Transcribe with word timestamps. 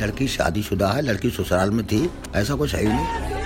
लड़की 0.00 0.26
शादीशुदा 0.28 0.88
है 0.88 1.02
लड़की 1.02 1.30
ससुराल 1.30 1.70
में 1.70 1.86
थी 1.86 2.08
ऐसा 2.34 2.54
कुछ 2.54 2.74
है 2.74 2.80
ही 2.82 2.88
नहीं। 2.88 3.38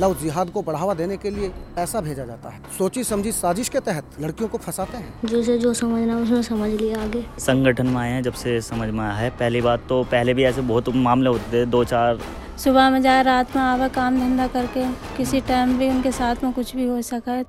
लव 0.00 0.14
जिहाद 0.14 0.50
को 0.50 0.62
बढ़ावा 0.62 0.94
देने 0.94 1.16
के 1.16 1.30
लिए 1.30 1.48
पैसा 1.76 2.00
भेजा 2.00 2.24
जाता 2.24 2.48
है। 2.48 2.60
सोची 2.78 3.04
समझी 3.04 3.32
साजिश 3.32 3.68
के 3.68 3.80
तहत 3.80 4.04
लड़कियों 4.20 4.48
को 4.48 4.58
फंसाते 4.58 4.96
हैं। 4.96 5.28
जैसे 5.28 5.58
जो 5.58 5.72
समझना 5.74 6.16
उसने 6.18 6.42
समझ 6.42 6.70
लिया 6.70 7.02
आगे। 7.02 7.24
संगठन 7.38 7.86
में 7.86 8.00
आए 8.00 8.10
हैं 8.10 8.22
जब 8.22 8.32
से 8.32 8.60
समझ 8.60 8.88
में 8.88 9.04
आया 9.04 9.14
है। 9.14 9.30
पहली 9.30 9.60
बात 9.60 9.84
तो 9.88 10.02
पहले 10.04 10.34
भी 10.34 10.44
ऐसे 10.44 10.60
बहुत 10.60 10.88
मामले 10.88 11.30
होते 11.30 11.52
थे 11.52 11.66
दो 11.66 11.84
चार। 11.84 12.18
सुबह 12.58 12.90
में 12.90 13.00
जाए 13.02 13.22
रात 13.22 13.56
में 13.56 13.62
आवा 13.62 13.88
काम 13.88 14.18
धंधा 14.20 14.46
करके 14.46 14.84
किसी 15.16 15.40
टाइम 15.40 15.78
भी 15.78 15.88
उनके 15.88 16.12
साथ 16.12 16.44
में 16.44 16.52
कुछ 16.52 16.76
भी 16.76 16.86
हो 16.86 17.02
सका। 17.02 17.32
है 17.32 17.44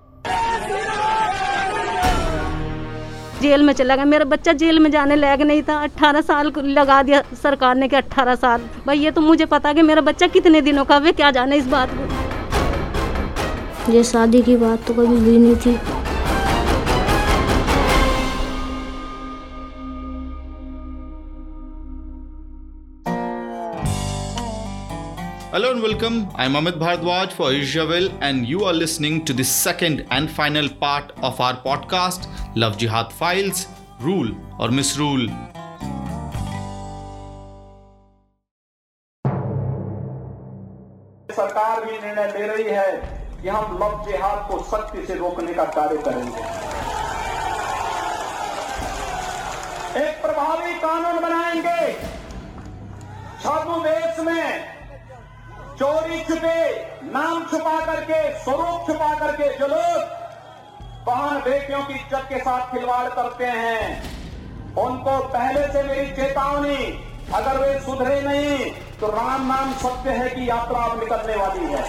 जेल 3.41 3.63
में 3.63 3.73
चला 3.73 3.95
गया। 3.95 4.05
मेरा 4.05 4.25
बच्चा 4.25 4.53
जेल 4.55 4.79
में 4.79 4.89
जाने 4.91 5.15
लायक 5.15 5.41
नहीं 5.41 5.61
था। 5.63 5.77
अट्ठारह 5.83 6.21
साल 6.23 6.51
लगा 6.57 7.01
दिया 7.03 7.21
सरकार 7.43 7.75
ने 7.75 7.87
कि 7.87 7.95
अट्ठारह 7.95 8.35
साल। 8.37 8.61
भाई, 8.87 8.99
ये 8.99 9.11
तो 9.11 9.21
मुझे 9.21 9.45
पता 9.47 9.73
कि 9.73 9.81
मेरा 9.81 10.01
बच्चा 10.01 10.27
कितने 10.29 10.61
दिनों 10.61 10.85
का 10.85 10.97
वे 10.97 11.11
क्या 11.13 11.31
जाने 11.31 11.57
इस 11.57 11.67
बात 11.67 11.89
को। 11.93 12.03
ये 13.91 14.03
शादी 14.03 14.41
की 14.41 14.55
बात 14.57 14.79
तो 14.87 14.93
कभी 14.93 15.17
हुई 15.19 15.37
नहीं 15.37 15.55
थी। 15.55 15.77
Hello 25.53 25.71
and 25.71 25.81
welcome. 25.81 26.29
I'm 26.35 26.53
Amit 26.53 26.77
Bhardwaj 26.79 27.33
for 27.33 27.51
Israel, 27.51 28.09
and 28.21 28.47
you 28.47 28.63
are 28.63 28.73
listening 28.73 29.25
to 29.25 29.33
the 29.33 29.43
second 29.43 30.05
and 30.09 30.29
final 30.31 30.69
part 30.69 31.11
of 31.21 31.39
our 31.41 31.55
podcast, 31.65 32.27
Love 32.55 32.77
Jihad 32.77 33.11
Files 33.11 33.67
Rule 33.99 34.31
or 34.59 34.69
Misrule. 34.71 35.27
सरकार 41.35 41.85
भी 41.85 41.99
निर्णय 41.99 42.27
ले 42.37 42.47
रही 42.47 42.63
है 42.73 42.91
कि 43.41 43.49
हम 43.49 43.77
लव 43.81 44.03
जिहाद 44.07 44.47
को 44.49 44.59
सख्ती 44.71 45.05
से 45.07 45.15
रोकने 45.19 45.53
का 45.53 45.63
कार्य 45.77 45.97
करेंगे 46.07 46.43
एक 50.03 50.21
प्रभावी 50.23 50.73
कानून 50.83 51.21
बनाएँगे 51.21 51.91
छात्र 53.43 53.79
देश 53.87 54.19
में 54.25 54.80
चोरी 55.81 56.19
छुपे 56.23 56.57
नाम 57.11 57.43
छुपा 57.51 57.79
करके 57.85 58.17
स्वरूप 58.39 58.87
छुपा 58.87 59.13
करके 59.19 59.45
जो 59.59 59.67
लोग 59.67 60.01
बहन 61.05 61.39
बेटियों 61.45 61.79
की 61.83 61.93
इज़्ज़त 61.93 62.25
के 62.29 62.39
साथ 62.39 62.67
खिलवाड़ 62.71 63.07
करते 63.13 63.45
हैं 63.45 63.87
उनको 64.83 65.17
पहले 65.35 65.63
से 65.73 65.81
मेरी 65.87 66.05
चेतावनी 66.19 66.75
अगर 67.39 67.57
वे 67.61 67.79
सुधरे 67.85 68.19
नहीं 68.21 68.69
तो 68.99 69.07
राम 69.11 69.47
नाम 69.47 69.71
सत्य 69.83 70.17
है 70.17 70.29
कि 70.35 70.49
यात्रा 70.49 70.83
अब 70.89 70.99
निकलने 70.99 71.35
वाली 71.35 71.71
है 71.71 71.85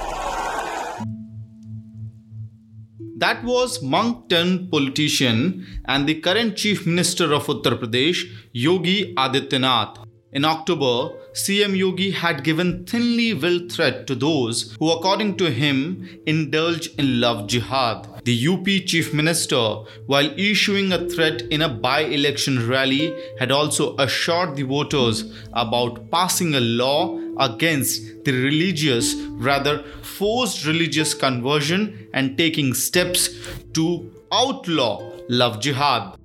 That 3.25 3.45
was 3.49 3.75
monk 3.97 4.23
turned 4.31 4.71
politician 4.71 5.43
and 5.87 6.09
the 6.09 6.15
current 6.23 6.57
Chief 6.57 6.87
Minister 6.87 7.29
of 7.35 7.53
Uttar 7.55 7.75
Pradesh, 7.83 8.25
Yogi 8.55 8.97
Adityanath. 9.27 10.01
In 10.33 10.47
October, 10.47 10.95
CM 11.35 11.75
Yogi 11.75 12.11
had 12.11 12.45
given 12.45 12.85
thinly 12.85 13.33
veiled 13.33 13.73
threat 13.73 14.07
to 14.07 14.15
those 14.15 14.77
who, 14.79 14.91
according 14.91 15.39
to 15.39 15.51
him, 15.51 16.21
indulge 16.27 16.89
in 16.99 17.21
love 17.21 17.47
jihad. 17.47 18.07
The 18.25 18.49
UP 18.49 18.67
Chief 18.67 19.15
Minister, 19.15 19.77
while 20.07 20.31
issuing 20.39 20.93
a 20.93 21.09
threat 21.09 21.41
in 21.43 21.63
a 21.63 21.71
by 21.71 22.01
election 22.01 22.69
rally, 22.69 23.15
had 23.39 23.51
also 23.51 23.97
assured 23.97 24.57
the 24.57 24.65
voters 24.65 25.25
about 25.55 26.11
passing 26.11 26.55
a 26.55 26.61
law 26.61 27.19
against 27.39 28.25
the 28.27 28.33
religious, 28.33 29.15
rather 29.31 29.83
forced 30.03 30.67
religious 30.67 31.15
conversion 31.15 32.09
and 32.13 32.37
taking 32.37 32.75
steps 32.75 33.31
to 33.73 34.13
outlaw 34.31 35.11
love 35.31 35.61
jihad. 35.61 36.19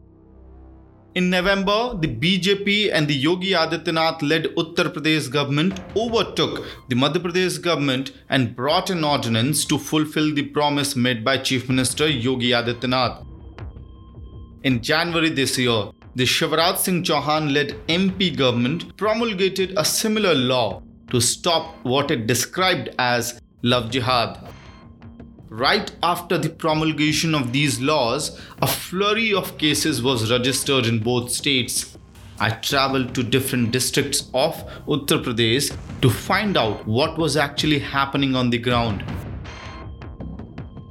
In 1.18 1.32
November, 1.32 1.96
the 2.00 2.08
BJP 2.08 2.92
and 2.94 3.08
the 3.08 3.16
Yogi 3.16 3.54
Adityanath 3.54 4.22
led 4.22 4.44
Uttar 4.62 4.90
Pradesh 4.96 5.32
government 5.32 5.80
overtook 5.96 6.64
the 6.90 6.96
Madhya 6.96 7.22
Pradesh 7.24 7.60
government 7.60 8.12
and 8.30 8.56
brought 8.56 8.92
an 8.92 9.04
ordinance 9.04 9.66
to 9.66 9.80
fulfill 9.80 10.32
the 10.36 10.44
promise 10.58 10.96
made 10.96 11.26
by 11.26 11.40
Chief 11.40 11.70
Minister 11.70 12.08
Yogi 12.08 12.52
Adityanath. 12.52 13.26
In 14.64 14.80
January 14.84 15.30
this 15.30 15.58
year, 15.58 15.86
the 16.14 16.26
Shivraj 16.36 16.78
Singh 16.78 17.02
Chauhan 17.02 17.52
led 17.52 17.70
MP 17.88 18.30
government 18.38 18.96
promulgated 18.96 19.74
a 19.76 19.84
similar 19.84 20.36
law 20.36 20.84
to 21.10 21.20
stop 21.20 21.84
what 21.84 22.12
it 22.12 22.28
described 22.28 22.90
as 23.00 23.42
love 23.64 23.90
jihad. 23.90 24.38
Right 25.50 25.90
after 26.04 26.38
the 26.38 26.50
promulgation 26.50 27.34
of 27.34 27.54
these 27.54 27.80
laws, 27.80 28.38
a 28.62 28.68
flurry 28.68 29.34
of 29.34 29.58
cases 29.58 30.04
was 30.04 30.30
registered 30.30 30.86
in 30.86 31.00
both 31.00 31.32
states. 31.32 31.98
I 32.38 32.50
traveled 32.50 33.16
to 33.16 33.24
different 33.24 33.72
districts 33.72 34.30
of 34.34 34.56
Uttar 34.88 35.24
Pradesh 35.24 35.74
to 36.02 36.10
find 36.10 36.58
out 36.58 36.86
what 36.86 37.18
was 37.18 37.38
actually 37.38 37.80
happening 37.80 38.36
on 38.36 38.50
the 38.50 38.58
ground. 38.58 39.06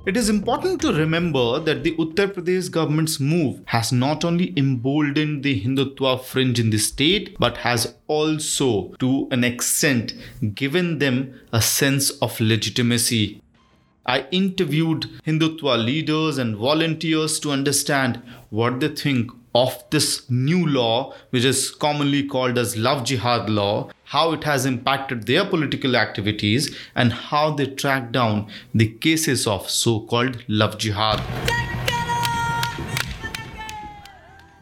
It 0.06 0.16
is 0.16 0.30
important 0.30 0.80
to 0.80 0.92
remember 0.92 1.60
that 1.60 1.84
the 1.84 1.94
Uttar 1.96 2.32
Pradesh 2.32 2.70
government's 2.70 3.20
move 3.20 3.60
has 3.66 3.92
not 3.92 4.24
only 4.24 4.54
emboldened 4.56 5.42
the 5.42 5.60
Hindutva 5.60 6.24
fringe 6.24 6.58
in 6.58 6.70
the 6.70 6.78
state 6.78 7.36
but 7.38 7.58
has 7.58 7.94
also, 8.06 8.94
to 9.00 9.28
an 9.30 9.44
extent, 9.44 10.14
given 10.54 10.98
them 10.98 11.38
a 11.52 11.60
sense 11.60 12.10
of 12.22 12.40
legitimacy. 12.40 13.42
I 14.08 14.26
interviewed 14.30 15.06
Hindutva 15.26 15.84
leaders 15.84 16.38
and 16.38 16.56
volunteers 16.56 17.40
to 17.40 17.50
understand 17.50 18.22
what 18.50 18.78
they 18.78 18.88
think 18.88 19.32
of 19.52 19.82
this 19.90 20.30
new 20.30 20.64
law, 20.64 21.12
which 21.30 21.44
is 21.44 21.70
commonly 21.70 22.22
called 22.22 22.56
as 22.56 22.76
Love 22.76 23.04
Jihad 23.04 23.50
law, 23.50 23.90
how 24.04 24.32
it 24.32 24.44
has 24.44 24.64
impacted 24.64 25.26
their 25.26 25.44
political 25.44 25.96
activities, 25.96 26.76
and 26.94 27.12
how 27.12 27.50
they 27.50 27.66
track 27.66 28.12
down 28.12 28.46
the 28.72 28.88
cases 28.88 29.46
of 29.46 29.68
so 29.68 30.00
called 30.00 30.44
Love 30.46 30.78
Jihad. 30.78 31.75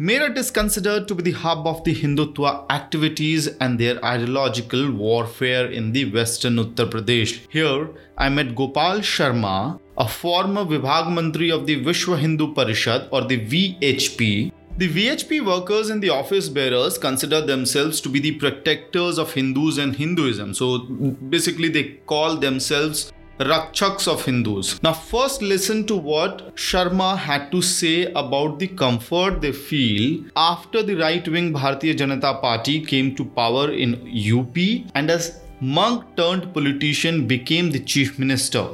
Meerut 0.00 0.37
is 0.37 0.50
considered 0.50 1.06
to 1.06 1.15
be 1.15 1.22
the 1.22 1.31
hub 1.31 1.69
of 1.69 1.84
the 1.84 1.94
Hindutva 1.94 2.66
activities 2.69 3.47
and 3.60 3.78
their 3.78 4.05
ideological 4.05 4.91
warfare 4.91 5.71
in 5.71 5.93
the 5.93 6.10
western 6.10 6.56
Uttar 6.56 6.91
Pradesh. 6.91 7.47
Here, 7.49 7.91
I 8.19 8.28
met 8.28 8.56
Gopal 8.56 8.99
Sharma, 9.03 9.78
a 9.97 10.09
former 10.09 10.65
Vibhag 10.65 11.06
Mantri 11.15 11.55
of 11.55 11.66
the 11.66 11.84
Vishwa 11.84 12.19
Hindu 12.19 12.55
Parishad 12.55 13.09
or 13.12 13.22
the 13.22 13.38
VHP. 13.38 14.50
The 14.78 14.88
VHP 14.88 15.47
workers 15.47 15.91
and 15.91 16.03
the 16.03 16.11
office 16.11 16.49
bearers 16.49 16.99
consider 16.99 17.41
themselves 17.41 18.00
to 18.00 18.09
be 18.09 18.19
the 18.19 18.32
protectors 18.32 19.16
of 19.16 19.32
Hindus 19.32 19.78
and 19.78 19.94
Hinduism. 19.94 20.55
So 20.55 20.78
basically, 20.78 21.69
they 21.69 22.00
call 22.06 22.37
themselves 22.37 23.12
Rakshaks 23.39 24.06
of 24.06 24.25
Hindus. 24.25 24.81
Now, 24.84 24.93
first 24.93 25.43
listen 25.43 25.84
to 25.87 25.97
what 25.97 26.55
Sharma 26.55 27.17
had 27.19 27.50
to 27.50 27.61
say 27.62 28.12
about 28.12 28.61
the 28.61 28.69
comfort 28.69 29.41
they 29.41 29.50
feel 29.50 30.25
after 30.37 30.84
the 30.84 30.95
right 30.95 31.27
wing 31.27 31.53
Bharatiya 31.53 31.97
Janata 31.97 32.41
Party 32.41 32.81
came 32.81 33.12
to 33.17 33.25
power 33.25 33.73
in 33.73 33.94
UP 34.15 34.56
and 34.94 35.11
as 35.11 35.41
monk 35.61 36.05
turned 36.17 36.55
politician 36.55 37.27
became 37.27 37.73
the 37.73 37.81
chief 37.81 38.19
minister. 38.21 38.65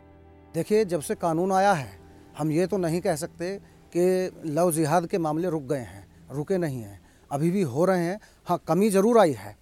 देखिए 0.54 0.84
जब 0.84 1.00
से 1.00 1.15
कानून 1.15 1.53
आया 1.53 1.72
है 1.72 1.93
हम 2.38 2.50
ये 2.53 2.66
तो 2.66 2.76
नहीं 2.76 3.00
कह 3.00 3.16
सकते 3.16 3.56
कि 3.97 4.53
लव 4.53 4.72
जिहाद 4.72 5.06
के 5.10 5.19
मामले 5.19 5.50
रुक 5.50 5.62
गए 5.69 5.78
हैं 5.78 6.06
रुके 6.37 6.59
नहीं 6.59 6.81
हैं 6.82 7.00
अभी 7.31 7.50
भी 7.50 7.62
हो 7.62 7.84
रहे 7.84 8.05
हैं 8.05 8.19
हाँ 8.49 8.58
कमी 8.69 8.90
ज़रूर 8.90 9.19
आई 9.19 9.32
है 9.38 9.56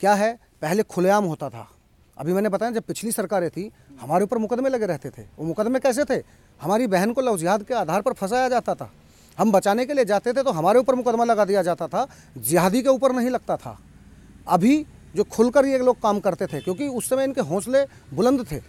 क्या 0.00 0.14
है 0.14 0.32
पहले 0.62 0.82
खुलेआम 0.94 1.24
होता 1.24 1.48
था 1.50 1.68
अभी 2.16 2.32
मैंने 2.32 2.48
बताया 2.48 2.72
जब 2.72 2.82
पिछली 2.82 3.12
सरकारें 3.12 3.48
थी 3.50 3.70
हमारे 4.00 4.24
ऊपर 4.24 4.38
मुकदमे 4.38 4.68
लगे 4.68 4.86
रहते 4.86 5.10
थे। 5.10 5.22
वो 5.38 5.46
मुकदमे 5.46 5.78
कैसे 5.80 6.04
थे? 6.04 6.22
हमारी 6.60 6.86
बहन 6.86 7.12
को 7.12 7.20
लव 7.20 7.38
जिहाद 7.38 7.62
के 7.62 7.74
आधार 7.74 8.02
पर 8.02 8.12
फंसाया 8.14 8.48
जाता 8.48 8.74
था। 8.74 8.90
हम 9.38 9.52
बचाने 9.52 9.84
के 9.86 9.94
लिए 9.94 10.04
जाते 10.04 10.32
थे 10.32 10.42
तो 10.42 10.52
हमारे 10.52 10.78
ऊपर 10.78 10.94
मुकदमा 10.94 11.24
लगा 11.24 11.44
दिया 11.44 11.62
जाता 11.62 11.86
था, 11.88 12.06
जिहादी 12.38 12.82
के 12.82 12.88
ऊपर 12.88 13.12
नहीं 13.12 13.30
लगता 13.30 13.56
था। 13.56 13.78
अभी 14.48 14.84
जो 15.16 15.24
खुलकर 15.26 15.66
ये 15.66 15.78
लोग 15.80 16.00
काम 16.02 16.20
करते 16.20 16.46
थे, 16.46 16.60
क्योंकि 16.60 16.88
उस 16.88 17.08
समय 17.08 17.24
इनके 17.24 17.40
हौसले 17.42 17.84
बुलंद 18.14 18.44
थे। 18.50 18.60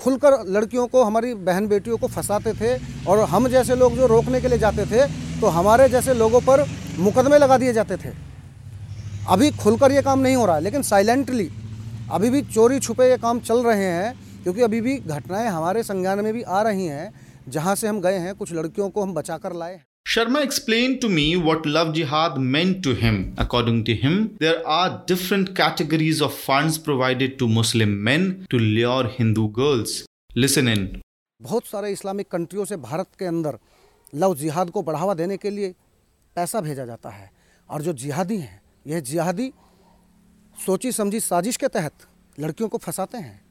खुलकर 0.00 0.44
लड़कियों 0.46 0.86
को, 0.86 1.02
हमारी 1.04 1.32
बहन 1.36 1.66
बेटियों 1.68 1.96
को 1.98 2.06
फंसाते 2.08 2.52
थे 2.54 2.76
और 3.06 3.18
हम 3.28 3.48
जैसे 3.48 3.76
लोग 3.76 3.96
जो 3.96 4.06
रोकने 4.06 4.40
के 4.40 4.48
लिए 4.48 4.58
जाते 4.58 4.84
थे 4.86 5.06
तो 5.40 5.46
हमारे 5.48 5.88
जैसे 5.88 6.14
लोगों 6.14 6.40
पर 6.40 6.64
मुकदमे 6.98 7.38
लगा 7.38 7.58
दिए 7.58 7.72
जाते 7.72 7.96
थे। 7.96 8.12
अभी 9.28 9.50
खुलकर 9.52 9.92
ये 9.92 10.02
काम 10.02 10.18
नहीं 10.18 10.36
हो 10.36 10.46
रहा 10.46 10.56
है, 10.56 10.62
लेकिन 10.62 10.82
साइलेंटली 10.84 11.48
अभी 12.12 12.30
भी 12.30 12.42
चोरी 12.44 12.78
छुपे 12.80 13.08
ये 13.10 13.16
काम 13.18 13.40
चल 13.40 13.62
रहे 13.64 13.84
हैं। 13.84 14.27
क्योंकि 14.48 14.62
अभी 14.62 14.80
भी 14.80 14.96
घटनाएँ 14.96 15.48
हमारे 15.48 15.82
संज्ञान 15.82 16.20
में 16.20 16.32
भी 16.32 16.42
आ 16.42 16.62
रही 16.62 16.86
हैं 16.86 17.20
जहाँ 17.48 17.74
से 17.74 17.88
हम 17.88 18.00
गए 18.00 18.18
हैं 18.18 18.34
कुछ 18.34 18.52
लड़कियों 18.52 18.90
को 18.90 19.02
हम 19.02 19.14
बचा 19.14 19.38
कर 19.38 19.52
लाए 19.52 19.80
Sharma 20.08 20.40
explain 20.40 20.94
to 20.96 21.08
me 21.08 21.36
what 21.36 21.66
love 21.66 21.92
jihad 21.92 22.38
means 22.38 22.72
to 22.74 22.92
him 22.92 23.36
according 23.38 23.84
to 23.84 23.92
him 23.92 24.24
there 24.24 24.62
are 24.66 24.90
different 25.08 25.48
categories 25.48 26.22
of 26.22 26.32
fund 26.32 26.72
provided 26.72 27.38
to 27.38 27.46
Muslim 27.46 27.88
man 27.88 28.46
to 28.50 28.58
lure 28.58 29.06
Hindu 29.18 29.46
girls 29.48 30.04
listen 30.36 30.68
in 30.68 31.00
बहुत 31.42 31.66
सारे 31.66 31.92
इस्लामिक 31.92 32.28
कंट्रियों 32.28 32.64
से 32.64 32.76
भारत 32.76 33.06
के 33.18 33.24
अंदर 33.24 33.58
लव 34.14 34.34
जिहाद 34.34 34.70
को 34.70 34.82
बढ़ावा 34.82 35.14
देने 35.14 35.36
के 35.36 35.50
लिए 35.50 35.74
पैसा 36.36 36.60
भेजा 36.60 36.84
जाता 36.84 37.10
है। 37.10 37.30
और 37.70 37.82
जो 37.82 37.92
जिहादी 37.92 38.38
हैं 38.38 38.62
यह 38.86 39.00
जिहादी 39.00 39.52
सोची 40.66 40.92
समझी 40.92 41.20
साजिश 41.20 41.56
के 41.56 41.68
तहत 41.68 41.92
लड़कियों 42.40 42.68
को 42.68 42.78
फंसाते 42.78 43.18
हैं। 43.18 43.47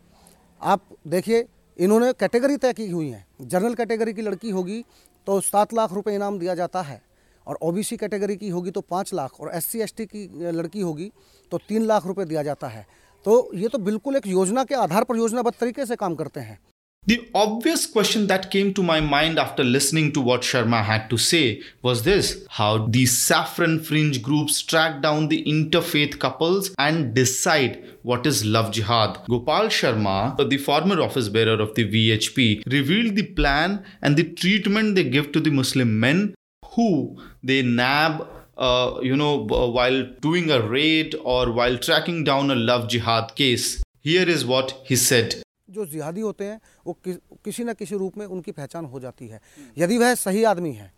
आप 0.62 0.82
देखिए, 1.08 1.46
इन्होंने 1.80 2.12
कैटेगरी 2.14 2.58
तय 2.58 2.74
की 2.74 2.88
हुई 2.90 3.10
है। 3.10 3.26
जनरल 3.42 3.74
कैटेगरी 3.74 4.14
की 4.14 4.22
लड़की 4.22 4.50
होगी 4.50 4.84
तो 5.28 5.40
सात 5.42 5.74
लाख 5.74 5.94
रुपए 5.94 6.16
इनाम 6.16 6.40
दिया 6.40 6.56
जाता 6.56 6.82
है 6.82 7.02
और 7.48 7.58
ओबीसी 7.62 7.98
कैटेगरी 7.98 8.36
की 8.36 8.50
होगी 8.50 8.72
तो 8.72 8.82
पाँच 8.82 9.14
लाख 9.14 9.40
और 9.42 9.52
एस 9.56 9.66
सी 9.66 10.06
की 10.06 10.52
लड़की 10.52 10.82
होगी 10.82 11.12
तो 11.52 11.58
तीन 11.58 11.86
लाख 11.86 12.06
रुपए 12.06 12.26
दिया 12.26 12.44
जाता 12.44 12.68
है। 12.68 12.86
तो 13.26 13.52
ये 13.56 13.68
तो 13.68 13.78
बिल्कुल 13.80 14.16
एक 14.16 14.28
योजना 14.28 14.64
के 14.64 14.76
आधार 14.76 15.04
पर 15.04 15.18
योजनाबद्ध 15.18 15.56
तरीके 15.60 15.86
से 15.86 15.96
काम 15.96 16.16
करते 16.16 16.40
हैं। 16.40 16.60
The 17.08 17.26
obvious 17.34 17.86
question 17.86 18.28
that 18.28 18.52
came 18.52 18.74
to 18.74 18.84
my 18.84 19.00
mind 19.00 19.40
after 19.40 19.64
listening 19.64 20.12
to 20.12 20.20
what 20.20 20.42
Sharma 20.42 20.84
had 20.84 21.10
to 21.10 21.18
say 21.18 21.62
was 21.82 22.04
this 22.04 22.46
How 22.50 22.86
these 22.86 23.18
saffron 23.18 23.80
fringe 23.80 24.22
groups 24.22 24.62
track 24.62 25.02
down 25.02 25.30
the 25.30 25.42
interfaith 25.46 26.20
couples 26.20 26.76
and 26.78 27.14
decide 27.14 27.82
what 28.02 28.28
is 28.28 28.44
love 28.44 28.74
jihad. 28.74 29.20
Gopal 29.30 29.68
Sharma, 29.68 30.36
the 30.50 30.58
former 30.58 31.00
office 31.02 31.30
bearer 31.30 31.62
of 31.62 31.76
the 31.76 31.86
VHP, 31.86 32.70
revealed 32.70 33.16
the 33.16 33.28
plan 33.28 33.86
and 34.02 34.18
the 34.18 34.30
treatment 34.34 34.96
they 34.96 35.06
give 35.06 35.32
to 35.32 35.40
the 35.40 35.50
Muslim 35.50 35.98
men 36.02 36.36
who 36.74 37.18
they 37.42 37.62
nab 37.62 38.28
uh, 38.58 39.00
you 39.02 39.16
know, 39.16 39.38
while 39.46 40.04
doing 40.20 40.52
a 40.52 40.60
raid 40.60 41.16
or 41.24 41.54
while 41.54 41.78
tracking 41.78 42.26
down 42.26 42.52
a 42.52 42.56
love 42.56 42.90
jihad 42.90 43.34
case. 43.36 43.82
Here 44.02 44.28
is 44.28 44.46
what 44.46 44.82
he 44.84 44.98
said. 44.98 45.42
जो 45.70 45.86
जिहादी 45.86 46.22
होते 46.22 46.46
हैं 46.46 46.60
वो 46.86 46.94
कि, 46.96 47.14
किसी 47.46 47.64
न 47.64 47.74
किसी 47.74 47.96
रूप 47.96 48.18
में 48.18 48.26
उनकी 48.26 48.52
पहचान 48.52 48.86
हो 48.86 49.00
जाती 49.00 49.28
है। 49.28 49.40
यदि 49.78 49.98
वह 49.98 50.14
सही 50.16 50.44
आदमी 50.46 50.72
है 50.72 50.92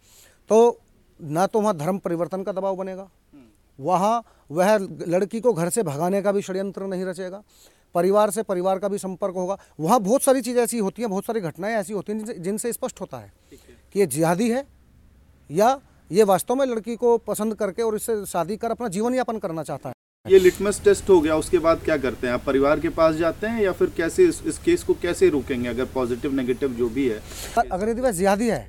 तो 0.50 0.80
ना 1.19 1.45
तो 1.48 1.62
वहाँ 1.62 1.77
धर्म 1.77 1.98
परिवर्तन 1.98 2.44
का 2.44 2.51
दबाव 2.51 2.75
बनेगा। 2.75 3.10
वहाँ 3.80 4.24
वह 4.51 4.77
लड़की 5.07 5.39
को 5.39 5.54
घर 5.54 5.69
से 5.69 5.83
भगाने 5.83 6.21
का 6.21 6.31
भी 6.31 6.42
षड्यंत्र 6.42 6.88
नहीं 6.88 7.06
रचेगा 7.06 7.44
परिवार 7.95 8.31
से 8.31 8.44
परिवार 8.44 8.80
का 8.80 8.88
भी 8.88 8.98
संपर्क 8.98 9.36
होगा। 9.36 9.57
वहाँ 9.80 10.00
बहुत 10.00 10.24
सारी 10.24 10.42
चीज़ें 10.42 10.62
ऐसी 10.63 10.77
होती 10.80 11.01
हैं 11.01 11.10
बहुत 11.12 11.25
सारी 11.25 11.39
घटनाएँ 11.42 11.75
ऐसी 11.75 11.94
होती 11.94 12.13
हैं 12.13 12.42
जिनसे 12.44 12.74
स्पष्ट 12.74 13.01
होता 13.01 13.18
है। 13.18 13.31
कि 13.94 14.00
ये 14.00 14.06
जिहादी 14.07 14.50
है 14.50 14.66
या 15.50 15.80
ये 16.12 16.24
वास्तव 16.24 16.56
में 16.56 16.66
लड़की 16.66 16.95
को 16.95 17.18
पसंद 17.18 17.56
करके 17.56 17.81
और 17.81 17.95
इससे 17.95 18.25
शादी 18.25 18.57
कर 18.57 18.71
अपना 18.71 18.88
जीवन 18.88 19.16
यापन 19.16 19.38
करना 19.38 19.63
चाहता 19.63 19.89
है। 19.89 19.95
ये 20.25 20.39
लिटमस 20.39 20.81
टेस्ट 20.83 21.10
हो 21.10 21.19
गया 21.21 21.36
उसके 21.38 21.60
बाद 21.60 21.80
क्या 21.83 21.95
करते 21.98 22.27
हैं? 22.27 22.33
आप 22.33 22.44
परिवार 22.45 22.80
के 22.80 22.89
पास 22.89 23.16
जाते 23.16 23.48
हैं 23.48 23.62
या 23.62 23.71
फिर 23.71 23.92
कैसे 23.98 24.24
इस, 24.24 24.42
इस 24.45 24.57
केस 24.57 24.83
को 24.83 24.94
कैसे 25.01 25.30
रोकेंगे 25.30 25.69
अगर 25.69 25.86
पॉजिटिव 25.94 26.33
नेगेटिव 26.33 26.74
जो 26.74 26.89
भी 26.89 27.07
है? 27.10 27.19
अगर 27.71 27.89
यदि 27.89 28.01
वह 28.01 28.12
जिहादी 28.12 28.48
है 28.48 28.60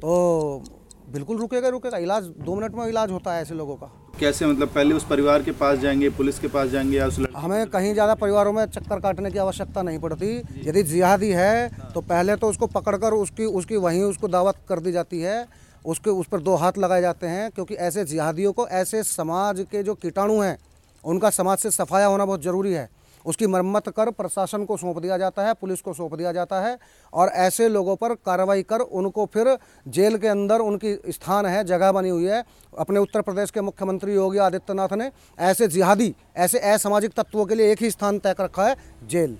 तो 0.00 0.64
बिल्कुल 1.08 1.38
रुकेगा 1.38 1.68
रुकेगा। 1.68 1.98
इलाज 1.98 2.24
दो 2.24 2.54
मिनट 2.54 2.74
में 2.74 2.86
इलाज 2.86 3.10
होता 3.10 3.34
है 3.34 3.42
ऐसे 3.42 3.54
लोगों 3.54 3.76
का। 3.76 3.90
कैसे? 4.20 4.46
मतलब 4.46 4.68
पहले 4.68 4.94
उस 4.94 5.06
परिवार 5.06 5.42
के 5.42 5.52
पास 5.52 5.78
जाएँगे 5.78 6.10
पुलिस 6.12 6.38
के 6.38 6.48
पास 6.48 6.68
जाएँगे 6.70 6.96
या 6.96 7.06
उस 7.06 7.20
हमें 7.36 7.66
कहीं 7.68 7.92
ज़्यादा 7.92 8.14
परिवारों 8.16 8.52
में 8.52 8.64
चक्कर 8.66 9.00
काटने 9.00 9.30
की 9.30 9.38
आवश्यकता 9.38 9.82
नहीं 9.82 9.98
पड़ती। 10.00 10.36
यदि 10.66 10.82
जिहादी 10.84 11.30
है 11.32 11.68
तो 11.94 12.00
पहले 12.02 12.36
तो 12.36 12.50
उसको 12.50 12.66
पकड़कर 12.72 13.12
उसकी 13.14 13.44
उसकी 13.54 13.76
वहीं 13.78 14.02
उसको 14.02 14.28
दावत 14.30 14.64
कर 14.68 14.80
दी 14.80 14.92
जाती 14.92 15.20
है। 15.20 15.46
उसके 15.84 16.10
उस 16.10 16.26
पर 16.26 16.40
दो 16.40 16.54
हाथ 16.56 16.78
लगाए 16.78 17.00
जाते 17.00 17.26
हैं 17.26 17.50
क्योंकि 17.50 17.74
ऐसे 17.76 18.04
जिहादियों 18.06 18.52
को 18.52 18.66
ऐसे 18.68 19.02
समाज 19.04 19.66
के 19.70 19.82
जो 19.82 19.94
कीटाणु 19.94 20.40
हैं 20.40 20.56
उनका 21.04 21.30
समाज 21.30 21.58
से 21.58 21.70
सफाया 21.70 22.06
होना 22.06 22.24
बहुत 22.24 22.42
ज़रूरी 22.42 22.72
है। 22.72 22.88
उसकी 23.24 23.46
मरम्मत 23.46 23.88
कर 23.96 24.10
प्रशासन 24.10 24.64
को 24.64 24.76
सौंप 24.76 24.98
दिया 24.98 25.16
जाता 25.18 25.46
है, 25.46 25.52
पुलिस 25.54 25.80
को 25.80 25.92
सौंप 25.94 26.14
दिया 26.14 26.32
जाता 26.32 26.60
है 26.60 26.78
और 27.12 27.28
ऐसे 27.44 27.68
लोगों 27.68 27.94
पर 27.96 28.14
कार्रवाई 28.26 28.62
कर 28.62 28.80
उनको 28.80 29.24
फिर 29.34 29.56
जेल 29.88 30.16
के 30.18 30.28
अंदर 30.28 30.60
उनकी 30.60 30.94
स्थान 31.12 31.46
है, 31.46 31.64
जगह 31.64 31.92
बनी 31.92 32.08
हुई 32.08 32.24
है। 32.24 32.44
अपने 32.78 33.00
उत्तर 33.00 33.22
प्रदेश 33.22 33.50
के 33.50 33.60
मुख्यमंत्री 33.60 34.14
योगी 34.14 34.38
आदित्यनाथ 34.38 34.92
ने 34.92 35.10
ऐसे 35.38 35.68
जिहादी, 35.68 36.14
ऐसे 36.36 36.58
असामाजिक 36.72 37.12
तत्वों 37.16 37.46
के 37.46 37.54
लिए 37.54 37.72
एक 37.72 37.82
ही 37.82 37.90
स्थान 37.90 38.18
तय 38.18 38.34
कर 38.34 38.44
रखा 38.44 38.66
है, 38.68 38.76
jail. 39.08 39.36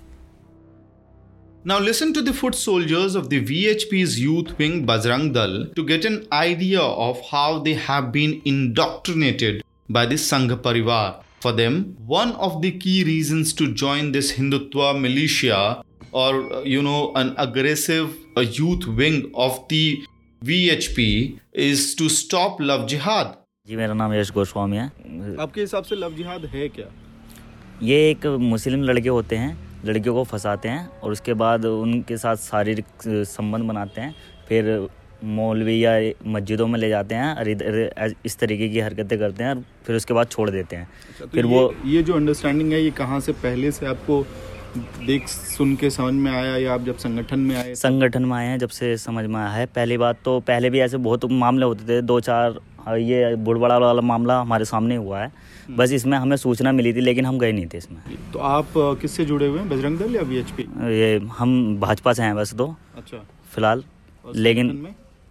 Now 1.67 1.79
listen 1.81 2.15
to 2.15 2.23
the 2.23 2.33
foot 2.33 2.55
soldiers 2.55 3.15
of 3.15 3.29
the 3.29 3.41
VHP's 3.51 4.17
youth 4.19 4.51
wing 4.59 4.75
Bajrang 4.87 5.33
Dal 5.35 5.55
to 5.77 5.85
get 5.85 6.05
an 6.05 6.19
idea 6.33 6.81
of 6.81 7.21
how 7.29 7.59
they 7.59 7.73
have 7.85 8.11
been 8.13 8.35
indoctrinated 8.45 9.63
by 9.91 10.07
the 10.07 10.19
Sangha 10.25 10.59
Parivar. 10.67 11.05
For 11.45 11.53
them, 11.53 11.95
one 12.07 12.31
of 12.37 12.63
the 12.63 12.71
key 12.73 13.05
reasons 13.05 13.53
to 13.55 13.65
join 13.75 14.13
this 14.13 14.33
Hindutva 14.33 14.99
militia 14.99 15.85
or, 16.11 16.31
uh, 16.51 16.61
you 16.63 16.83
know, 16.83 17.13
an 17.17 17.35
aggressive 17.37 18.15
uh, 18.35 18.41
youth 18.41 18.87
wing 18.87 19.31
of 19.35 19.59
the 19.69 20.03
VHP 20.43 21.39
is 21.53 21.95
to 21.97 22.09
stop 22.09 22.61
love 22.61 22.87
jihad. 22.87 23.37
जी 23.67 23.77
मेरा 23.77 23.95
नाम 23.95 24.15
यश 24.15 24.31
गोस्वामी 24.31 24.77
है 24.77 25.37
आपके 25.41 25.61
हिसाब 25.61 25.85
से 25.85 25.97
love 25.97 26.15
जिहाद 26.17 26.45
है 26.55 26.69
क्या 26.69 26.87
ये 27.83 28.11
एक 28.11 28.27
मुस्लिम 28.41 28.83
लड़के 28.83 29.09
होते 29.09 29.37
हैं 29.37 29.57
लड़कियों 29.85 30.15
को 30.15 30.25
फंसाते 30.33 30.69
हैं 30.69 31.01
और 31.01 31.13
उसके 31.13 31.35
बाद 31.45 31.65
उनके 31.67 32.17
साथ 32.25 32.37
शारीरिक 32.51 33.09
संबंध 33.37 33.69
बनाते 33.69 34.01
हैं 34.01 34.15
फिर 34.49 34.71
मौलवी 35.25 35.85
या 35.85 35.93
मस्जिदों 36.29 36.67
में 36.67 36.79
ले 36.79 36.89
जाते 36.89 37.15
हैं 37.15 37.35
और 37.35 37.49
इधर 37.49 38.15
इस 38.27 38.39
तरीके 38.39 38.69
की 38.69 38.81
हरकतें 38.81 39.19
करते 39.19 39.45
हैं 39.45 39.51
और 39.51 39.63
फिर 39.87 39.97
उसके 39.97 40.15
बाद 40.15 40.29
छोड़ 40.29 40.49
देते 40.51 40.77
हैं। 40.77 40.89
अच्छा, 41.11 41.25
तो 41.25 41.31
फिर 41.31 41.47
ये, 41.47 41.53
वो 41.53 41.75
ये 41.87 42.03
जो 42.03 42.15
अंडरस्टैंडिंग 42.15 42.73
है 42.73 42.83
ये 42.83 42.91
कहाँ 42.99 43.21
से 43.21 43.33
पहले 43.45 43.71
से 43.73 43.87
आपको 43.87 44.25
देख 45.07 45.29
सुन 45.29 45.75
के 45.77 45.91
समझ 45.91 46.13
में 46.15 46.31
आया 46.33 46.57
या 46.57 46.75
आप 46.75 46.85
जब 46.85 46.97
संगठन 46.99 47.41
में 47.41 47.57
आए? 47.57 47.75
संगठन 47.77 48.25
में 48.25 48.37
आए 48.37 48.47
हैं 48.47 48.59
जब 48.59 48.69
से 48.71 48.97
समझ 48.99 49.25
में 49.27 49.41
आया 49.41 49.51
है। 49.51 49.67
पहली 49.67 49.99
बात 49.99 50.19
तो 50.25 50.39
पहले 50.43 50.71
भी 50.71 50.81
ऐसे 50.81 50.97
बहुत 50.99 51.25
मामले 51.33 51.67
होते 51.67 51.89
थे 51.89 52.01
दो 52.03 52.21
चार 52.21 52.61
ये 52.91 53.35
बुढ़बड़ा 53.37 53.77
वाला 53.79 54.01
मामला 54.03 54.41
हमारे 54.41 54.65
सामने 54.65 54.97
हुआ 54.97 55.21
है। 55.21 55.33
बस 55.71 55.93
इसमें 55.93 56.17
हमें 56.19 56.37
सूचना 56.37 56.73
मिली 56.73 56.93
थी 56.95 57.01
लेकिन 57.01 57.27
हम 57.27 57.39
गए 57.39 57.53
नहीं 57.53 57.67
थे 57.67 57.79
इसमें। 57.79 58.01
तो 58.33 58.39
आप 58.39 58.73
किससे 59.01 59.25
जुड़े 59.25 59.47
हुए 59.47 59.59
हैं 59.59 59.69
बजरंग 59.69 59.99
दल 59.99 60.17
या 60.17 60.23
वीएचपी 60.23 60.63
ये 60.95 61.17
हम 61.39 61.55
भाजपा 61.81 62.13
से 62.13 62.23
हैं 62.23 62.35
बस 62.37 62.55
दो 62.55 62.67
अच्छा। 62.97 63.25
फ़िलहाल। 63.55 63.85
लेकिन 64.25 64.69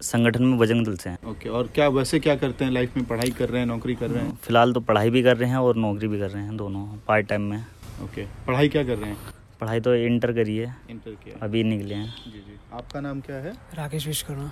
संगठन 0.03 0.43
में 0.43 0.57
बजरंग 0.57 0.85
दल 0.85 0.95
से 0.95 1.09
हैं। 1.09 1.17
ओके 1.27 1.49
और 1.49 1.67
क्या 1.75 1.87
वैसे 1.89 2.19
क्या 2.19 2.35
करते 2.35 2.65
हैं? 2.65 2.71
लाइफ 2.71 2.97
में 2.97 3.05
पढ़ाई 3.05 3.29
कर 3.29 3.49
रहे 3.49 3.59
हैं 3.59 3.67
नौकरी 3.67 3.95
कर 3.95 4.09
रहे 4.09 4.23
हैं? 4.23 4.35
फ़िलहाल 4.37 4.73
तो 4.73 4.79
पढ़ाई 4.81 5.09
भी 5.09 5.23
कर 5.23 5.37
रहे 5.37 5.49
हैं 5.49 5.57
और 5.57 5.75
नौकरी 5.77 6.07
भी 6.07 6.19
कर 6.19 6.29
रहे 6.29 6.43
हैं 6.43 6.57
दोनों 6.57 6.85
पार्ट 7.07 7.27
टाइम 7.27 7.41
में। 7.41 7.65
ओके 8.03 8.25
पढ़ाई 8.47 8.69
क्या 8.69 8.83
कर 8.83 8.97
रहे 8.97 9.09
हैं? 9.09 9.17
पढ़ाई 9.61 9.79
तो 9.79 9.95
इंटर 9.95 10.31
करी 10.33 10.57
है। 10.57 10.75
इंटर 10.89 11.11
किया 11.23 11.45
अभी 11.45 11.63
निकले 11.63 11.95
हैं। 11.95 12.13
जी 12.25 12.39
जी। 12.39 12.59
आपका 12.73 13.01
नाम 13.01 13.21
क्या 13.21 13.35
है? 13.35 13.53
राकेश 13.75 14.07
विश्वकर्मा। 14.07 14.51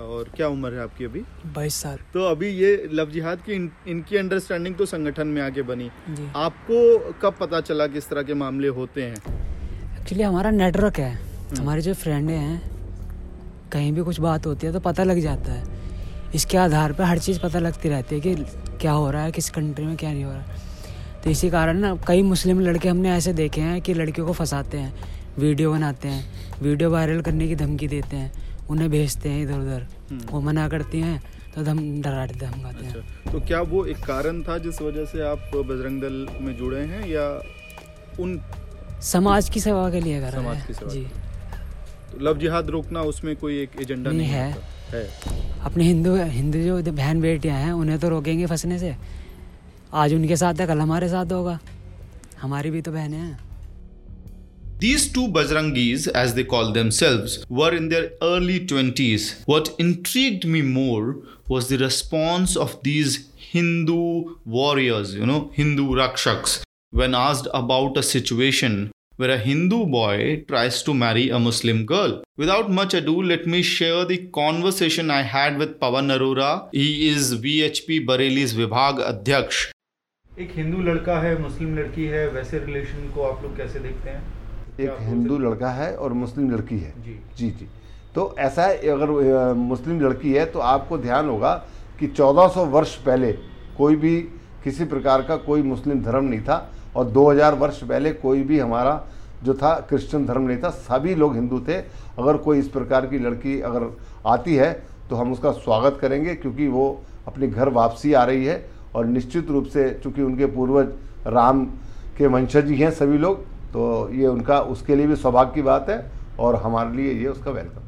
और 0.00 0.28
क्या 0.36 0.48
उम्र 0.48 0.72
है 0.74 0.80
आपकी 0.80 1.04
अभी? 1.04 1.20
बाईस 1.54 1.74
साल। 1.74 1.98
तो 2.14 2.24
अभी 2.24 2.48
ये 2.48 2.88
लव 2.92 3.10
जिहाद 3.10 3.40
की 3.42 3.52
इन, 3.52 3.70
इनकी 3.88 4.16
अंडरस्टैंडिंग 4.16 4.76
तो 4.76 4.86
संगठन 4.86 5.26
में 5.26 5.40
आके 5.42 5.62
बनी। 5.62 5.90
जी। 6.10 6.28
आपको 6.36 7.12
कब 7.22 7.36
पता 7.40 7.60
चला 7.60 7.86
किस 7.86 8.08
तरह 8.08 8.22
के 8.22 8.34
मामले 8.34 8.68
होते 8.68 9.02
हैं? 9.02 9.16
एक्चुअली 10.00 10.22
हमारा 10.22 10.50
नेटवर्क 10.50 10.98
है। 10.98 11.12
हमारे 11.58 11.82
जो 11.82 11.94
फ्रेंड 11.94 12.30
हैं 12.30 12.71
कहीं 13.72 13.92
भी 13.92 14.02
कुछ 14.02 14.20
बात 14.20 14.46
होती 14.46 14.66
है 14.66 14.72
तो 14.72 14.80
पता 14.80 15.04
लग 15.04 15.20
जाता 15.20 15.52
है। 15.52 15.80
इसके 16.34 16.58
आधार 16.58 16.92
पर 16.92 17.04
हर 17.04 17.18
चीज़ 17.18 17.40
पता 17.40 17.58
लगती 17.58 17.88
रहती 17.88 18.14
है 18.14 18.20
कि 18.20 18.34
क्या 18.80 18.92
हो 18.92 19.10
रहा 19.10 19.22
है 19.22 19.32
किस 19.32 19.50
कंट्री 19.50 19.86
में 19.86 19.96
क्या 19.96 20.12
नहीं 20.12 20.24
हो 20.24 20.32
रहा 20.32 20.40
है। 20.40 20.60
तो 21.24 21.30
इसी 21.30 21.50
कारण 21.50 21.78
ना 21.78 21.94
कई 22.06 22.22
मुस्लिम 22.22 22.60
लड़के 22.60 22.88
हमने 22.88 23.10
ऐसे 23.10 23.32
देखे 23.32 23.60
हैं 23.60 23.80
कि 23.82 23.94
लड़कियों 23.94 24.26
को 24.26 24.32
फंसाते 24.32 24.78
हैं 24.78 25.10
वीडियो 25.38 25.72
बनाते 25.72 26.08
हैं 26.08 26.60
वीडियो 26.62 26.90
वायरल 26.90 27.20
करने 27.20 27.48
की 27.48 27.56
धमकी 27.56 27.88
देते 27.88 28.16
हैं 28.16 28.66
उन्हें 28.70 28.90
भेजते 28.90 29.28
हैं 29.28 29.42
इधर 29.42 29.58
उधर 29.58 29.86
वो 30.32 30.40
मना 30.40 30.68
करती 30.68 31.00
हैं 31.00 31.22
तो 31.54 31.62
धम 31.62 31.78
डरा 32.02 32.26
धमकाते 32.26 32.84
हैं। 32.84 32.94
अच्छा 32.94 33.32
तो 33.32 33.40
क्या 33.46 33.60
वो 33.62 33.84
एक 33.86 33.98
कारण 34.04 34.42
था 34.42 34.58
जिस 34.58 34.80
वजह 34.82 35.04
से 35.04 35.22
आप 35.22 35.50
बजरंग 35.56 36.00
दल 36.02 36.26
में 36.40 36.56
जुड़े 36.56 36.80
हैं 36.84 37.06
या 37.08 37.26
उन 38.20 38.40
समाज 39.02 39.48
की 39.50 39.60
सेवा 39.60 39.88
के 39.90 40.00
लिए 40.00 40.20
कर 40.20 40.32
रहे 40.32 40.54
हैं? 40.56 40.88
जी। 40.88 41.06
लव 42.20 42.38
जिहाद 42.38 42.70
रोकना 42.70 43.02
उसमें 43.02 43.36
कोई 43.36 43.58
एक 43.62 43.70
एजेंडा 43.80 44.10
नहीं 44.10 44.18
नहीं 44.18 44.28
है। 44.28 44.56
है 44.90 45.08
अपने 45.64 45.84
हिंदू 45.84 46.14
हिंदू 46.16 46.58
जो 46.58 46.92
बहन 46.92 47.20
बेटियाँ 47.20 47.58
हैं 47.58 47.72
उन्हें 47.72 47.98
तो 47.98 48.08
रोकेंगे 48.08 48.46
फंसने 48.46 48.78
से 48.78 48.94
आज 49.94 50.14
उनके 50.14 50.36
साथ 50.36 50.60
है 50.60 50.66
कल 50.66 50.78
हमारे 50.78 51.08
साथ 51.08 51.32
होगा 51.32 51.58
हमारी 52.42 52.70
भी 52.70 52.82
तो 52.82 52.92
बहनें 52.92 53.18
हैं 53.18 53.38
These 54.82 55.12
two 55.12 55.28
Bajrangis, 55.28 56.08
as 56.20 56.34
they 56.34 56.42
call 56.42 56.72
themselves, 56.72 57.34
were 57.48 57.72
in 57.72 57.88
their 57.90 58.06
early 58.20 58.58
20s. 58.66 59.26
What 59.46 59.68
intrigued 59.78 60.46
me 60.54 60.62
more 60.62 61.18
was 61.48 61.68
the 61.68 61.78
response 61.82 62.56
of 62.56 62.74
these 62.82 63.28
Hindu 63.52 64.00
warriors, 64.44 65.14
you 65.14 65.24
know, 65.24 65.52
Hindu 65.52 65.86
Rakshaks, 66.00 66.56
when 66.90 67.14
asked 67.14 67.46
about 67.54 67.96
a 67.96 68.02
situation 68.02 68.90
where 69.22 69.34
a 69.34 69.38
Hindu 69.38 69.86
boy 69.86 70.44
tries 70.48 70.82
to 70.82 70.92
marry 70.92 71.28
a 71.30 71.38
Muslim 71.38 71.84
girl. 71.86 72.14
Without 72.36 72.70
much 72.78 72.94
ado, 72.94 73.22
let 73.22 73.46
me 73.46 73.60
share 73.62 74.04
the 74.04 74.16
conversation 74.38 75.12
I 75.12 75.22
had 75.34 75.58
with 75.58 75.78
Pawan 75.78 76.10
Arora. 76.14 76.48
He 76.72 77.08
is 77.08 77.28
VHP 77.44 77.98
Bareilly's 78.08 78.54
Vibhag 78.54 79.04
Adhyaksh. 79.12 79.60
एक 80.30 80.52
हिंदू 80.56 80.82
लड़का 80.82 81.18
है 81.20 81.30
मुस्लिम 81.40 81.76
लड़की 81.78 82.04
है 82.12 82.26
वैसे 82.34 82.58
relation 82.58 83.10
को 83.14 83.22
आप 83.22 83.42
लोग 83.42 83.56
कैसे 83.56 83.80
देखते 83.80 84.10
हैं 84.10 84.22
एक 84.80 84.96
हिंदू 85.08 85.38
लड़का 85.38 85.70
है 85.70 85.94
और 85.96 86.12
मुस्लिम 86.20 86.50
लड़की 86.50 86.78
है 86.78 86.92
जी 87.04 87.18
जी 87.38 87.50
जी 87.58 87.66
तो 88.14 88.24
ऐसा 88.46 88.66
है 88.66 88.88
अगर 88.90 89.10
मुस्लिम 89.62 90.00
लड़की 90.00 90.32
है 90.32 90.44
तो 90.54 90.58
आपको 90.68 90.98
ध्यान 90.98 91.28
होगा 91.28 91.54
कि 91.98 92.08
1400 92.08 92.66
वर्ष 92.76 92.94
पहले 93.08 93.32
कोई 93.78 93.96
भी 94.04 94.16
किसी 94.64 94.84
प्रकार 94.94 95.22
का 95.28 95.36
कोई 95.50 95.62
मुस्लिम 95.74 96.02
धर्म 96.02 96.24
नहीं 96.24 96.40
था 96.48 96.58
और 96.96 97.12
2000 97.12 97.58
वर्ष 97.58 97.82
पहले 97.82 98.12
कोई 98.12 98.42
भी 98.42 98.58
हमारा 98.58 99.04
जो 99.44 99.54
था 99.54 99.74
क्रिश्चियन 99.88 100.26
धर्म 100.26 100.42
नहीं 100.42 100.58
था, 100.58 100.70
सभी 100.70 101.14
लोग 101.14 101.34
हिंदू 101.34 101.60
थे। 101.60 101.76
अगर 102.18 102.36
कोई 102.36 102.58
इस 102.58 102.68
प्रकार 102.68 103.06
की 103.06 103.18
लड़की 103.18 103.60
अगर 103.60 103.88
आती 104.26 104.54
है 104.54 104.72
तो 105.10 105.16
हम 105.16 105.32
उसका 105.32 105.50
स्वागत 105.52 105.98
करेंगे 106.00 106.34
क्योंकि 106.34 106.68
वो 106.68 107.02
अपने 107.26 107.48
घर 107.48 107.68
वापसी 107.68 108.12
आ 108.12 108.24
रही 108.24 108.44
है 108.44 108.70
और 108.94 109.06
निश्चित 109.06 109.50
रूप 109.50 109.66
से 109.66 110.00
चूँकि 110.02 110.22
उनके 110.22 110.46
पूर्वज 110.46 110.92
राम 111.26 111.64
के 112.18 112.26
वंशज 112.26 112.70
ही 112.70 112.76
हैं 112.76 112.90
सभी 112.90 113.18
लोग 113.18 113.44
तो 113.72 114.10
ये 114.14 114.26
उनका, 114.26 114.60
उसके 114.60 114.96
लिए 114.96 115.06
भी 115.06 115.16
सौभाग्य 115.16 115.54
की 115.54 115.62
बात 115.62 115.88
है 115.88 116.12
और 116.40 116.56
हमारे 116.56 116.96
लिए 116.96 117.12
ये 117.14 117.28
उसका 117.28 117.50
welcome 117.50 117.80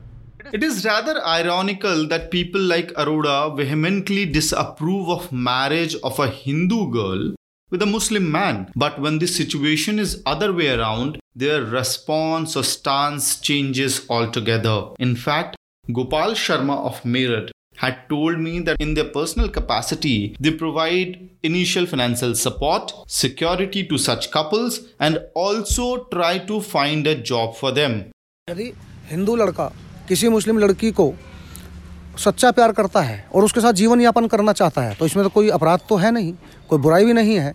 It 0.54 0.62
is 0.62 0.84
rather 0.84 1.14
ironical 1.26 2.02
that 2.08 2.30
people 2.30 2.64
like 2.72 2.90
Arora 3.02 3.36
vehemently 3.60 4.24
disapprove 4.26 5.08
of 5.08 5.32
marriage 5.32 5.96
of 6.08 6.18
a 6.18 6.28
Hindu 6.28 6.80
girl 6.96 7.22
with 7.71 7.81
a 7.81 7.85
Muslim 7.85 8.31
man. 8.31 8.71
But 8.75 8.99
when 8.99 9.19
the 9.19 9.27
situation 9.27 9.99
is 9.99 10.21
other 10.25 10.51
way 10.53 10.69
around, 10.69 11.19
their 11.35 11.61
response 11.63 12.55
or 12.55 12.63
stance 12.63 13.39
changes 13.39 14.05
altogether. 14.09 14.89
In 14.99 15.15
fact, 15.15 15.55
Gopal 15.93 16.33
Sharma 16.33 16.77
of 16.85 17.01
Meerut 17.03 17.51
had 17.77 17.97
told 18.09 18.39
me 18.39 18.59
that 18.59 18.81
in 18.81 18.93
their 18.93 19.05
personal 19.05 19.49
capacity, 19.49 20.35
they 20.39 20.51
provide 20.51 21.29
initial 21.43 21.85
financial 21.85 22.35
support, 22.35 22.93
security 23.07 23.85
to 23.87 23.97
such 23.97 24.31
couples, 24.31 24.81
and 24.99 25.19
also 25.33 26.03
try 26.05 26.37
to 26.39 26.59
find 26.59 27.07
a 27.07 27.15
job 27.15 27.55
for 27.55 27.71
them. 27.71 28.03
यदि 28.49 28.71
हिंदू 29.09 29.35
लड़का 29.35 29.71
किसी 30.07 30.29
मुस्लिम 30.29 30.59
लड़की 30.59 30.91
को 30.99 31.13
सच्चा 32.17 32.51
प्यार 32.51 32.71
करता 32.77 33.01
है 33.01 33.17
और 33.35 33.43
उसके 33.43 33.61
साथ 33.61 33.73
जीवन 33.81 34.01
यापन 34.01 34.27
करना 34.27 34.53
चाहता 34.53 34.81
है 34.81 34.95
तो 34.99 35.05
इसमें 35.05 35.23
तो 35.23 35.29
कोई 35.29 35.49
अपराध 35.57 35.79
तो 35.89 35.95
है 35.95 36.11
नहीं 36.11 36.33
कोई 36.70 36.78
बुराई 36.78 37.04
भी 37.04 37.12
नहीं 37.12 37.36
है। 37.36 37.54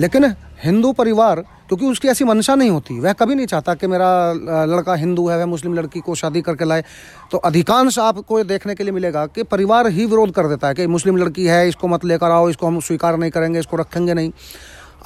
लेकिन 0.00 0.34
हिंदू 0.64 0.92
परिवार, 0.92 1.40
क्योंकि 1.68 1.86
उसकी 1.86 2.08
ऐसी 2.08 2.24
मंशा 2.24 2.54
नहीं 2.54 2.70
होती, 2.70 2.98
वह 3.00 3.12
कभी 3.12 3.34
नहीं 3.34 3.46
चाहता 3.46 3.74
कि 3.74 3.86
मेरा 3.86 4.32
लड़का 4.66 4.94
हिंदू 4.94 5.28
है, 5.28 5.38
वह 5.38 5.46
मुस्लिम 5.46 5.74
लड़की 5.74 6.00
को 6.00 6.14
शादी 6.14 6.42
करके 6.42 6.64
लाए। 6.64 6.84
तो 7.30 7.38
अधिकांश 7.38 7.98
आपको 7.98 8.42
देखने 8.44 8.74
के 8.74 8.84
लिए 8.84 8.92
मिलेगा 8.92 9.26
कि 9.26 9.42
परिवार 9.42 9.86
ही 9.86 10.06
विरोध 10.06 10.32
कर 10.34 10.48
देता 10.48 10.68
है 10.68 10.74
कि 10.74 10.86
मुस्लिम 10.86 11.16
लड़की 11.16 11.46
है, 11.46 11.68
इसको 11.68 11.88
मत 11.88 12.04
लेकर 12.04 12.30
आओ, 12.30 12.48
इसको 12.50 12.66
हम 12.66 12.80
स्वीकार 12.80 13.16
नहीं 13.16 13.30
करेंगे, 13.30 13.58
इसको 13.58 13.76
रखेंगे 13.76 14.14
नहीं। 14.14 14.32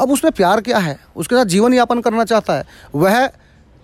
अब 0.01 0.11
उसमें 0.11 0.33
प्यार 0.33 0.61
क्या 0.61 0.79
है? 0.79 0.99
उसके 1.17 1.37
साथ 1.37 1.45
जीवन 1.45 1.75
यापन 1.75 2.01
करना 2.01 2.25
चाहता 2.25 2.55
है। 2.55 2.67
वह 2.95 3.31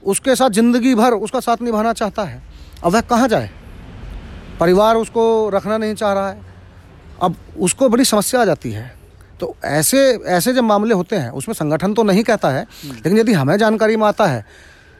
उसके 0.03 0.37
साथ 0.37 0.51
ज़िंदगी 0.51 0.95
भर 0.95 1.13
उसका 1.13 1.41
साथ 1.41 1.63
निभाना 1.63 1.93
चाहता 1.93 2.25
है। 2.25 2.43
अब 2.85 2.93
वह 2.93 3.01
कहाँ 3.01 3.29
जाए? 3.29 3.51
परिवार 4.61 4.97
उसको 4.97 5.49
रखना 5.49 5.79
नहीं 5.79 5.95
चाह 5.95 6.13
रहा 6.13 6.29
है। 6.29 6.41
अब 7.23 7.37
उसको 7.61 7.89
बड़ी 7.89 8.05
समस्या 8.05 8.41
आ 8.41 8.45
जाती 8.45 8.71
है। 8.73 8.96
तो 9.41 9.55
ऐसे 9.65 9.99
ऐसे 10.29 10.53
जब 10.53 10.65
मामले 10.65 10.95
होते 10.95 11.17
हैं, 11.17 11.31
उसमें 11.31 11.55
संगठन 11.55 11.95
तो 11.95 12.03
नहीं 12.03 12.23
कहता 12.25 12.51
है, 12.51 12.67
लेकिन 12.85 13.19
यदि 13.19 13.33
हमें 13.33 13.57
जानकारी 13.59 13.97
में 13.97 14.07
आता 14.07 14.27
है 14.27 14.45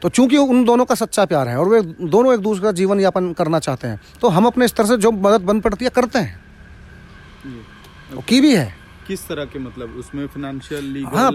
तो 0.01 0.09
चूँकि 0.09 0.37
उन 0.37 0.63
दोनों 0.65 0.85
का 0.85 0.95
सच्चा 0.95 1.25
प्यार 1.25 1.47
है 1.47 1.57
और 1.57 1.69
वे 1.69 1.81
दोनों 1.81 2.33
एक 2.33 2.39
दूसरे 2.39 2.63
का 2.63 2.71
जीवन 2.71 2.99
यापन 2.99 3.31
करना 3.33 3.59
चाहते 3.59 3.87
हैं 3.87 3.99
तो 4.21 4.27
हम 4.29 4.45
अपने 4.45 4.67
स्तर 4.67 4.85
से 4.85 4.97
जो 4.97 5.11
मदद 5.11 5.41
बन 5.41 5.59
पड़ती 5.59 5.85
है, 5.85 5.91
करते 5.91 6.19
हैं। 6.19 6.39
वो 8.13 8.21
की 8.21 8.41
भी 8.41 8.55
है। 8.55 8.73
किस 9.07 9.27
तरह 9.27 9.45
के 9.45 9.59
मतलब 9.59 9.95
उसमें 9.99 10.25
फाइनेंशियल 10.27 11.05
हाँ 11.05 11.31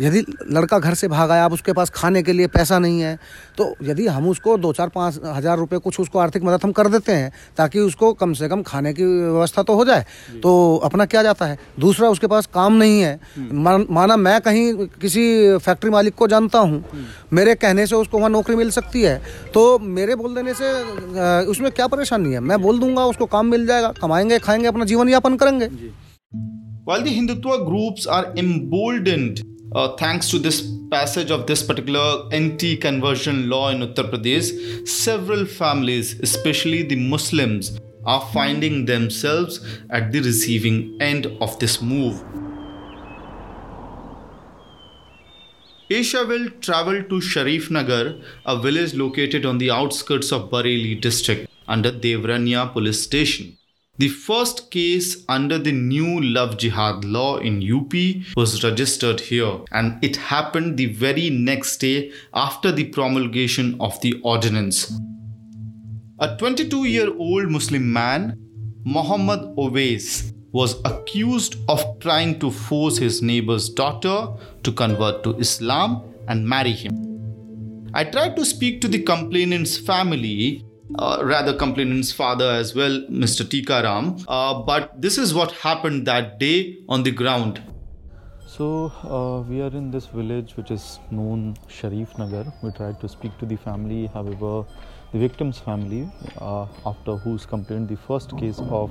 यदि 0.00 0.24
लड़का 0.50 0.78
घर 0.78 0.94
से 0.94 1.08
भाग 1.08 1.30
आया 1.30 1.44
अब 1.44 1.52
उसके 1.52 1.72
पास 1.72 1.90
खाने 1.90 2.22
के 2.22 2.32
लिए 2.32 2.46
पैसा 2.46 2.78
नहीं 2.78 3.00
है 3.00 3.18
तो 3.58 3.74
यदि 3.82 4.06
हम 4.06 4.28
उसको 4.28 4.56
दो 4.58 4.72
चार 4.72 4.88
पाँच 4.88 5.20
हज़ार 5.26 5.58
रुपये 5.58 5.78
कुछ 5.78 6.00
उसको 6.00 6.18
आर्थिक 6.18 6.42
मदद 6.42 6.64
हम 6.64 6.72
कर 6.72 6.88
देते 6.88 7.12
हैं 7.12 7.32
ताकि 7.56 7.80
उसको 7.80 8.12
कम 8.12 8.32
से 8.32 8.48
कम 8.48 8.62
खाने 8.62 8.92
की 8.94 9.04
व्यवस्था 9.04 9.62
तो 9.62 9.74
हो 9.74 9.84
जाए 9.84 10.06
तो 10.42 10.76
अपना 10.84 11.04
क्या 11.06 11.22
जाता 11.22 11.46
है? 11.46 11.58
दूसरा 11.80 12.08
उसके 12.08 12.26
पास 12.26 12.46
काम 12.46 12.72
नहीं 12.72 13.00
है। 13.00 13.20
माना 13.90 14.16
मैं 14.16 14.40
कहीं 14.40 14.86
किसी 15.00 15.56
फैक्ट्री 15.58 15.90
मालिक 15.90 16.14
को 16.14 16.26
जानता 16.28 16.58
हूँ 16.58 16.84
मेरे 17.32 17.54
कहने 17.54 17.86
से 17.86 17.96
उसको 17.96 18.18
वहाँ 18.18 18.30
नौकरी 18.30 18.56
मिल 18.56 18.70
सकती 18.70 19.02
है 19.02 19.16
तो 19.54 19.78
मेरे 19.78 20.14
बोल 20.14 20.34
देने 20.34 20.54
से 20.54 20.72
उसमें 21.50 21.70
क्या 21.72 21.86
परेशानी 21.86 22.32
है? 22.32 22.40
मैं 22.40 22.60
बोल 22.62 22.78
दूँगा 22.80 23.04
उसको 23.04 23.26
काम 23.26 23.46
मिल 23.46 23.66
जाएगा 23.66 23.92
कमाएँगे 24.00 24.38
खाएँगे 24.38 24.68
अपना 24.68 24.84
जीवन 24.84 25.08
यापन 25.08 25.36
करेंगे 25.36 25.66
While 26.88 27.02
the 27.02 27.14
Hindutva 27.14 27.66
groups 27.66 28.06
are 28.06 28.32
emboldened 28.34 29.42
uh, 29.74 29.94
thanks 29.96 30.30
to 30.30 30.38
this 30.38 30.72
passage 30.90 31.30
of 31.30 31.46
this 31.46 31.62
particular 31.62 32.26
anti 32.32 32.78
conversion 32.78 33.50
law 33.50 33.68
in 33.68 33.80
Uttar 33.80 34.10
Pradesh, 34.10 34.88
several 34.88 35.44
families, 35.44 36.18
especially 36.20 36.82
the 36.84 36.96
Muslims, 36.96 37.78
are 38.06 38.22
finding 38.32 38.86
themselves 38.86 39.60
at 39.90 40.12
the 40.12 40.20
receiving 40.20 40.96
end 40.98 41.26
of 41.42 41.58
this 41.58 41.82
move. 41.82 42.24
Asia 45.90 46.24
will 46.24 46.48
travel 46.62 47.02
to 47.02 47.20
Sharif 47.20 47.70
Nagar, 47.70 48.14
a 48.46 48.58
village 48.58 48.94
located 48.94 49.44
on 49.44 49.58
the 49.58 49.70
outskirts 49.70 50.32
of 50.32 50.48
Bareilly 50.48 50.98
district 50.98 51.50
under 51.68 51.92
Devrania 51.92 52.72
police 52.72 53.02
station. 53.02 53.57
The 53.98 54.08
first 54.08 54.70
case 54.70 55.24
under 55.28 55.58
the 55.58 55.72
new 55.72 56.20
love 56.20 56.56
jihad 56.56 57.04
law 57.04 57.38
in 57.38 57.60
UP 57.60 57.92
was 58.36 58.62
registered 58.62 59.18
here, 59.18 59.58
and 59.72 59.98
it 60.04 60.14
happened 60.14 60.76
the 60.76 60.86
very 60.86 61.30
next 61.30 61.78
day 61.78 62.12
after 62.32 62.70
the 62.70 62.84
promulgation 62.84 63.76
of 63.80 64.00
the 64.00 64.14
ordinance. 64.22 64.92
A 66.20 66.36
22 66.36 66.84
year 66.84 67.12
old 67.18 67.50
Muslim 67.50 67.92
man, 67.92 68.38
Muhammad 68.84 69.40
Owais, 69.56 70.32
was 70.52 70.80
accused 70.84 71.56
of 71.68 71.82
trying 71.98 72.38
to 72.38 72.52
force 72.52 72.98
his 72.98 73.20
neighbor's 73.20 73.68
daughter 73.68 74.28
to 74.62 74.70
convert 74.70 75.24
to 75.24 75.36
Islam 75.38 76.04
and 76.28 76.48
marry 76.48 76.70
him. 76.70 76.94
I 77.94 78.04
tried 78.04 78.36
to 78.36 78.44
speak 78.44 78.80
to 78.82 78.88
the 78.88 79.02
complainant's 79.02 79.76
family, 79.76 80.64
uh, 80.94 81.20
rather 81.22 81.54
complainant's 81.54 82.12
father 82.12 82.50
as 82.50 82.74
well, 82.74 83.00
Mr. 83.10 83.44
Tikaram, 83.44 84.24
uh, 84.28 84.62
but 84.62 85.00
this 85.00 85.18
is 85.18 85.34
what 85.34 85.52
happened 85.52 86.06
that 86.06 86.38
day 86.38 86.78
on 86.88 87.02
the 87.02 87.10
ground. 87.10 87.62
So 88.46 88.86
uh, 89.04 89.48
we 89.48 89.60
are 89.60 89.68
in 89.68 89.90
this 89.90 90.06
village 90.06 90.56
which 90.56 90.70
is 90.70 90.98
known 91.10 91.56
Sharif 91.68 92.16
Nagar. 92.18 92.52
We 92.62 92.70
tried 92.72 93.00
to 93.00 93.08
speak 93.08 93.36
to 93.38 93.46
the 93.46 93.56
family, 93.56 94.06
however, 94.06 94.64
the 95.12 95.18
victim's 95.18 95.58
family, 95.58 96.10
uh, 96.38 96.66
after 96.84 97.16
whose 97.16 97.46
complaint 97.46 97.88
the 97.88 97.96
first 97.96 98.36
case 98.36 98.58
of 98.70 98.90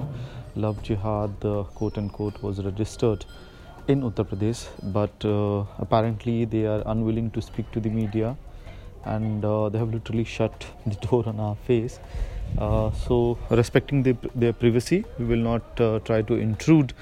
love 0.56 0.82
jihad, 0.84 1.32
uh, 1.44 1.64
quote 1.76 1.98
unquote, 1.98 2.42
was 2.42 2.64
registered 2.64 3.26
in 3.88 4.02
Uttar 4.02 4.26
Pradesh, 4.26 4.68
but 4.94 5.26
uh, 5.26 5.66
apparently 5.80 6.46
they 6.46 6.66
are 6.66 6.84
unwilling 6.86 7.32
to 7.32 7.42
speak 7.42 7.72
to 7.72 7.80
the 7.80 7.90
media 7.90 8.36
and 9.06 9.44
uh, 9.44 9.70
they 9.70 9.78
have 9.78 9.94
literally 9.94 10.24
shut 10.24 10.66
the 10.86 10.96
door 11.08 11.24
on 11.28 11.40
our 11.40 11.56
face. 11.56 12.00
Uh, 12.58 12.92
so, 12.92 13.38
respecting 13.50 14.04
the, 14.04 14.16
their 14.34 14.54
privacy, 14.54 15.06
we 15.20 15.26
will 15.26 15.38
not 15.52 15.82
uh, 15.82 16.00
try 16.00 16.22
to 16.22 16.36
intrude 16.36 16.94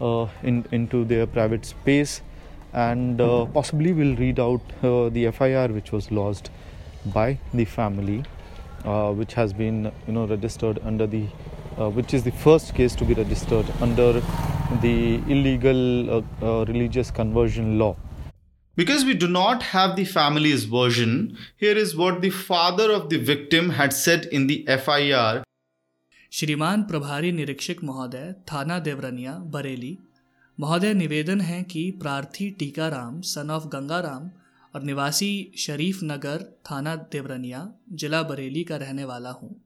uh, 0.00 0.26
in, 0.42 0.64
into 0.72 1.04
their 1.04 1.26
private 1.26 1.64
space 1.64 2.22
and 2.72 3.20
uh, 3.20 3.44
possibly 3.46 3.92
we'll 3.92 4.16
read 4.16 4.38
out 4.38 4.60
uh, 4.82 5.08
the 5.10 5.30
FIR 5.30 5.68
which 5.68 5.92
was 5.92 6.10
lodged 6.10 6.50
by 7.06 7.38
the 7.52 7.64
family, 7.64 8.24
which 9.14 9.34
has 9.34 9.52
been 9.52 9.90
you 10.06 10.12
know 10.12 10.26
registered 10.26 10.78
under 10.84 11.06
the 11.06 11.26
which 11.94 12.14
is 12.14 12.22
the 12.22 12.30
first 12.30 12.74
case 12.74 12.94
to 12.94 13.04
be 13.04 13.14
registered 13.14 13.66
under 13.80 14.22
the 14.82 15.16
illegal 15.28 16.24
religious 16.66 17.10
conversion 17.10 17.78
law. 17.78 17.96
Because 18.80 19.04
we 19.04 19.12
do 19.12 19.28
not 19.28 19.62
have 19.62 19.96
the 19.96 20.04
family's 20.04 20.64
version, 20.64 21.36
here 21.56 21.76
is 21.76 21.94
what 21.96 22.22
the 22.22 22.30
father 22.30 22.90
of 22.92 23.10
the 23.10 23.18
victim 23.18 23.70
had 23.70 23.92
said 23.92 24.24
in 24.24 24.46
the 24.46 24.64
FIR 24.66 25.42
श्रीमान 26.32 26.82
प्रभारी 26.82 27.32
निरीक्षक 27.32 27.76
महोदय 27.84 28.34
थाना 28.52 28.78
देवरनिया 28.78 29.32
बरेली। 29.32 29.98
महोदय 30.60 30.94
निवेदन 30.94 31.40
है 31.40 31.62
कि 31.62 31.90
प्रार्थी 31.90 32.50
टीकाराम 32.50 33.20
सन 33.20 33.50
ऑफ़ 33.50 33.64
गंगाराम 33.64 34.30
और 34.74 34.82
निवासी 34.82 35.52
शरीफ 35.58 36.00
नगर 36.02 36.60
थाना 36.70 36.96
देवरनिया 36.96 37.72
जिला 37.92 38.22
बरेली 38.22 38.64
का 38.64 38.76
रहने 38.76 39.04
वाला 39.04 39.30
हूँ। 39.30 39.64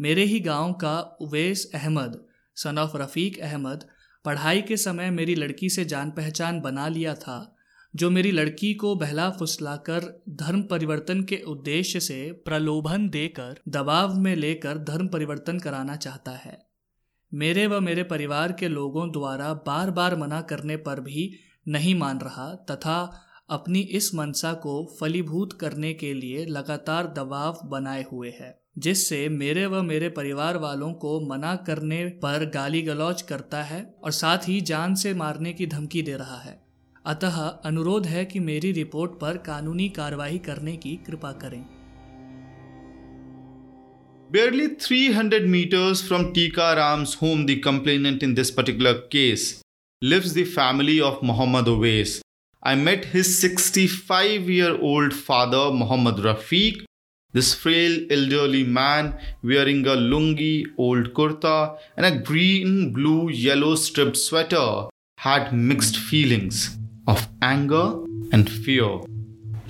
मेरे 0.00 0.24
ही 0.24 0.40
गाँव 0.40 0.72
का 0.72 1.18
उवैस 1.20 1.70
अहमद 1.74 2.24
सन 2.56 2.78
ऑफ़ 2.78 2.96
रफ़ीक 2.96 3.40
अहमद 3.40 3.84
पढ़ाई 4.24 4.62
के 4.62 4.76
समय 4.76 5.10
मेरी 5.10 5.34
लड़की 5.34 5.70
से 5.70 5.84
जान 5.84 6.10
पहचान 6.10 6.60
बना 6.60 6.88
लिया 6.88 7.14
था। 7.14 7.53
जो 7.96 8.10
मेरी 8.10 8.30
लड़की 8.30 8.74
को 8.74 8.94
बहला 8.96 9.30
फुसलाकर 9.30 10.24
धर्म 10.28 10.62
परिवर्तन 10.62 11.22
के 11.22 11.36
उद्देश्य 11.36 12.00
से 12.00 12.32
प्रलोभन 12.32 13.08
देकर, 13.08 13.60
दबाव 13.68 14.14
में 14.14 14.36
लेकर 14.36 14.78
धर्म 14.78 15.08
परिवर्तन 15.08 15.58
कराना 15.58 15.96
चाहता 15.96 16.30
है। 16.30 16.66
मेरे 17.34 17.66
व 17.66 17.80
मेरे 17.80 18.02
परिवार 18.02 18.52
के 18.52 18.68
लोगों 18.68 19.10
द्वारा 19.12 19.54
बार 19.54 19.90
बार 19.90 20.16
मना 20.16 20.40
करने 20.40 20.76
पर 20.76 21.00
भी 21.00 21.32
नहीं 21.68 21.94
मान 21.94 22.18
रहा 22.18 22.54
तथा 22.70 23.20
अपनी 23.50 23.80
इस 23.80 24.14
मनसा 24.14 24.52
को 24.52 24.96
फलीभूत 25.00 25.52
करने 25.52 25.92
के 25.94 26.14
लिए 26.14 26.44
लगातार 26.46 27.06
दबाव 27.06 27.58
बनाए 27.64 28.04
हुए 28.12 28.30
है, 28.30 28.62
जिससे 28.78 29.28
मेरे 29.28 29.66
व 29.66 29.82
मेरे 29.82 30.08
परिवार 30.08 30.56
वालों 30.56 30.92
को 30.92 31.28
मना 31.28 31.56
करने 31.56 32.04
पर 32.06 32.50
गाली 32.54 32.82
गलौज 32.82 33.22
करता 33.22 33.62
है 33.62 33.94
और 34.04 34.10
साथ 34.10 34.48
ही 34.48 34.60
जान 34.60 34.94
से 34.94 35.14
मारने 35.14 35.52
की 35.52 35.66
धमकी 35.66 36.02
दे 36.02 36.16
रहा 36.16 36.40
है। 36.40 36.63
अतः 37.06 37.34
अनुरोध 37.64 38.06
है 38.06 38.24
कि 38.24 38.40
मेरी 38.40 38.72
रिपोर्ट 38.72 39.12
पर 39.20 39.36
कानूनी 39.36 39.88
कार्रवाई 39.88 40.38
करने 40.38 40.76
की 40.76 40.96
कृपा 40.96 41.32
करें। 41.32 41.64
Barely 44.30 44.68
three 44.68 45.06
hundred 45.12 45.46
metres 45.46 46.02
from 46.08 46.24
Tika 46.32 46.72
Ram 46.72 47.04
home 47.22 47.44
the 47.46 47.50
in 48.22 48.34
this 48.34 48.50
particular 48.50 48.92
case 49.12 49.44
lives 50.02 50.34
the 50.34 50.44
family 50.44 50.98
of 51.00 51.24
Mohammad 51.24 51.68
Owais 51.68 52.20
I 52.62 52.76
met 52.76 53.04
his 53.14 53.26
sixty 53.26 53.86
five 53.86 54.50
year 54.50 54.78
old 54.82 55.12
father 55.12 55.70
Mohammad 55.72 56.22
Rafiq 56.26 56.82
this 57.34 57.54
frail 57.56 58.06
elderly 58.12 58.62
man 58.64 59.12
wearing 59.44 59.86
a 59.86 59.94
lungi 59.94 60.64
old 60.78 61.08
kurta 61.08 61.58
and 61.98 62.06
a 62.06 62.10
green 62.30 62.92
blue 62.92 63.28
yellow 63.30 63.74
stripe 63.76 64.12
sweater 64.12 64.88
had 65.24 65.52
mixed 65.52 66.00
feelings 66.00 66.83
of 67.06 67.22
anger 67.42 67.86
and 68.32 68.50
fear. 68.64 68.92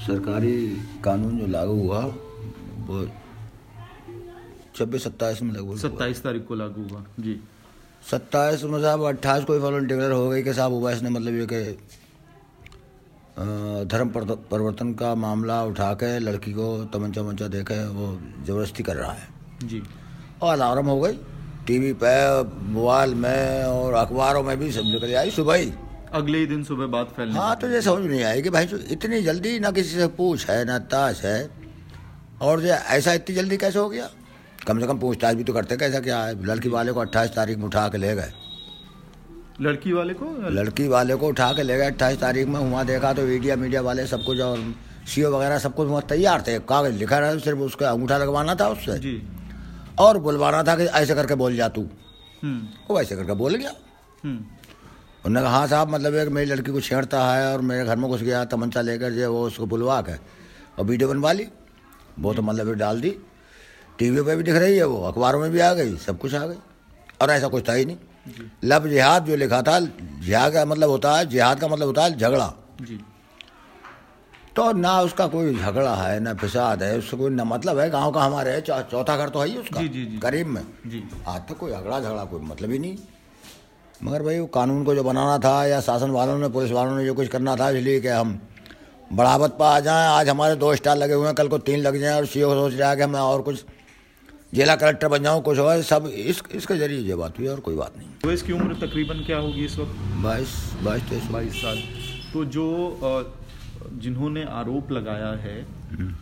सरकारी 0.07 0.57
कानून 1.05 1.39
जो 1.39 1.47
लागू 1.47 1.75
हुआ 1.81 2.01
वो 2.87 3.05
छब्बीस 4.77 5.05
सत्ताईस 5.05 5.43
में 5.43 5.53
लागू 5.55 5.77
सत्ताईस 5.77 6.23
तारीख 6.23 6.47
को 6.47 6.55
लागू 6.55 6.83
हुआ 6.91 7.05
जी। 7.21 7.35
सत्ताईस 8.11 8.65
में 8.65 8.81
साहब 8.83 9.03
अट्ठाईस 9.09 9.45
को 9.45 9.59
फॉलोन 9.61 9.87
डिक्लेयर 9.87 10.13
हो 10.13 10.29
गई 10.29 10.43
कि 10.43 10.53
साहब 10.55 10.73
उवैस 10.73 11.03
ने 11.03 11.11
मतलब 11.11 11.35
ये 11.35 11.47
कि 11.53 11.63
धर्म 13.91 14.09
परिवर्तन 14.17 14.93
का 14.95 15.15
मामला 15.15 15.63
उठा 15.65 15.93
के 16.03 16.19
लड़की 16.19 16.53
को 16.53 16.67
तमंचा 16.93 17.23
मंचा 17.23 17.49
दे 17.49 17.63
के 17.63 17.85
वो 17.95 18.07
ज़बरदस्ती 18.47 18.83
कर 18.83 18.97
रहा 18.97 19.13
है। 19.13 19.29
जी। 19.65 19.83
और 20.43 20.53
अलार्म 20.53 20.87
हो 20.87 21.01
गई 21.01 21.19
टीवी 21.67 21.93
पे 22.03 22.15
मोबाइल 22.73 23.15
में 23.15 23.65
और 23.65 23.95
अखबारों 23.95 24.43
में 24.43 24.57
भी 24.59 24.71
सब 24.73 24.85
निकल 24.85 25.15
आई 25.17 25.31
सुबह 25.31 25.55
ही। 25.55 25.73
अगले 26.15 26.39
ही 26.39 26.47
दिन 26.47 26.63
सुबह 26.65 26.87
बात 26.87 27.13
फैलने 27.17 27.39
हाँ 27.39 27.57
तो 27.57 27.69
ये 27.69 27.81
समझ 27.83 28.05
नहीं 28.07 28.23
आएगी 28.23 28.51
भाई 28.51 28.67
जो 28.67 28.77
इतनी 28.91 29.23
जल्दी 29.23 29.59
ना 29.61 29.71
किसी 29.71 29.97
से 29.97 30.07
पूछ 30.19 30.49
है 30.51 30.65
ना 30.65 30.79
ताश 30.79 31.25
है 31.25 31.51
और 32.43 32.61
जो 32.61 32.69
ऐसा 32.69 33.13
इतनी 33.13 33.35
जल्दी 33.37 33.57
कैसे 33.57 33.79
हो 33.79 33.89
गया? 33.89 34.09
कम 34.67 34.81
से 34.81 34.87
कम 34.87 34.99
पूछताछ 34.99 35.37
भी 35.37 35.45
तो 35.45 35.53
करते 35.53 35.77
कैसा 35.77 36.01
क्या 36.01 36.23
है? 36.25 36.47
लड़की 36.47 36.69
वाले 36.69 36.93
को 36.93 37.01
अट्ठाईस 37.01 37.31
तारीख 37.31 37.59
में 37.59 37.65
उठा 37.65 37.89
के 37.89 37.99
ले 37.99 38.15
गए। 38.15 38.33
लड़की 39.61 39.93
वाले 39.93 40.15
को? 40.15 40.27
लड़की 40.51 40.89
वाले 40.89 41.15
को 41.15 41.29
उठा 41.29 41.53
के 41.53 41.63
ले 41.63 41.77
गए 41.77 41.87
अट्ठाईस 41.87 42.21
तारीख 42.21 42.47
में 42.49 42.61
वहाँ 42.61 42.87
देखा 42.87 43.13
तो 43.13 43.23
मीडिया 43.23 43.57
मीडिया 43.57 43.81
वाले 43.81 44.07
सब 44.07 44.25
कुछ 44.25 44.41
और 44.41 44.75
सी 45.07 45.23
वगैरह 45.23 45.59
सब 45.59 45.75
कुछ 45.75 45.89
वहाँ 45.89 46.03
तैयार 46.09 46.45
थे 46.47 46.59
कागज़ 46.59 46.95
लिखा 46.95 47.19
रहा 47.19 47.39
सिर्फ़ 47.39 47.59
उसका 47.59 47.91
अंगूठा 47.91 48.19
लगवाना 48.19 48.55
था 48.55 48.69
उससे। 48.69 48.99
जी। 48.99 49.23
और 49.99 50.19
बुलवाना 50.19 50.63
था 50.63 50.77
कि 50.77 50.85
ऐसे 50.85 51.15
करके 51.15 51.35
बोल 51.35 51.57
जा 51.57 51.69
तू। 51.69 51.83
हम्म। 52.43 52.69
वो 52.91 53.01
ऐसे 53.01 53.17
करके 53.17 53.33
बोल 53.33 53.55
गया। 53.55 53.73
हम्म। 54.25 54.45
उन्होंने 55.25 55.41
कहा 55.41 55.57
हाँ 55.57 55.67
साहब 55.67 55.89
मतलब 55.91 56.15
एक 56.15 56.29
मेरी 56.29 56.51
लड़की 56.51 56.73
को 56.73 56.81
छेड़ता 56.81 57.21
है 57.27 57.53
और 57.53 57.61
मेरे 57.63 57.85
घर 57.85 57.97
में 57.97 58.09
घुस 58.11 58.23
गया 58.23 58.45
तमंचा 58.45 58.81
लेकर 58.81 59.13
जो 59.13 59.33
वो 59.33 59.47
उसको 59.47 59.67
बुलवा 59.67 60.01
के 60.03 60.13
और 60.79 60.85
वीडियो 60.85 61.09
बनवा 61.09 61.33
ली। 61.33 61.47
वो 62.19 62.35
तो 62.35 62.43
मतलब 62.43 62.73
डाल 62.75 63.01
दी। 63.01 63.11
टीवी 63.99 64.23
पे 64.23 64.37
भी 64.37 64.43
दिख 64.43 64.55
रही 64.55 64.77
है 64.77 64.85
वो 64.85 65.01
अखबारों 65.03 65.41
में 65.41 65.51
भी 65.51 65.61
आ 65.61 65.73
गई 65.75 65.97
सब 65.99 66.19
कुछ 66.19 66.35
आ 66.35 66.47
गई। 66.47 66.57
और 67.23 67.31
ऐसा 67.31 67.49
कुछ 67.49 67.69
था 67.69 67.73
ही 67.73 67.85
नहीं। 67.85 67.97
लब 68.65 68.87
जिहाद 68.89 69.25
जो 69.27 69.37
लिखा 69.37 69.63
था 69.63 69.79
जिहाद 69.81 70.53
का 70.53 70.65
मतलब 70.65 70.91
होता 70.91 71.17
है 71.17 71.27
जिहाद 71.27 71.61
का 71.61 71.69
मतलब 71.69 71.87
होता 71.87 72.05
है 72.05 72.17
झगड़ा। 72.17 72.47
तो 74.57 74.71
ना 74.73 75.01
उसका 75.01 75.27
कोई 75.27 75.55
झगड़ा 75.55 75.95
है 75.95 76.19
ना 76.21 76.35
फिसाद 76.35 76.83
है 76.83 76.97
उससे 76.99 77.17
कोई 77.17 77.31
ना 77.31 77.45
मतलब 77.45 77.79
है 77.79 77.89
गाँव 77.91 78.13
का 78.13 78.23
हमारे 78.23 78.51
है 78.51 78.61
चौथा 78.61 79.17
घर 79.17 79.29
तो 79.29 79.41
है 79.41 79.49
ही 79.49 79.57
उसका 79.59 79.81
जी 79.81 79.89
जी 79.89 80.05
जी। 80.07 80.19
करीब 80.19 80.47
में। 80.47 80.63
आज 81.27 81.41
तक 81.49 81.57
कोई 81.57 81.73
झगड़ा 81.73 82.01
झगड़ा 82.01 82.25
कोई 82.25 82.41
मतलब 82.43 82.71
ही 82.71 82.79
नहीं। 82.79 82.97
मगर 84.05 84.23
भाई 84.23 84.39
वो 84.39 84.47
कानून 84.55 84.85
को 84.85 84.95
जो 84.95 85.03
बनाना 85.05 85.39
था 85.39 85.55
या 85.67 85.81
शासन 85.81 86.11
वालों 86.11 86.39
ने 86.39 86.49
पुलिस 86.49 86.71
वालों 86.73 86.97
ने 86.97 87.05
जो 87.05 87.15
कुछ 87.15 87.29
करना 87.29 87.55
था 87.57 87.69
इसलिए 87.71 88.01
कि 88.01 88.09
हम 88.09 88.39
बढ़ावत 89.13 89.57
पर 89.59 89.65
आ 89.65 89.79
जाएँ। 89.81 90.09
आज 90.09 90.29
हमारे 90.29 90.57
दो 90.57 90.75
स्टार 90.77 90.97
लगे 90.97 91.15
हुए 91.15 91.27
हैं 91.27 91.35
कल 91.35 91.49
को 91.49 91.59
तीन 91.61 91.81
लग 91.81 91.97
जाएँ 92.01 92.17
और 92.17 92.27
सीओ 92.27 92.53
सोच 92.55 92.75
रहा 92.75 92.91
है 92.91 92.97
कि 92.97 93.07
मैं 93.07 93.21
और 93.21 93.43
कुछ 93.43 93.65
जिला 94.55 94.77
कलेक्टर 94.77 95.09
बन 95.09 95.23
जाऊँ 95.23 95.43
कुछ 95.43 95.59
हो 95.59 95.81
सब 95.83 96.11
इस 96.15 96.43
इसके 96.55 96.77
ज़रिए 96.77 96.99
ये 97.09 97.15
बात 97.15 97.39
हुई 97.39 97.47
और 97.49 97.61
कोई 97.61 97.75
बात 97.77 97.97
नहीं। 97.99 98.09
तो 98.23 98.33
इसकी 98.33 98.53
उम्र 98.53 98.75
तकरीबन 98.77 99.25
क्या 99.27 99.39
होगी 99.39 99.65
इस 99.65 99.79
वक्त? 99.79 99.97
बाईस 100.25 100.53
बाईस 100.85 101.09
तेईस। 101.11 101.31
बाईस 101.33 101.63
साल। 101.63 101.79
तो 102.33 102.45
जो 102.57 102.67
जिन्होंने 104.03 104.45
आरोप 104.53 104.93
लगाया 104.93 105.33
है 105.41 105.61
हम्म। 105.91 106.13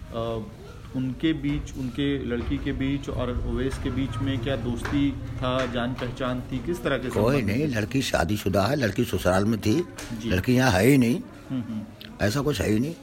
उनके 0.96 1.32
बीच 1.32 1.74
उनके 1.78 2.24
लड़की 2.24 2.58
के 2.58 2.72
बीच 2.72 3.08
और 3.08 3.30
ओवैस 3.48 3.78
के 3.82 3.90
बीच 3.90 4.16
में 4.16 4.38
क्या 4.38 4.56
दोस्ती 4.56 5.12
था 5.12 5.66
जान 5.66 5.94
पहचान 5.94 6.40
थी? 6.40 6.58
किस 6.58 6.82
तरह 6.82 6.98
के 6.98 7.08
कोई 7.08 7.42
नहीं 7.42 7.66
लड़की 7.66 8.02
शादीशुदा 8.02 8.62
है 8.62 8.76
लड़की 8.76 9.04
ससुराल 9.04 9.44
में 9.44 9.60
थी। 9.60 9.84
लड़की 10.26 10.54
यहाँ 10.54 10.70
है 10.70 10.86
ही 10.86 10.98
नहीं। 10.98 11.20
हम्म, 11.50 11.62
हम्म। 11.62 11.82
ऐसा 12.22 12.40
कुछ 12.40 12.60
है 12.60 12.70
ही 12.70 12.80
नहीं। 12.80 12.94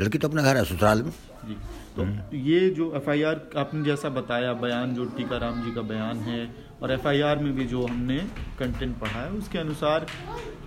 लड़की 0.00 0.18
तो 0.18 0.28
अपने 0.28 0.42
घर 0.42 0.56
है 0.56 0.64
ससुराल 0.64 1.02
में। 1.02 1.10
जी। 1.44 1.56
तो 1.96 2.02
हम्म। 2.02 2.36
ये 2.36 2.70
जो 2.70 2.92
एफआईआर 2.96 3.50
आपने 3.56 3.84
जैसा 3.84 4.08
बताया 4.08 4.52
बयान 4.52 4.94
जो 4.94 5.04
टीकाराम 5.04 5.64
जी 5.64 5.72
का 5.72 5.82
बयान 5.82 6.16
है 6.16 6.54
और 6.82 6.92
एफआईआर 6.92 7.38
में 7.38 7.54
भी 7.54 7.64
जो 7.64 7.86
हमने 7.86 8.18
कंटेंट 8.58 8.98
पढ़ा 8.98 9.20
है 9.24 9.30
उसके 9.30 9.58
अनुसार 9.58 10.06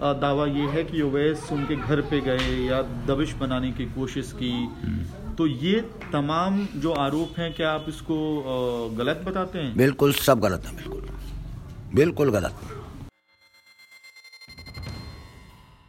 दावा 0.01 0.45
ये 0.45 0.67
है 0.67 0.83
कि 0.83 1.01
ओवैस 1.01 1.49
उनके 1.51 1.75
घर 1.75 2.01
पे 2.01 2.21
गए 2.21 2.65
या 2.65 2.81
दबिश 2.81 3.33
बनाने 3.33 3.71
की 3.71 3.85
कोशिश 3.85 4.31
की। 4.35 4.67
तो 5.37 5.45
ये 5.47 5.79
तमाम 6.11 6.65
जो 6.83 6.91
आरोप 7.05 7.39
हैं 7.39 7.53
क्या 7.53 7.71
आप 7.71 7.85
इसको 7.89 8.17
गलत 8.97 9.23
बताते 9.25 9.59
हैं 9.59 9.75
बिल्कुल 9.77 10.13
सब 10.27 10.39
गलत 10.39 10.65
है 10.65 10.75
बिल्कुल 10.75 11.01
बिल्कुल 11.95 12.31
गलत 12.31 12.63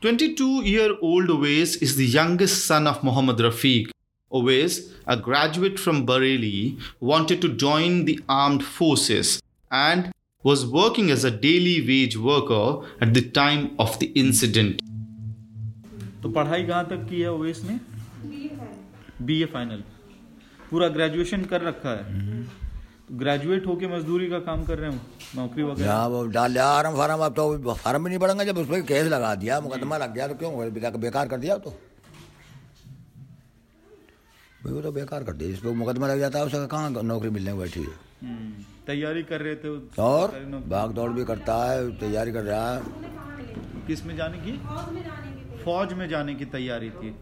22 0.03 0.65
year 0.65 0.91
old 1.03 1.31
Owais 1.31 1.71
is 1.83 1.97
the 1.97 2.05
youngest 2.07 2.67
son 2.67 2.87
of 2.87 3.03
Muhammad 3.03 3.39
Rafiq. 3.39 3.89
Owais, 4.33 4.75
a 5.07 5.17
graduate 5.17 5.81
from 5.81 6.05
Bareilly, 6.07 6.79
wanted 7.01 7.41
to 7.41 7.49
join 7.55 8.05
the 8.05 8.21
armed 8.29 8.65
forces 8.65 9.41
and 9.71 10.13
was 10.45 10.67
working 10.67 11.11
as 11.11 11.25
a 11.25 11.31
daily 11.31 11.75
wage 11.89 12.17
worker 12.19 12.87
at 13.01 13.15
the 13.15 13.25
time 13.41 13.65
of 13.79 13.99
the 13.99 14.13
incident. 14.25 14.83
तो 16.23 16.29
पढ़ाई 16.33 16.65
कहाँ 16.65 16.85
तक 16.89 17.07
की 17.11 17.21
है 17.21 17.33
ओवेस 17.33 17.63
ने 17.65 17.79
B 19.23 19.43
A 19.43 19.47
final 19.47 19.83
पूरा 20.71 20.89
graduation 20.89 21.45
कर 21.45 21.61
रखा 21.63 21.91
है। 21.91 22.43
तो 23.09 23.17
ग्रेजुएट 23.17 23.67
होके 23.67 23.87
मजदूरी 23.89 24.29
का 24.29 24.39
काम 24.39 24.65
कर 24.65 24.79
रहे 24.79 24.91
हो? 24.91 24.99
नौकरी 25.37 25.63
वगैरह? 25.63 26.31
डाल 26.33 26.53
लिया 26.53 26.67
आराम 26.69 26.97
फार्म 26.97 27.25
अब 27.25 27.35
तो 27.35 27.75
फार्म 27.75 28.05
भी 28.05 28.11
नहीं 28.11 28.19
बढ़ेंगे 28.19 28.45
जब 28.45 28.59
उस 28.59 28.69
पर 28.69 28.81
केस 28.83 29.07
लगा 29.09 29.35
दिया 29.35 29.61
मुकदमा 29.61 29.97
लग 29.97 30.15
गया 30.15 30.29
तो 30.29 30.35
क्यों? 30.35 31.01
बेकार 31.01 31.29
कर 31.29 31.39
दिया 31.39 31.57
तो। 31.59 31.79
वो 34.65 34.81
तो 34.83 34.93
बेकार 34.93 35.25
कर 35.25 35.33
दिया। 35.33 35.51
इस 35.51 35.59
पर 35.61 35.71
मुकदमा 35.75 36.07
लग 36.07 36.19
जाता 36.19 36.39
है 36.39 36.45
उसे 36.45 36.67
कहाँ 36.67 36.91
नौकरी 36.93 37.31
मिलने 37.31 37.53
को 37.53 37.59
बैठी 37.59 37.81
है? 37.81 37.95
हम्म, 38.23 38.65
तैयारी 38.87 39.23
कर 39.23 39.41
रहे 39.41 39.55
थे 39.55 39.69
और 40.03 40.29
भाग 40.69 40.93
दौड़ 40.93 41.11
भी 41.13 41.25
करता 41.25 41.55
है 41.65 41.91
तैयारी 41.99 42.33
कर 42.33 42.43
रहा 42.43 42.75
है। 42.75 42.83
किसमें 43.87 44.17
जाने 44.17 44.39
की? 44.39 44.53
फौज 45.65 45.93
में 45.93 46.09
जाने 46.09 46.35
की 46.35 46.45
तैयारी 46.45 46.91
थी। 46.91 47.15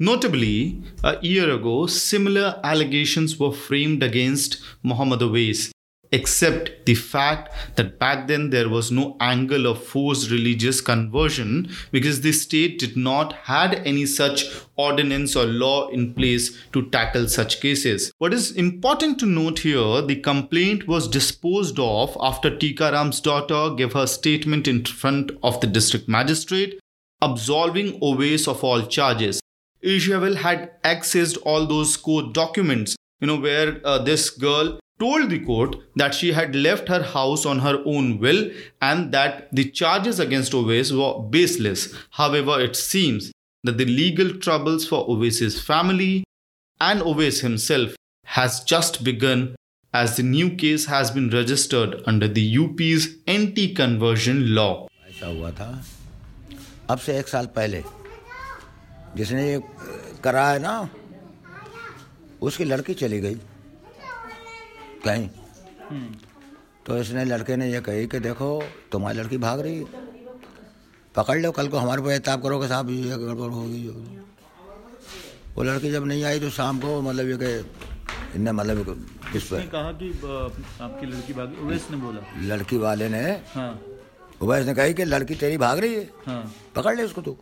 Notably, 0.00 0.80
a 1.02 1.18
year 1.22 1.50
ago, 1.50 1.88
similar 1.88 2.60
allegations 2.62 3.36
were 3.36 3.50
framed 3.50 4.00
against 4.04 4.62
Muhammad 4.84 5.18
Awais, 5.18 5.72
except 6.12 6.86
the 6.86 6.94
fact 6.94 7.52
that 7.74 7.98
back 7.98 8.28
then 8.28 8.50
there 8.50 8.68
was 8.68 8.92
no 8.92 9.16
angle 9.18 9.66
of 9.66 9.82
forced 9.82 10.30
religious 10.30 10.80
conversion 10.80 11.68
because 11.90 12.20
the 12.20 12.30
state 12.30 12.78
did 12.78 12.96
not 12.96 13.32
had 13.32 13.74
any 13.84 14.06
such 14.06 14.44
ordinance 14.76 15.34
or 15.34 15.46
law 15.46 15.88
in 15.88 16.14
place 16.14 16.56
to 16.72 16.88
tackle 16.90 17.26
such 17.26 17.60
cases. 17.60 18.12
What 18.18 18.32
is 18.32 18.52
important 18.52 19.18
to 19.18 19.26
note 19.26 19.58
here, 19.58 20.00
the 20.00 20.20
complaint 20.22 20.86
was 20.86 21.08
disposed 21.08 21.80
of 21.80 22.16
after 22.20 22.56
Tika 22.56 22.92
Ram's 22.92 23.20
daughter 23.20 23.74
gave 23.74 23.94
her 23.94 24.06
statement 24.06 24.68
in 24.68 24.84
front 24.84 25.32
of 25.42 25.60
the 25.60 25.66
district 25.66 26.08
magistrate 26.08 26.78
absolving 27.20 27.98
Owais 28.00 28.46
of 28.46 28.62
all 28.62 28.86
charges. 28.86 29.40
Israel 29.81 30.35
had 30.35 30.81
accessed 30.83 31.37
all 31.43 31.65
those 31.65 31.97
court 31.97 32.33
documents, 32.33 32.95
you 33.19 33.27
know, 33.27 33.37
where 33.39 33.81
uh, 33.83 33.99
this 33.99 34.29
girl 34.29 34.79
told 34.99 35.29
the 35.29 35.39
court 35.39 35.75
that 35.95 36.13
she 36.13 36.31
had 36.31 36.55
left 36.55 36.87
her 36.87 37.03
house 37.03 37.45
on 37.45 37.59
her 37.59 37.81
own 37.85 38.19
will 38.19 38.49
and 38.81 39.11
that 39.11 39.53
the 39.53 39.69
charges 39.71 40.19
against 40.19 40.53
Owais 40.53 40.91
were 40.97 41.21
baseless. 41.29 41.93
However, 42.11 42.61
it 42.61 42.75
seems 42.75 43.31
that 43.63 43.77
the 43.77 43.85
legal 43.85 44.37
troubles 44.39 44.87
for 44.87 45.05
Owais's 45.07 45.61
family 45.61 46.23
and 46.79 47.01
Owais 47.01 47.41
himself 47.41 47.95
has 48.25 48.63
just 48.63 49.03
begun 49.03 49.55
as 49.93 50.17
the 50.17 50.23
new 50.23 50.49
case 50.51 50.85
has 50.85 51.11
been 51.11 51.29
registered 51.29 52.01
under 52.05 52.27
the 52.27 52.57
UP's 52.57 53.07
anti-conversion 53.27 54.55
law. 54.55 54.87
ऐसा 55.09 55.27
हुआ 55.27 55.51
था 55.59 55.67
अब 56.89 56.97
से 56.99 57.17
एक 57.19 57.27
साल 57.27 57.45
पहले 57.55 57.83
जिसने 59.16 59.48
ये 59.48 59.62
करा 60.24 60.48
है 60.50 60.58
ना 60.58 60.88
उसकी 62.42 62.64
लड़की 62.64 62.94
चली 62.94 63.20
गई। 63.20 63.34
कहीं? 65.04 65.28
तो 66.86 66.98
इसने 66.98 67.24
लड़के 67.24 67.56
ने 67.56 67.70
ये 67.72 67.80
कही 67.80 68.06
कि 68.06 68.18
देखो 68.20 68.48
तुम्हारी 68.92 69.18
लड़की 69.18 69.38
भाग 69.38 69.60
रही 69.60 69.78
है। 69.78 70.06
पकड़ 71.14 71.38
लो 71.38 71.50
कल 71.52 71.68
को 71.68 71.76
हमारे 71.78 72.02
पे 72.02 72.10
एहताब 72.12 72.42
करो 72.42 72.60
कि 72.60 72.68
साहब 72.68 72.90
ये 72.90 73.16
गड़बड़ 73.18 73.50
होगी। 73.50 73.86
वो 75.56 75.62
लड़की 75.62 75.90
जब 75.92 76.04
नहीं 76.06 76.24
आई 76.24 76.40
तो 76.40 76.50
शाम 76.50 76.78
को 76.80 77.00
मतलब 77.02 77.28
ये 77.28 77.36
कि 77.36 78.36
इनने 78.36 78.52
मतलब 78.52 78.84
किस 79.32 79.44
पे 79.48 79.56
उसने 79.56 79.66
कहा 79.66 79.92
कि 79.92 80.08
आपकी 80.82 81.06
लड़की 81.06 81.32
भागी 81.32 81.64
ओवैस 81.64 81.86
ने 81.90 81.96
बोला। 81.96 82.20
लड़की 82.46 82.76
वाले 82.78 83.08
ने 83.08 83.22
हाँ। 83.54 83.72
उबैस 84.42 84.66
ने 84.66 84.74
कही 84.74 84.94
कि 84.94 85.04
लड़की 85.04 85.34
तेरी 85.34 85.56
भाग 85.58 85.78
रही 85.78 85.94
है। 85.94 86.10
हाँ। 86.26 86.54
पकड़ 86.76 86.96
ले 86.96 87.02
उसको 87.02 87.22
तू। 87.22 87.36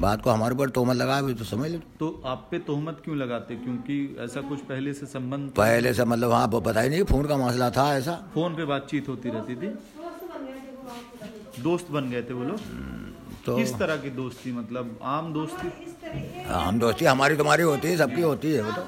बात 0.00 0.22
को 0.22 0.30
हमारे 0.30 0.54
ऊपर 0.54 0.68
तोहमत 0.70 0.96
लगा 0.96 1.20
भी 1.22 1.34
तो 1.34 1.44
समझ 1.44 1.70
ले। 1.70 1.78
तो 2.00 2.22
आप 2.26 2.46
पे 2.50 2.58
तोहमत 2.58 3.00
क्यों 3.04 3.16
लगाते? 3.16 3.56
क्योंकि 3.56 3.96
ऐसा 4.20 4.40
कुछ 4.40 4.60
पहले 4.68 4.92
से 4.94 5.06
संबंध 5.06 5.50
पहले 5.50 5.92
से 5.94 6.04
मतलब 6.04 6.32
हाँ 6.32 6.46
वो 6.46 6.60
पता 6.60 6.80
ही 6.80 6.88
नहीं 6.88 7.02
फ़ोन 7.04 7.26
का 7.26 7.36
मसला 7.36 7.70
था 7.70 7.94
ऐसा। 7.96 8.14
फ़ोन 8.34 8.54
पे 8.56 8.64
बातचीत 8.64 9.08
होती 9.08 9.30
रहती 9.30 9.56
थी। 9.56 9.68
दोस्त 11.62 11.90
बन 11.90 12.10
गए 12.10 12.22
थे 12.22 12.34
वो 12.34 12.44
लोग। 12.44 12.58
तो 13.46 13.56
किस 13.56 13.74
तरह 13.78 13.96
की 13.96 14.10
दोस्ती 14.10 14.52
मतलब 14.52 14.98
आम 15.02 15.32
दोस्ती? 15.32 16.46
आम 16.52 16.78
दोस्ती 16.78 17.04
हमारी 17.04 17.36
तुम्हारी 17.36 17.62
होती 17.62 17.88
है 17.88 17.96
सबकी 17.96 18.22
होती 18.22 18.52
है 18.52 18.62
वो 18.62 18.72
तो। 18.72 18.82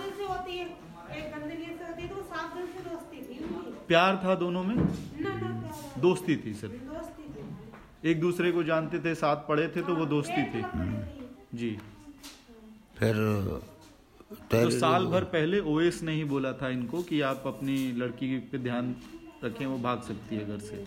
प्यार 3.89 4.21
था 4.25 4.35
दोनों 4.35 4.63
में? 4.65 4.77
दोस्ती 5.99 6.37
थी 6.37 6.55
सिर्फ़। 6.55 6.92
एक 8.05 8.21
दूसरे 8.21 8.51
को 8.53 8.63
जानते 8.65 8.99
थे 8.99 9.15
साथ 9.15 9.37
पढ़े 9.49 9.67
थे 9.69 9.83
तो 9.83 9.95
वो 9.95 10.05
दोस्ती 10.07 10.43
थी। 10.53 10.63
जी। 11.55 11.77
फिर 12.99 13.15
तो 14.53 14.71
साल 14.71 15.07
भर 15.07 15.25
पहले 15.33 15.61
ओएस 15.73 16.03
ने 16.03 16.13
ही 16.13 16.25
बोला 16.25 16.53
था 16.53 16.69
इनको 16.69 17.03
कि 17.03 17.21
आप 17.21 17.43
अपनी 17.47 17.77
लड़की 17.99 18.39
पे 18.53 18.59
ध्यान 18.59 18.95
रखें 19.45 19.65
वो 19.67 19.79
भाग 19.79 20.03
सकती 20.03 20.37
है 20.37 20.49
घर 20.49 20.59
से। 20.61 20.85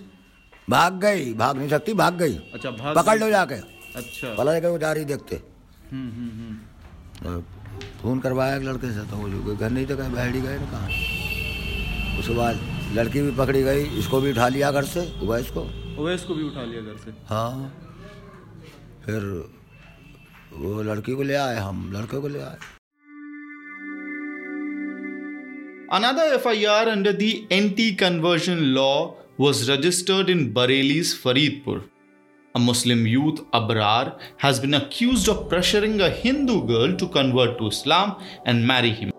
भाग 0.70 1.00
गई 1.02 1.34
भाग 1.34 1.58
नहीं 1.58 1.70
सकती 1.70 1.94
भाग 1.94 2.18
गई। 2.18 2.36
अच्छा 2.54 2.72
भाग 2.72 2.96
पकड़ 2.98 3.18
लो 3.20 3.30
जाके। 3.30 3.56
अच्छा। 3.96 4.34
पता 4.34 4.44
लगे 4.44 4.68
वो 4.68 4.78
जा 4.78 4.92
रही 4.94 5.06
देखते। 5.06 5.42
हम्म 5.92 6.10
हम्म 6.12 7.28
हम्म। 7.28 7.42
फ़ोन 8.02 8.20
करवाया 8.20 8.56
एक 8.58 8.64
लड़के 8.64 8.92
से 8.94 9.04
तो 9.12 9.18
वो 9.18 9.30
जो 9.30 9.56
घर 9.56 9.70
नहीं 9.70 9.86
तो 9.86 9.98
कहीं 9.98 10.32
ही 10.34 10.42
गए 10.42 10.58
ना 10.60 10.66
कहाँ। 10.72 10.90
उसके 12.20 12.34
बाद 12.34 12.60
लड़की 12.94 13.22
भी 13.22 13.32
पकड़ी 13.38 13.64
गई 13.64 13.84
इसको 14.00 14.22
भी 14.22 14.32
उठा 14.32 14.48
लिया 14.48 14.72
घर 14.72 14.84
से 14.92 15.02
उबैस 15.24 15.50
को 15.50 15.64
ओएस 16.00 16.24
को 16.24 16.36
भी 16.36 16.44
उठा 16.44 16.64
लिया 16.64 16.82
घर 16.82 16.98
से 17.04 17.12
हाँ 17.30 17.74
फिर 19.06 19.24
वो 20.54 20.82
लड़की 20.84 21.14
को 21.16 21.24
ले 21.24 21.36
आए 21.36 21.56
हम 21.60 21.92
लड़के 21.94 22.22
को 22.22 22.28
ले 22.28 22.42
आए 22.42 22.74
Another 25.96 26.40
FIR 26.40 26.90
under 26.92 27.12
the 27.14 27.46
anti 27.52 27.94
conversion 27.96 28.74
law 28.74 29.14
was 29.38 29.70
registered 29.70 30.32
in 30.34 30.52
Bareilly's 30.52 31.14
Faridpur. 31.14 31.84
A 32.56 32.60
Muslim 32.60 33.06
youth, 33.06 33.42
Abrar, 33.54 34.18
has 34.38 34.60
been 34.60 34.74
accused 34.74 35.30
of 35.30 35.48
pressuring 35.48 36.00
a 36.02 36.10
Hindu 36.10 36.66
girl 36.66 36.98
to 36.98 37.08
convert 37.08 37.58
to 37.60 37.68
Islam 37.68 38.16
and 38.46 38.66
marry 38.66 38.90
him. 38.90 39.12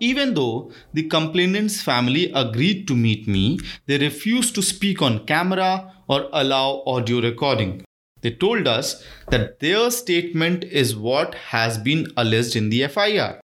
Even 0.00 0.34
though 0.34 0.70
the 0.92 1.04
complainant's 1.04 1.82
family 1.82 2.30
agreed 2.34 2.86
to 2.88 2.94
meet 2.94 3.26
me, 3.26 3.58
they 3.86 3.98
refused 3.98 4.54
to 4.54 4.62
speak 4.62 5.00
on 5.00 5.24
camera 5.26 5.94
or 6.06 6.28
allow 6.32 6.82
audio 6.86 7.20
recording. 7.20 7.82
They 8.20 8.30
told 8.32 8.66
us 8.66 9.02
that 9.30 9.60
their 9.60 9.90
statement 9.90 10.64
is 10.64 10.96
what 10.96 11.34
has 11.34 11.78
been 11.78 12.08
alleged 12.16 12.56
in 12.56 12.70
the 12.70 12.86
FIR. 12.88 13.40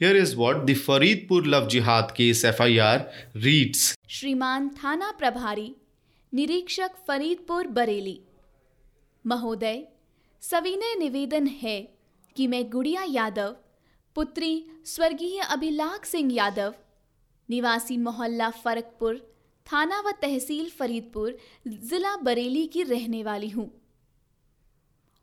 Here 0.00 0.14
is 0.14 0.36
what 0.36 0.66
the 0.66 0.74
Faridpur 0.74 1.46
Love 1.46 1.68
Jihad 1.68 2.14
case 2.14 2.42
FIR 2.42 3.08
reads. 3.34 3.94
श्रीमान 4.08 4.68
थाना 4.82 5.10
प्रभारी 5.18 5.74
निरीक्षक 6.32 6.90
फरीदपुर 7.08 7.66
बरेली 7.78 8.20
महोदय 9.26 9.82
सविनय 10.42 10.94
निवेदन 10.98 11.46
है 11.62 11.78
कि 12.36 12.46
मैं 12.46 12.68
गुड़िया 12.70 13.02
यादव 13.10 13.56
पुत्री 14.15 14.65
स्वर्गीय 14.85 15.39
अभिलाख 15.39 16.05
सिंह 16.05 16.33
यादव, 16.33 16.73
निवासी 17.49 17.97
मोहल्ला 17.97 18.49
फरकपुर, 18.49 19.15
थाना 19.71 19.99
व 19.99 20.11
तहसील 20.11 20.69
फरीदपुर, 20.69 21.37
जिला 21.67 22.15
बरेली 22.15 22.67
की 22.67 22.83
रहने 22.83 23.23
वाली 23.23 23.49
हूँ। 23.49 23.81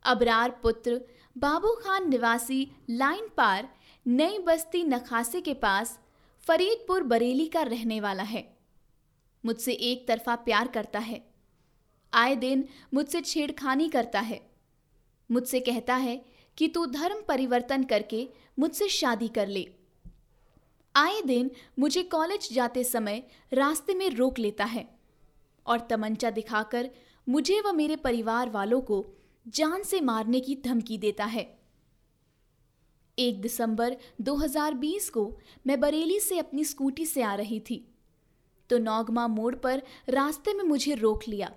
अबरार 0.03 0.51
पुत्र 0.51 1.01
बाबू 1.37 1.67
खान 1.67 2.09
निवासी 2.09 2.71
लाइन 2.89 3.27
पार 3.37 3.69
नई 4.07 4.37
बस्ती 4.37 4.83
नखासे 4.83 5.41
के 5.41 5.53
पास 5.53 5.99
फरीदपुर 6.47 7.03
बरेली 7.03 7.47
का 7.47 7.61
रहने 7.61 7.99
वाला 7.99 8.23
है। 8.23 8.57
मुझसे 9.45 9.73
एक 9.73 10.07
तरफा 10.07 10.35
प्यार 10.35 10.67
करता 10.67 10.99
है। 10.99 11.21
आए 12.13 12.35
दिन 12.35 12.67
मुझसे 12.93 13.21
छेड़खानी 13.21 13.89
करता 13.89 14.19
है। 14.19 14.51
मुझसे 15.31 15.59
कहता 15.59 15.95
है 15.95 16.30
कि 16.61 16.67
तू 16.67 16.85
धर्म 16.85 17.21
परिवर्तन 17.27 17.83
करके 17.83 18.27
मुझसे 18.59 18.87
शादी 18.87 19.27
कर 19.27 19.47
ले। 19.47 19.65
आए 20.95 21.21
दिन 21.21 21.49
मुझे 21.79 22.03
कॉलेज 22.03 22.53
जाते 22.53 22.83
समय 22.83 23.23
रास्ते 23.53 23.93
में 23.93 24.09
रोक 24.09 24.39
लेता 24.39 24.65
है 24.65 24.85
और 25.65 25.79
तमंचा 25.79 26.29
दिखाकर 26.29 26.89
मुझे 27.27 27.59
व 27.61 27.71
मेरे 27.73 27.95
परिवार 27.95 28.49
वालों 28.49 28.81
को 28.81 29.05
जान 29.47 29.83
से 29.83 30.01
मारने 30.01 30.39
की 30.39 30.55
धमकी 30.55 30.97
देता 30.97 31.25
है। 31.25 31.43
एक 33.17 33.41
दिसंबर 33.41 33.95
2020 34.21 35.09
को 35.09 35.37
मैं 35.67 35.79
बरेली 35.79 36.19
से 36.19 36.37
अपनी 36.39 36.65
स्कूटी 36.65 37.05
से 37.05 37.21
आ 37.21 37.33
रही 37.35 37.59
थी 37.59 37.85
तो 38.69 38.77
नौगमा 38.77 39.27
मोड़ 39.27 39.55
पर 39.55 39.81
रास्ते 40.09 40.53
में 40.53 40.63
मुझे 40.63 40.93
रोक 40.95 41.27
लिया। 41.27 41.51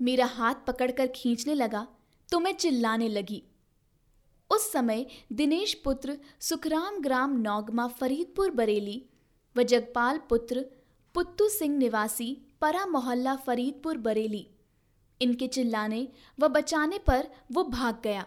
मेरा 0.00 0.26
हाथ 0.26 0.54
पकड़कर 0.66 1.06
खींचने 1.06 1.54
लगा 1.54 1.86
तो 2.28 2.40
मैं 2.40 2.52
चिल्लाने 2.52 3.08
लगी। 3.08 3.42
उस 4.50 4.72
समय 4.72 5.06
दिनेश 5.32 5.74
पुत्र 5.74 6.16
सुखराम 6.40 7.00
ग्राम 7.00 7.36
नौगमा 7.36 7.86
फरीदपुर 7.86 8.50
बरेली 8.50 9.02
व 9.56 9.62
जगपाल 9.62 10.18
पुत्र 10.28 10.64
पुत्तू 11.14 11.48
सिंह 11.48 11.76
निवासी 11.78 12.36
परा 12.60 12.86
मोहल्ला 12.86 13.34
फरीदपुर 13.36 13.98
बरेली। 13.98 14.46
इनके 15.20 15.46
चिल्लाने 15.46 16.08
व 16.40 16.48
बचाने 16.48 16.98
पर 16.98 17.28
वो 17.52 17.64
भाग 17.64 18.00
गया। 18.04 18.26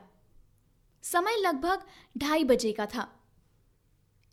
समय 1.03 1.37
लगभग 1.37 1.83
ढाई 2.17 2.43
बजे 2.43 2.71
का 2.71 2.85
था। 2.85 3.07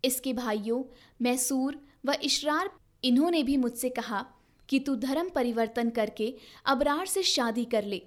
इसके 0.05 0.33
भाइयों, 0.33 0.83
मैसूर 1.23 1.81
व 2.07 2.13
इशरार, 2.23 2.71
इन्होंने 3.05 3.43
भी 3.43 3.57
मुझसे 3.57 3.89
कहा 3.89 4.25
कि 4.69 4.79
तू 4.81 4.95
धर्म 4.97 5.29
परिवर्तन 5.29 5.91
करके 5.91 6.35
अबरार 6.67 7.07
से 7.07 7.23
शादी 7.23 7.65
कर 7.65 7.85
ले। 7.85 8.03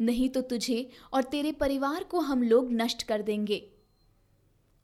नहीं 0.00 0.28
तो 0.28 0.40
तुझे 0.40 0.88
और 1.12 1.22
तेरे 1.22 1.52
परिवार 1.52 2.04
को 2.04 2.20
हम 2.20 2.42
लोग 2.42 2.72
नष्ट 2.72 3.02
कर 3.02 3.22
देंगे। 3.22 3.70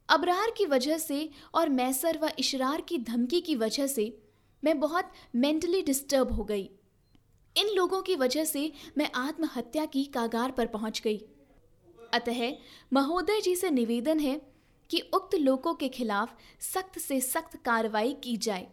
अबरार 0.08 0.50
की 0.50 0.66
वजह 0.66 0.98
से 0.98 1.30
और 1.54 1.68
मैसर 1.68 2.18
व 2.18 2.30
इशरार 2.38 2.80
की 2.80 2.98
धमकी 2.98 3.40
की 3.40 3.56
वजह 3.56 3.86
से 3.86 4.22
मैं 4.64 4.80
बहुत 4.80 5.10
मेंटली 5.34 5.82
डिस्टर्ब 5.82 6.32
हो 6.32 6.44
गई। 6.44 6.70
इन 7.56 7.74
लोगों 7.74 8.02
की 8.02 8.16
वजह 8.16 8.44
से 8.44 8.72
मैं 8.98 9.10
आत्महत्या 9.14 9.84
की 9.86 10.04
कागार 10.04 10.50
पर 10.50 10.66
पहुँच 10.66 11.00
गई। 11.00 11.18
अतः 12.14 12.52
महोदय 12.92 13.40
जी 13.40 13.56
से 13.56 13.70
निवेदन 13.70 14.20
है 14.20 14.40
कि 14.90 15.00
उक्त 15.14 15.34
लोगों 15.34 15.74
के 15.74 15.88
खिलाफ 15.88 16.36
सख्त 16.60 16.98
से 16.98 17.20
सख्त 17.20 17.56
कार्रवाई 17.56 18.12
की 18.12 18.36
जाए। 18.36 18.66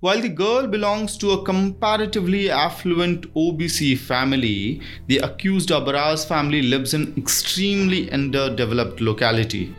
While 0.00 0.20
the 0.20 0.28
girl 0.28 0.68
belongs 0.68 1.16
to 1.16 1.32
a 1.32 1.42
comparatively 1.42 2.52
affluent 2.52 3.34
OBC 3.34 3.98
family, 3.98 4.80
the 5.08 5.18
accused 5.18 5.70
Abaraz 5.70 6.24
family 6.24 6.62
lives 6.62 6.94
in 6.94 7.02
an 7.02 7.14
extremely 7.16 8.08
underdeveloped 8.12 9.00
locality. 9.00 9.74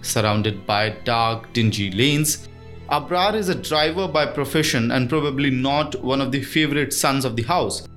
Surrounded 0.00 0.64
by 0.64 0.90
dark, 1.02 1.52
dingy 1.52 1.90
lanes, 1.90 2.48
Abrar 2.88 3.34
is 3.34 3.48
a 3.48 3.54
driver 3.56 4.06
by 4.06 4.26
profession 4.26 4.92
and 4.92 5.08
probably 5.08 5.50
not 5.50 6.00
one 6.04 6.20
of 6.20 6.30
the 6.30 6.42
favorite 6.42 6.92
sons 6.92 7.24
of 7.24 7.34
the 7.34 7.42
house. 7.42 7.88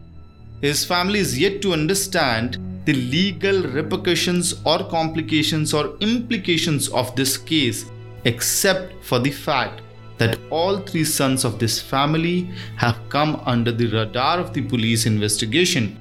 His 0.61 0.83
family 0.83 1.19
is 1.19 1.37
yet 1.37 1.61
to 1.61 1.73
understand 1.73 2.57
the 2.85 2.93
legal 2.93 3.61
repercussions 3.61 4.55
or 4.65 4.79
complications 4.89 5.75
or 5.75 5.95
implications 5.99 6.89
of 6.89 7.15
this 7.15 7.37
case 7.37 7.85
except 8.25 9.05
for 9.05 9.19
the 9.19 9.29
fact 9.29 9.81
that 10.19 10.37
all 10.49 10.77
three 10.79 11.03
sons 11.03 11.45
of 11.45 11.59
this 11.59 11.79
family 11.91 12.49
have 12.77 12.97
come 13.09 13.35
under 13.45 13.71
the 13.71 13.87
radar 13.87 14.39
of 14.39 14.53
the 14.53 14.61
police 14.73 15.05
investigation 15.05 15.95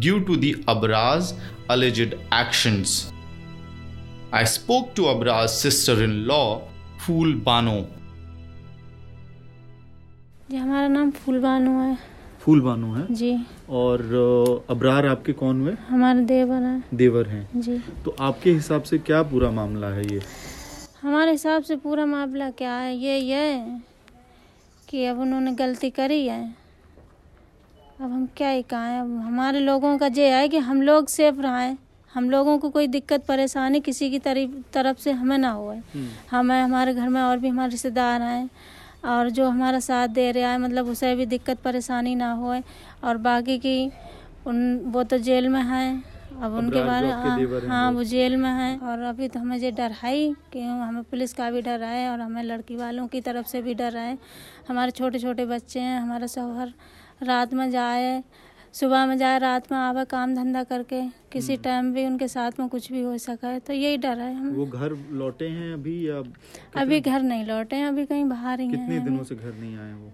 due 0.00 0.20
to 0.26 0.36
the 0.36 0.52
Abrar's 0.68 1.34
alleged 1.68 2.16
actions. 2.32 3.12
I 4.32 4.44
spoke 4.44 4.94
to 4.96 5.08
Abrar's 5.10 5.52
sister 5.52 6.02
in 6.04 6.26
law, 6.26 6.62
Fool 6.98 7.34
Bano. 7.48 7.78
जी 10.50 10.56
हमारा 10.56 10.86
नाम 10.88 11.10
फूलबानू 11.24 11.72
है 11.80 11.96
फूल 12.44 12.60
बानो 12.60 12.92
है 12.94 13.04
जी 13.14 13.28
और 13.80 14.00
अ, 14.02 14.72
अबरार 14.72 15.06
आपके 15.06 15.32
कौन 15.42 15.60
हुए 15.60 15.72
हमारे 15.88 16.20
देवर 16.30 16.62
है 16.62 16.82
देवर 17.02 17.28
हैं 17.28 17.60
जी 17.66 17.76
तो 18.04 18.14
आपके 18.28 18.52
हिसाब 18.52 18.82
से 18.90 18.98
क्या 19.10 19.22
पूरा 19.32 19.50
मामला 19.58 19.88
है 19.98 20.04
ये 20.12 20.20
हमारे 21.02 21.30
हिसाब 21.30 21.62
से 21.62 21.76
पूरा 21.76 22.06
मामला 22.06 22.50
क्या 22.50 22.74
है? 22.74 22.96
ये 22.96 23.18
ये 23.18 23.78
कि 24.88 25.04
अब 25.04 25.20
उन्होंने 25.20 25.52
गलती 25.52 25.90
करी 25.90 26.26
है। 26.26 26.54
अब 28.00 28.12
हम 28.12 28.28
क्या 28.36 28.48
ही 28.48 28.62
कहें? 28.62 29.00
अब 29.00 29.20
हमारे 29.20 29.60
लोगों 29.60 29.98
का 29.98 30.06
ये 30.06 30.28
है 30.30 30.48
कि 30.48 30.58
हम 30.58 30.82
लोग 30.82 31.08
सेफ़ 31.08 31.40
रहें। 31.40 31.76
हम 32.14 32.30
लोगों 32.30 32.58
को 32.58 32.70
कोई 32.70 32.86
दिक्कत 32.86 33.24
परेशानी 33.24 33.80
किसी 33.80 34.10
की 34.10 34.18
तरफ़ 34.18 34.72
तरफ़ 34.72 34.98
से 34.98 35.12
हमें 35.12 35.38
ना 35.38 35.50
हो। 35.50 35.82
हमें 36.30 36.62
हमारे 36.62 36.94
घर 36.94 37.08
में 37.08 37.22
और 37.22 37.38
भी 37.38 37.48
हमारे 37.48 37.70
रिश्तेदार 37.70 38.22
हैं। 38.22 38.50
और 39.04 39.30
जो 39.30 39.48
हमारा 39.48 39.80
साथ 39.80 40.08
दे 40.08 40.32
रहा 40.32 40.50
है 40.52 40.58
मतलब 40.58 40.88
उसे 40.88 41.14
भी 41.14 41.26
दिक्कत 41.26 41.58
परेशानी 41.58 42.14
ना 42.14 42.32
होए 42.32 42.62
और 43.04 43.16
बाकी 43.16 43.58
की 43.58 43.90
उन 44.46 44.78
वो 44.78 45.02
तो 45.02 45.18
जेल 45.18 45.48
में 45.48 45.62
हैं। 45.62 46.09
अब 46.42 46.54
उनके 46.56 46.82
बारे 46.84 47.08
हाँ, 47.10 47.36
हैं 47.38 47.94
वो। 47.94 48.02
जेल 48.04 48.36
में 48.36 48.50
हैं। 48.50 48.78
और 48.80 49.00
अभी 49.08 49.28
तो 49.28 49.40
हमें 49.40 49.56
ये 49.58 49.70
डर 49.70 49.92
है 50.02 50.12
ही 50.14 50.32
कि 50.52 50.60
हमें 50.62 51.02
पुलिस 51.10 51.32
का 51.34 51.50
भी 51.50 51.62
डर 51.62 51.82
है 51.82 52.08
और 52.10 52.20
हमें 52.20 52.42
लड़की 52.42 52.76
वालों 52.76 53.06
की 53.08 53.20
तरफ़ 53.20 53.46
से 53.46 53.62
भी 53.62 53.74
डर 53.74 53.96
है 53.96 54.16
हमारे 54.68 54.90
छोटे 55.00 55.18
छोटे 55.18 55.46
बच्चे 55.46 55.80
हैं 55.80 56.00
हमारा 56.00 56.26
शौहर 56.36 56.72
रात 57.22 57.54
में 57.54 57.70
जाए 57.70 58.22
सुबह 58.74 59.04
में 59.06 59.16
जाए 59.18 59.38
रात 59.38 59.70
में 59.72 59.78
आवे 59.78 60.04
काम 60.10 60.34
धंधा 60.34 60.62
करके 60.64 61.02
किसी 61.32 61.52
हम्म। 61.52 61.62
टाइम 61.62 61.92
भी 61.94 62.04
उनके 62.06 62.28
साथ 62.28 62.60
में 62.60 62.68
कुछ 62.68 62.90
भी 62.92 63.02
हो 63.02 63.16
सका 63.18 63.48
है 63.48 63.58
तो 63.60 63.72
यही 63.72 63.96
डर 64.04 64.18
है। 64.18 64.34
हमें 64.34 64.52
वो 64.52 64.66
घर 64.66 64.96
लौटे 65.12 65.48
हैं 65.48 65.72
अभी 65.74 65.96
या 66.08 66.22
अभी 66.82 67.00
घर 67.00 67.22
नहीं 67.22 67.44
लौटे 67.46 67.76
हैं 67.76 67.88
अभी 67.88 68.04
कहीं 68.06 68.24
बाहर 68.28 68.60
ही 68.60 68.68
कितने 68.70 68.94
हैं 68.94 69.04
दिनों 69.04 69.24
से 69.24 69.34
घर 69.34 69.54
नहीं 69.54 69.76
आए 69.76 69.92
वो? 69.92 70.12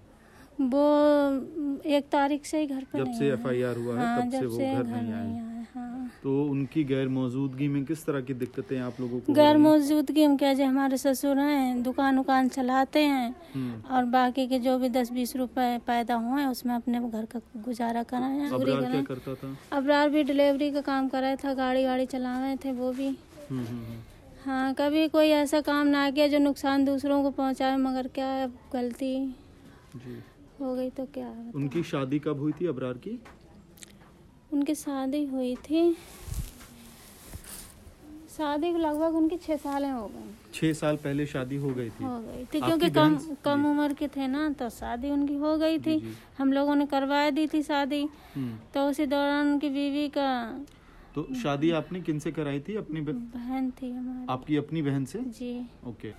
वो 0.61 1.81
एक 1.85 2.07
तारीख 2.11 2.45
से 2.45 2.59
ही 2.59 2.67
घर 2.67 2.83
पर 2.93 2.99
जब 2.99 3.11
से। 3.13 3.27
एफआईआर 3.33 3.75
हुआ 3.77 3.95
है 3.95 4.05
हाँ, 4.05 4.21
तब 4.21 4.31
से 4.31 4.45
वो 4.45 4.57
घर 4.57 4.85
नहीं 4.85 5.13
आए 5.13 5.65
हाँ। 5.75 6.09
तो 6.23 6.43
उनकी 6.43 6.83
गैर 6.83 7.07
मौजूदगी 7.07 7.67
में 7.67 7.83
किस 7.85 8.05
तरह 8.05 8.21
की 8.21 8.33
दिक्कतें 8.33 8.77
आप 8.79 8.99
लोगों 8.99 9.19
को 9.19 9.33
गैर 9.33 9.57
मौजूदगी 9.57 10.23
हम 10.23 10.37
क्या 10.37 10.53
जे 10.53 10.63
हमारे 10.63 10.97
ससुर 10.97 11.39
हैं 11.39 11.81
दुकान 11.83 12.19
उकान 12.19 12.47
चलाते 12.49 12.99
हैं 12.99 13.29
हम्म। 13.55 13.93
और 13.95 14.05
बाकी 14.15 14.47
के 14.47 14.59
जो 14.59 14.77
भी 14.79 14.89
दस 14.89 15.11
बीस 15.11 15.35
रुपए 15.35 15.77
पैदा 15.87 16.15
हुए 16.15 16.41
हैं 16.41 16.47
उसमें 16.47 16.73
अपने 16.75 16.99
घर 17.09 17.25
का 17.25 17.39
गुजारा 17.65 18.03
कराए 18.03 18.49
अबरार 18.49 18.91
क्या 18.91 19.01
करता 19.01 19.33
था? 19.35 19.55
अबरार 19.71 20.09
भी 20.09 20.23
डिलीवरी 20.23 20.71
का 20.71 20.81
काम 20.81 21.07
कर 21.09 21.21
रहे 21.21 21.35
था 21.35 21.53
गाड़ी 21.53 21.85
वाड़ी 21.85 22.05
चला 22.05 22.39
रहे 22.39 22.55
थे 22.55 22.71
वो 22.71 22.91
भी। 22.91 23.07
हम्म, 23.07 23.65
हम्म। 23.65 23.99
हाँ 24.45 24.73
कभी 24.73 25.07
कोई 25.07 25.29
ऐसा 25.35 25.61
काम 25.61 25.87
ना 25.87 26.09
किया 26.11 26.27
जो 26.27 26.39
नुकसान 26.39 26.85
दूसरों 26.85 27.21
को 27.23 27.31
पहुँचाए 27.31 27.77
मगर 27.77 28.07
क्या 28.07 28.47
गलती। 28.73 29.13
जी। 29.95 30.21
हो 30.59 30.75
गई 30.75 30.89
तो 30.89 31.05
क्या 31.13 31.27
है 31.27 31.51
उनकी 31.55 31.83
शादी 31.83 32.19
कब 32.19 32.39
हुई 32.39 32.51
थी 32.61 32.67
अबरार 32.67 32.97
की? 32.97 33.19
उनकी 34.53 34.75
शादी 34.75 35.25
हुई 35.25 35.55
थी 35.65 35.91
शादी 38.37 38.71
लगभग 38.71 39.15
उनकी 39.15 39.37
छः 39.37 39.57
साल 39.57 39.85
हो 39.85 40.07
गए 40.07 40.33
छह 40.53 40.73
साल 40.73 40.95
पहले 40.97 41.25
शादी 41.25 41.55
हो 41.55 41.69
गई 41.69 41.89
थी। 41.89 42.03
हो 42.03 42.19
गई 42.21 42.43
थी 42.53 42.59
क्योंकि 42.61 42.89
कम 42.89 43.17
कम 43.45 43.65
उम्र 43.65 43.93
के 43.93 44.07
थे 44.07 44.27
ना 44.27 44.49
तो 44.59 44.69
शादी 44.69 45.11
उनकी 45.11 45.35
हो 45.35 45.55
गई 45.57 45.79
थी। 45.79 45.97
हम 46.37 46.53
लोगों 46.53 46.75
ने 46.75 46.85
करवा 46.85 47.29
दी 47.29 47.47
थी 47.47 47.61
शादी। 47.63 48.01
हम्म। 48.35 48.57
तो 48.73 48.87
उसी 48.89 49.05
दौरान 49.05 49.51
उनकी 49.51 49.69
बीवी 49.69 50.07
का 50.09 50.29
तो 51.15 51.27
शादी 51.41 51.71
आपने 51.71 52.01
किन 52.01 52.19
से 52.19 52.31
कराई 52.31 52.59
थी 52.59 52.75
अपनी 52.75 53.01
बहन 53.01 53.69
थी 53.81 53.91
हमारी। 53.91 54.25
आपकी 54.29 54.57
अपनी 54.57 54.81
बहन 54.81 55.05
से? 55.05 55.19
जी। 55.19 55.53
ओके। 55.87 56.13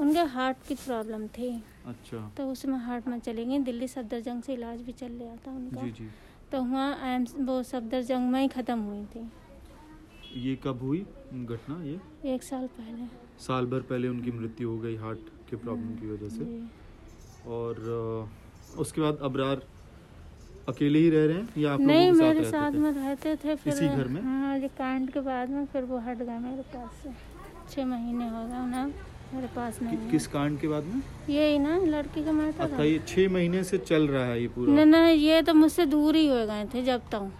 उनके 0.00 0.20
हार्ट 0.34 0.56
की 0.68 0.74
प्रॉब्लम 0.76 1.26
थी। 1.28 1.50
अच्छा। 1.86 2.30
तो 2.36 2.46
उसमें 2.50 2.78
हार्ट 2.78 3.08
में 3.08 3.18
चली 3.20 3.44
गई 3.44 3.58
दिल्ली 3.60 3.88
सफदरजंग 3.88 4.42
से 4.42 4.52
इलाज 4.54 4.80
भी 4.82 4.92
चल 4.92 5.12
रहा 5.12 5.36
था 5.46 5.50
उनका। 5.50 5.82
जी 5.82 5.90
जी। 5.90 6.08
तो 6.52 6.60
वहाँ 6.60 7.14
एम्स 7.14 7.34
वो 7.40 7.62
सफदरजंग 7.62 8.30
में 8.30 8.40
ही 8.40 8.48
ख़त्म 8.48 8.78
हुई 8.80 9.04
थी। 9.06 9.30
ये 10.40 10.54
कब 10.64 10.82
हुई 10.82 10.98
घटना 11.34 11.82
ये? 11.84 11.98
एक 12.24 12.42
साल 12.42 12.66
पहले। 12.78 13.06
साल 13.40 13.66
भर 13.66 13.80
पहले 13.90 14.08
उनकी 14.08 14.32
मृत्यु 14.32 14.70
हो 14.70 14.78
गई 14.78 14.96
हार्ट 14.96 15.28
के 15.50 15.56
प्रॉब्लम 15.56 15.94
की 15.96 16.06
वजह 16.06 16.28
से। 16.28 16.44
और 17.50 18.28
उसके 18.78 19.00
बाद 19.00 19.18
अबरार 19.22 19.62
अकेले 20.68 20.98
ही 20.98 21.10
रह 21.10 21.24
रहे 21.26 21.36
हैं 21.36 21.48
या 21.58 21.72
आप 21.72 21.80
नहीं 21.80 22.10
मेरे 22.12 22.44
साथ 22.44 22.50
साथ 22.50 22.72
में 22.72 22.90
रहते 22.92 23.34
थे 23.36 23.54
फिर 23.56 23.72
इसी 23.72 23.88
घर 23.88 24.08
में? 24.08 24.22
हाँ 24.22 24.58
कांड 24.78 25.10
के 25.10 25.20
बाद 25.20 25.50
में 25.50 25.64
फिर 25.66 25.84
वो 25.84 25.98
हट 25.98 26.18
गए 26.18 26.38
मेरे 26.38 26.62
पास 26.74 27.02
से। 27.02 27.10
छः 27.70 27.84
महीने 27.86 28.28
हो 28.28 28.46
गए 28.48 28.58
उन्हें। 28.58 28.92
मेरे 29.34 29.46
पास 29.56 29.78
नहीं 29.82 29.96
कि, 29.96 30.04
है। 30.04 30.10
किस 30.10 30.26
कांड 30.26 30.58
के 30.60 30.68
बाद 30.68 30.84
में 30.84 31.02
यही 31.30 31.58
ना 31.58 31.76
लड़की 31.96 32.24
का 32.24 32.32
मैटर 32.32 32.64
अच्छा 32.64 32.84
ये 32.84 33.00
छह 33.08 33.28
महीने 33.32 33.62
से 33.64 33.78
चल 33.78 34.06
रहा 34.08 34.24
है 34.26 34.40
ये 34.40 34.48
पूरा 34.56 34.72
नहीं 34.74 34.86
नहीं 34.86 35.16
ये 35.18 35.42
तो 35.42 35.54
मुझसे 35.54 35.86
दूर 35.86 36.16
ही 36.16 36.26
हो 36.28 36.46
गए 36.46 36.64
थे 36.74 36.82
जब 36.84 37.08
तक 37.14 37.30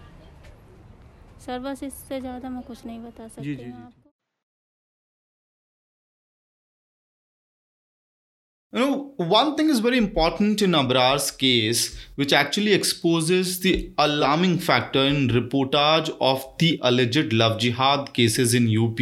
सर 1.45 1.59
बस 1.59 1.83
इससे 1.83 2.19
ज़्यादा 2.21 2.49
मैं 2.49 2.61
कुछ 2.63 2.85
नहीं 2.85 2.99
बता 3.03 3.27
सकती 3.27 3.43
जी, 3.43 3.55
जी, 3.55 3.63
हूँ 3.63 3.89
जी। 3.89 3.99
You 8.73 8.79
know, 8.79 9.13
one 9.17 9.49
thing 9.57 9.69
is 9.69 9.79
very 9.79 9.97
important 9.97 10.61
in 10.61 10.75
Abrar's 10.75 11.29
case, 11.29 11.79
which 12.15 12.31
actually 12.31 12.71
exposes 12.71 13.59
the 13.59 13.73
alarming 13.97 14.59
factor 14.59 15.01
in 15.01 15.27
reportage 15.27 16.09
of 16.21 16.45
the 16.59 16.79
alleged 16.81 17.33
love 17.33 17.59
jihad 17.59 18.13
cases 18.13 18.53
in 18.53 18.69
UP. 18.69 19.01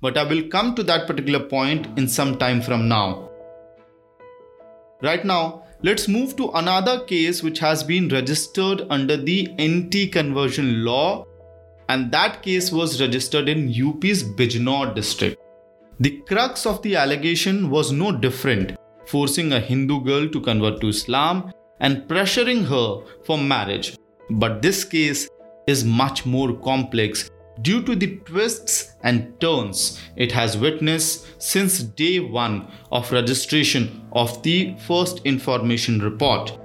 But 0.00 0.16
I 0.16 0.24
will 0.24 0.48
come 0.48 0.74
to 0.74 0.82
that 0.84 1.06
particular 1.06 1.40
point 1.40 1.86
in 1.98 2.08
some 2.08 2.38
time 2.38 2.62
from 2.62 2.88
now. 2.88 3.28
Right 5.02 5.24
now, 5.24 5.64
let's 5.82 6.08
move 6.08 6.36
to 6.36 6.50
another 6.50 7.04
case 7.04 7.42
which 7.42 7.58
has 7.58 7.82
been 7.82 8.08
registered 8.08 8.86
under 8.90 9.16
the 9.16 9.48
NT 9.60 10.12
conversion 10.12 10.84
law, 10.84 11.26
and 11.88 12.10
that 12.12 12.42
case 12.42 12.70
was 12.70 13.00
registered 13.00 13.48
in 13.48 13.68
UP's 13.68 14.22
Bijnor 14.22 14.94
district. 14.94 15.40
The 15.98 16.22
crux 16.28 16.64
of 16.64 16.80
the 16.82 16.96
allegation 16.96 17.68
was 17.68 17.92
no 17.92 18.10
different, 18.12 18.76
forcing 19.06 19.52
a 19.52 19.60
Hindu 19.60 20.02
girl 20.02 20.28
to 20.28 20.40
convert 20.40 20.80
to 20.80 20.88
Islam 20.88 21.52
and 21.80 22.08
pressuring 22.08 22.64
her 22.64 23.02
for 23.24 23.36
marriage. 23.36 23.98
But 24.30 24.62
this 24.62 24.84
case 24.84 25.28
is 25.66 25.84
much 25.84 26.24
more 26.24 26.54
complex 26.54 27.30
due 27.62 27.82
to 27.82 27.94
the 27.96 28.16
twists 28.18 28.94
and 29.02 29.38
turns 29.40 30.00
it 30.16 30.32
has 30.32 30.56
witnessed 30.56 31.26
since 31.42 31.80
day 31.80 32.20
one 32.20 32.70
of 32.92 33.10
registration 33.12 34.06
of 34.12 34.42
the 34.42 34.74
first 34.86 35.20
information 35.24 35.98
report. 36.00 36.56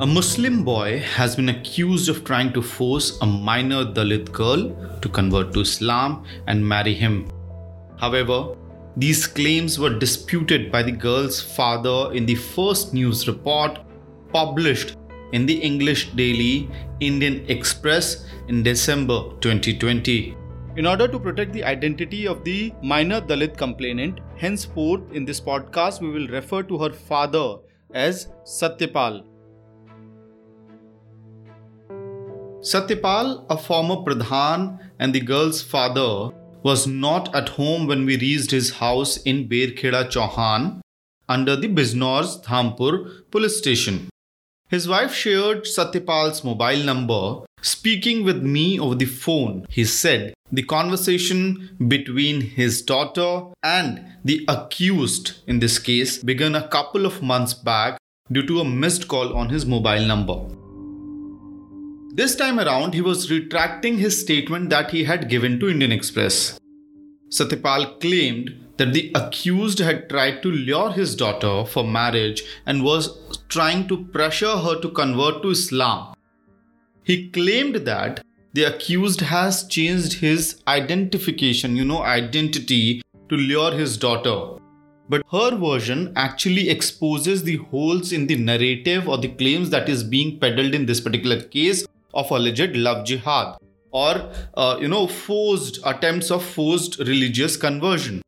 A 0.00 0.06
Muslim 0.06 0.64
boy 0.64 1.00
has 1.00 1.36
been 1.36 1.50
accused 1.50 2.08
of 2.08 2.24
trying 2.24 2.52
to 2.54 2.62
force 2.62 3.18
a 3.20 3.26
minor 3.26 3.84
Dalit 3.84 4.32
girl 4.32 4.74
to 5.02 5.08
convert 5.10 5.52
to 5.52 5.60
Islam 5.60 6.24
and 6.46 6.66
marry 6.66 6.94
him. 6.94 7.30
However, 7.98 8.56
these 8.96 9.26
claims 9.26 9.78
were 9.78 9.98
disputed 9.98 10.72
by 10.72 10.82
the 10.82 10.92
girl's 10.92 11.40
father 11.40 12.12
in 12.14 12.24
the 12.24 12.34
first 12.34 12.94
news 12.94 13.28
report 13.28 13.78
published 14.32 14.96
in 15.32 15.46
the 15.46 15.54
English 15.54 16.10
daily 16.10 16.68
Indian 17.00 17.44
Express 17.48 18.26
in 18.48 18.62
December 18.62 19.22
2020. 19.40 20.36
In 20.76 20.86
order 20.86 21.08
to 21.08 21.18
protect 21.18 21.52
the 21.52 21.64
identity 21.64 22.26
of 22.26 22.44
the 22.44 22.72
minor 22.82 23.20
Dalit 23.20 23.56
complainant, 23.56 24.20
henceforth 24.36 25.02
in 25.12 25.24
this 25.24 25.40
podcast 25.40 26.00
we 26.00 26.10
will 26.10 26.28
refer 26.28 26.62
to 26.62 26.78
her 26.78 26.92
father 26.92 27.56
as 27.92 28.28
Satyapal. 28.44 29.24
Satyapal, 32.60 33.46
a 33.50 33.56
former 33.56 33.96
Pradhan 33.96 34.78
and 34.98 35.14
the 35.14 35.20
girl's 35.20 35.62
father, 35.62 36.30
was 36.62 36.86
not 36.86 37.34
at 37.34 37.48
home 37.48 37.86
when 37.86 38.04
we 38.04 38.18
reached 38.18 38.50
his 38.50 38.70
house 38.70 39.16
in 39.22 39.48
Berkheda 39.48 40.10
Chauhan 40.10 40.80
under 41.28 41.56
the 41.56 41.68
Biznor's 41.68 42.40
Dhampur 42.42 43.30
police 43.30 43.56
station. 43.56 44.10
His 44.70 44.86
wife 44.86 45.12
shared 45.12 45.64
Satyapal's 45.64 46.44
mobile 46.44 46.84
number. 46.84 47.40
Speaking 47.60 48.22
with 48.24 48.40
me 48.40 48.78
over 48.78 48.94
the 48.94 49.04
phone, 49.04 49.66
he 49.68 49.84
said 49.84 50.32
the 50.52 50.62
conversation 50.62 51.76
between 51.88 52.40
his 52.40 52.80
daughter 52.80 53.46
and 53.64 54.00
the 54.24 54.44
accused 54.46 55.42
in 55.48 55.58
this 55.58 55.80
case 55.80 56.22
began 56.22 56.54
a 56.54 56.68
couple 56.68 57.04
of 57.04 57.20
months 57.20 57.52
back 57.52 57.98
due 58.30 58.46
to 58.46 58.60
a 58.60 58.64
missed 58.64 59.08
call 59.08 59.36
on 59.36 59.48
his 59.48 59.66
mobile 59.66 60.06
number. 60.06 60.38
This 62.14 62.36
time 62.36 62.60
around, 62.60 62.94
he 62.94 63.00
was 63.00 63.28
retracting 63.28 63.98
his 63.98 64.20
statement 64.20 64.70
that 64.70 64.92
he 64.92 65.02
had 65.02 65.28
given 65.28 65.58
to 65.58 65.68
Indian 65.68 65.90
Express. 65.90 66.60
Satyapal 67.28 68.00
claimed 68.00 68.50
that 68.80 68.94
the 68.94 69.12
accused 69.14 69.78
had 69.78 70.08
tried 70.08 70.42
to 70.42 70.50
lure 70.50 70.90
his 70.90 71.14
daughter 71.14 71.66
for 71.66 71.84
marriage 71.84 72.42
and 72.64 72.82
was 72.82 73.18
trying 73.50 73.86
to 73.86 74.04
pressure 74.06 74.56
her 74.56 74.80
to 74.80 74.88
convert 74.88 75.42
to 75.42 75.50
Islam. 75.50 76.14
He 77.02 77.28
claimed 77.28 77.76
that 77.90 78.24
the 78.54 78.64
accused 78.64 79.20
has 79.20 79.64
changed 79.66 80.14
his 80.14 80.62
identification, 80.66 81.76
you 81.76 81.84
know, 81.84 82.02
identity 82.02 83.02
to 83.28 83.36
lure 83.36 83.72
his 83.72 83.98
daughter. 83.98 84.58
But 85.10 85.24
her 85.30 85.56
version 85.56 86.14
actually 86.16 86.70
exposes 86.70 87.42
the 87.42 87.56
holes 87.56 88.12
in 88.12 88.28
the 88.28 88.36
narrative 88.36 89.06
or 89.10 89.18
the 89.18 89.28
claims 89.28 89.68
that 89.70 89.90
is 89.90 90.02
being 90.02 90.40
peddled 90.40 90.74
in 90.74 90.86
this 90.86 91.02
particular 91.02 91.42
case 91.42 91.84
of 92.14 92.30
alleged 92.30 92.74
love 92.76 93.04
jihad 93.04 93.58
or, 93.90 94.32
uh, 94.54 94.78
you 94.80 94.88
know, 94.88 95.06
forced 95.06 95.80
attempts 95.84 96.30
of 96.30 96.42
forced 96.42 96.98
religious 97.00 97.58
conversion. 97.58 98.22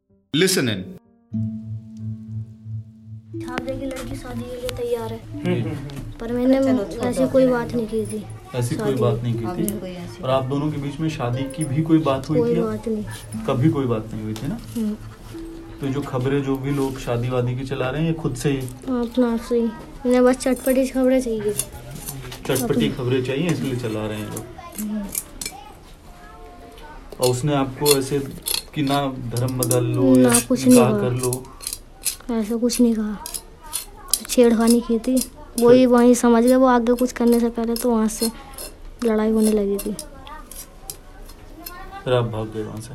छापे 3.40 3.74
की 3.80 3.86
लड़की 3.86 4.16
शादी 4.16 4.42
के 4.42 4.56
लिए 4.56 4.70
तैयार 4.76 5.12
है। 5.12 5.18
पर 6.20 6.32
मैंने 6.32 6.58
ऐसी 7.08 7.26
कोई 7.28 7.46
बात 7.46 7.74
नहीं 7.74 7.86
की 7.86 8.06
थी। 8.06 8.24
ऐसी 8.54 8.76
कोई 8.76 8.94
बात 8.94 9.22
नहीं 9.22 9.34
की 9.34 9.40
थी। 9.40 10.22
और 10.22 10.30
आप 10.30 10.44
दोनों 10.44 10.70
के 10.72 10.78
बीच 10.78 11.00
में 11.00 11.08
शादी 11.08 11.42
की 11.42 11.64
भी 11.64 11.82
कोई 11.82 11.98
बात 11.98 12.28
हुई 12.28 12.38
कोई 12.38 12.56
थी? 12.56 12.60
बात 12.60 12.88
नहीं। 12.88 13.04
कभी 13.46 13.70
कोई 13.70 13.86
बात 13.86 14.08
नहीं 14.12 14.22
हुई 14.22 14.34
थी 14.34 14.48
ना? 14.48 14.58
हम्म, 14.76 14.94
तो 15.80 15.86
जो 15.86 16.00
खबरें 16.00 16.42
जो 16.42 16.56
भी 16.56 16.70
लोग 16.70 16.98
शादी 16.98 17.28
वादी 17.28 17.56
की 17.56 17.64
चला 17.64 17.90
रहे 17.90 18.02
हैं 18.02 18.08
ये 18.08 18.14
खुद 18.14 18.34
से 18.34 18.50
ही। 18.50 18.58
अपना 19.00 19.36
से 19.36 19.60
ही। 19.60 19.66
उन्हें 20.06 20.24
बस 20.24 20.36
चटपटी 20.36 20.86
खबरें 20.86 21.20
चाहिए। 21.20 21.54
चटपटी 22.46 22.88
खबरें 22.88 23.24
चाहिए 23.24 23.50
इसलिए 23.50 23.76
चला 23.76 24.06
रहे 24.06 24.18
हैं 24.18 24.30
लोग। 24.30 24.44
हम्म, 24.80 25.04
और 27.20 27.30
उसने 27.30 27.54
आपको 27.54 27.98
ऐसे 27.98 28.18
कि 28.74 28.82
ना 28.82 29.06
धर्म 29.34 29.58
बदल 29.58 29.84
लो 29.86 30.14
ना, 30.16 30.38
कुछ 30.48 30.66
नहीं 30.66 30.78
कहा। 30.78 30.98
कर 31.00 31.12
लो। 31.12 31.32
ऐसा 32.30 32.56
कुछ 32.56 32.80
नहीं 32.80 32.94
कहा। 32.94 33.16
छेड़खानी 34.28 34.80
की 34.80 34.98
थी। 34.98 35.16
वही 35.60 35.86
वहीं 35.86 36.14
समझ 36.14 36.42
गए 36.44 36.54
वो 36.54 36.66
आगे 36.66 36.94
कुछ 36.94 37.12
करने 37.12 37.40
से 37.40 37.48
पहले 37.50 37.74
तो 37.74 37.90
वहाँ 37.90 38.08
से 38.08 38.30
लड़ाई 39.04 39.30
होने 39.30 39.52
लगी 39.52 39.76
थी। 39.76 39.92
फिर 42.04 42.14
आप 42.14 42.24
भाग 42.24 42.52
गए 42.54 42.62
वहाँ 42.62 42.80
से। 42.80 42.94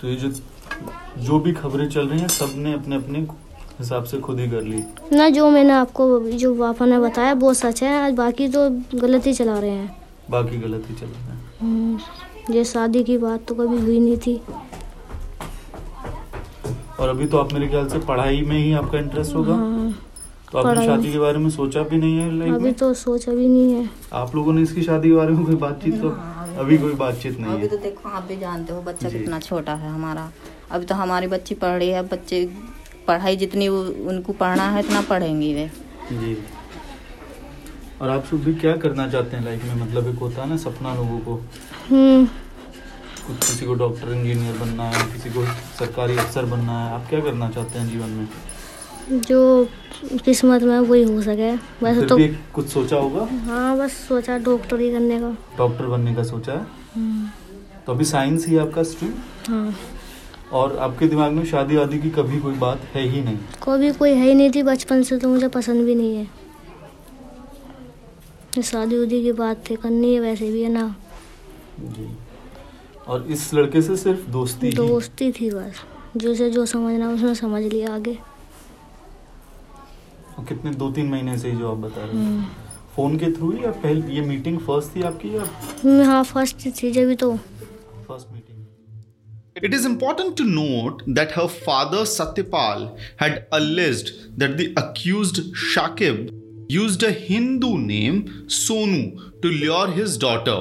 तो 0.00 0.08
ये 0.08 0.16
जो 0.16 0.28
जो 1.18 1.38
भी 1.40 1.52
खबरें 1.52 1.88
चल 1.90 2.08
रही 2.08 2.20
हैं 2.20 2.28
सबने 2.28 2.72
अपने 2.72 2.96
अपने 2.96 3.18
हिसाब 3.78 4.04
से 4.04 4.18
खुद 4.18 4.40
ही 4.40 4.48
कर 4.50 4.62
ली। 4.62 4.82
ना 5.12 5.28
जो 5.28 5.50
मैंने 5.50 5.72
आपको 5.72 6.20
जो 6.20 6.54
पापा 6.54 6.86
ने 6.86 6.98
बताया 6.98 7.32
वो 7.34 7.52
सच 7.54 7.82
है। 7.82 8.00
आज 8.00 8.14
बाकी 8.14 8.48
तो 8.48 8.68
गलत 8.94 9.26
ही 9.26 9.32
चला 9.34 9.58
रहे 9.58 9.70
हैं। 9.70 9.96
बाकी 10.30 10.58
गलत 10.58 10.84
ही 10.88 10.94
चल 10.94 11.06
रहा 11.06 11.32
है। 11.32 11.38
हम्म, 11.60 11.98
ये 12.50 12.64
शादी 12.64 13.04
की 13.04 13.18
बात 13.18 13.46
तो 13.46 13.54
कभी 13.54 13.78
हुई 13.78 14.00
नहीं 14.00 14.16
थी। 14.16 14.42
और 17.00 17.08
अभी 17.08 17.26
तो 17.26 17.38
आप 17.38 17.52
मेरे 17.52 17.66
ख्याल 17.66 17.88
से 17.88 17.98
पढ़ाई 17.98 18.40
में 18.40 18.58
ही 18.58 18.72
आपका 18.72 18.98
इंटरेस्ट 18.98 19.34
होगा। 19.34 19.54
हाँ, 19.54 19.98
तो 20.52 20.58
आपने 20.58 20.86
शादी 20.86 21.12
के 21.12 21.18
बारे 21.18 21.38
में 21.38 21.50
सोचा 21.50 21.82
भी 21.82 21.96
नहीं 21.96 22.18
है 22.18 22.38
लाइफ 22.38 22.54
अभी 22.54 22.64
में 22.64 22.74
तो 22.74 22.94
सोच 22.94 23.28
अभी 23.28 23.48
नहीं 23.48 23.72
है। 23.72 23.90
आप 24.12 24.36
लोगों 24.36 24.52
ने 24.52 24.62
इसकी 24.62 24.82
शादी 24.82 25.08
के 25.08 25.14
बारे 25.14 25.32
में 25.32 25.44
कोई 25.46 25.54
बातचीत 25.54 26.00
तो 26.00 26.08
अभी 26.58 26.78
कोई 26.78 26.92
बातचीत 26.94 27.40
नहीं 27.40 27.52
अभी 27.52 27.62
है। 27.62 27.68
तो 27.68 27.76
देखो 27.76 28.08
आप 28.08 28.22
भी 28.22 28.36
जानते 28.36 28.72
हो 28.72 28.82
बच्चा 28.82 29.10
कितना 29.10 29.38
छोटा 29.38 29.74
है 29.74 29.90
हमारा। 29.90 30.32
अभी 30.70 30.86
तो 30.86 30.94
हमारी 30.94 31.26
बच्ची 31.26 31.54
पढ़ 31.54 31.78
रही 31.78 31.88
है 31.88 32.02
बच्चे 32.02 32.50
पढ़ाई 33.08 33.36
जितनी 33.36 33.68
वो- 33.68 34.08
उनको 34.08 34.32
पढ़ना 34.32 34.70
है 34.70 34.80
इतना 34.80 35.00
पढ़ेंगी 35.00 35.54
वे। 35.54 35.70
जी। 36.12 36.38
और 38.02 38.08
आप 38.08 38.24
सब 38.24 38.44
भी 38.44 38.54
क्या 38.54 38.76
करना 38.76 39.08
चाहते 39.08 39.36
हैं 39.36 39.44
लाइफ 39.44 39.64
में? 39.64 39.86
मतलब 39.86 40.08
एक 40.08 40.18
होता 40.18 40.42
है 40.42 40.48
ना 40.48 40.56
सपना 40.56 40.94
लोगों 40.94 41.18
को। 41.18 41.40
किसी 41.90 43.66
को 43.66 43.74
डॉक्टर 43.74 44.12
इंजीनियर 44.14 44.56
बनना 44.58 44.84
है 44.84 45.04
किसी 45.12 45.30
को 45.30 45.44
सरकारी 45.78 46.16
अफसर 46.18 46.44
बनना 46.44 46.78
है 46.78 46.92
आप 46.94 47.08
क्या 47.08 47.20
करना 47.20 47.48
चाहते 47.50 47.78
हैं 47.78 47.88
जीवन 47.90 48.10
में? 48.10 48.28
जो 49.20 49.68
किस्मत 50.24 50.62
में 50.62 50.78
वही 50.78 51.02
हो 51.02 51.22
सके 51.22 51.50
वैसे 51.84 52.06
तो 52.06 52.18
कुछ 52.54 52.68
सोचा 52.68 52.96
होगा? 52.96 53.28
हाँ 53.44 53.78
बस 53.78 53.92
सोचा 54.08 54.38
डॉक्टर 54.38 54.80
ही 54.80 54.90
करने 54.92 55.18
का। 55.20 55.30
डॉक्टर 55.58 55.86
बनने 55.86 56.14
का 56.14 56.22
सोचा 56.22 56.52
है? 56.52 56.66
हम्म, 56.96 57.26
तो 57.86 57.92
अभी 57.92 58.04
साइंस 58.04 58.46
ही 58.48 58.56
आपका 58.56 58.82
स्ट्रीम? 58.82 59.12
हाँ। 59.48 59.74
और 60.52 60.76
आपके 60.78 61.06
दिमाग 61.06 61.32
में 61.32 61.44
शादी 61.44 61.76
वादी 61.76 61.98
की 61.98 62.10
कभी 62.10 62.40
कोई 62.40 62.54
बात 62.58 62.80
है 62.94 63.02
ही 63.08 63.20
नहीं? 63.20 63.36
कभी 63.62 63.92
कोई 63.92 64.10
है 64.10 64.26
ही 64.28 64.34
नहीं 64.34 64.50
थी 64.54 64.62
बचपन 64.62 65.02
से 65.02 65.18
तो 65.18 65.28
मुझे 65.28 65.48
पसंद 65.48 65.84
भी 65.86 65.94
नहीं 65.94 66.16
है। 66.16 66.26
शादी 68.62 68.96
उदी 68.96 69.22
की 69.22 69.32
बात 69.32 69.56
थी 69.70 69.76
करनी 69.76 70.14
है 70.14 70.20
वैसे 70.20 70.52
भी 70.52 70.62
है 70.62 70.68
ना? 70.68 70.94
जी 71.80 72.08
और 73.08 73.26
इस 73.32 73.52
लड़के 73.54 73.82
से 73.82 73.96
सिर्फ़ 73.96 74.28
दोस्ती 74.30 74.66
ही 74.66 74.72
दोस्ती 74.74 75.30
थी 75.32 75.50
बस 75.50 75.82
जिसे 76.16 76.50
जो 76.50 76.64
समझना 76.66 77.10
उसने 77.10 77.34
समझ 77.34 77.62
लिया 77.62 77.94
आगे 77.94 78.16
और 80.38 80.44
कितने 80.48 80.70
दो 80.82 80.90
तीन 80.92 81.08
महीने 81.10 81.36
से 81.38 81.50
जो 81.50 81.70
आप 81.70 81.76
बता 81.78 82.04
रहे 82.04 82.12
हम्म, 82.12 82.40
हैं 82.40 82.66
फ़ोन 82.96 83.16
के 83.18 83.30
थ्रू 83.32 83.52
या 83.62 83.70
पहले 83.70 84.14
ये 84.14 84.20
मीटिंग 84.26 84.58
फ़र्स्ट 84.66 84.96
थी 84.96 85.02
आपकी 85.10 85.34
या 85.36 85.42
हम्म, 85.42 86.02
हाँ 86.02 86.22
फ़र्स्ट 86.24 86.68
थी 86.82 86.90
जब 86.92 87.14
तो 87.20 87.34
first 87.36 88.32
meeting 88.32 88.46
It 89.60 89.72
is 89.76 89.84
important 89.86 90.36
to 90.38 90.44
note 90.48 91.00
that 91.14 91.32
her 91.36 91.46
father 91.52 92.02
Satyapal 92.10 92.82
had 93.22 93.38
alleged 93.52 94.10
that 94.38 94.52
the 94.56 94.66
accused 94.82 95.40
Shakib 95.62 96.28
used 96.70 97.02
a 97.02 97.10
Hindu 97.10 97.70
name 97.78 98.20
Sonu 98.58 99.00
to 99.42 99.50
lure 99.54 99.88
his 99.90 100.16
daughter. 100.16 100.58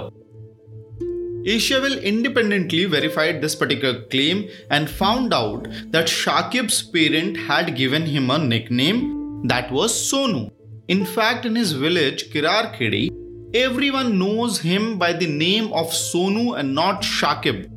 Asiaville 1.47 2.03
independently 2.03 2.83
verified 2.83 3.39
this 3.41 3.55
particular 3.55 4.01
claim 4.07 4.49
and 4.69 4.89
found 4.89 5.33
out 5.33 5.65
that 5.91 6.07
Shakib's 6.07 6.83
parent 6.83 7.37
had 7.37 7.73
given 7.77 8.05
him 8.05 8.29
a 8.29 8.37
nickname 8.37 9.47
that 9.47 9.71
was 9.71 9.93
Sonu. 9.93 10.51
In 10.89 11.05
fact, 11.05 11.45
in 11.45 11.55
his 11.55 11.71
village, 11.71 12.31
Kirarkhedi, 12.31 13.11
everyone 13.53 14.19
knows 14.19 14.59
him 14.59 14.97
by 14.97 15.13
the 15.13 15.27
name 15.27 15.71
of 15.71 15.87
Sonu 15.87 16.59
and 16.59 16.75
not 16.75 17.01
Shakib. 17.01 17.71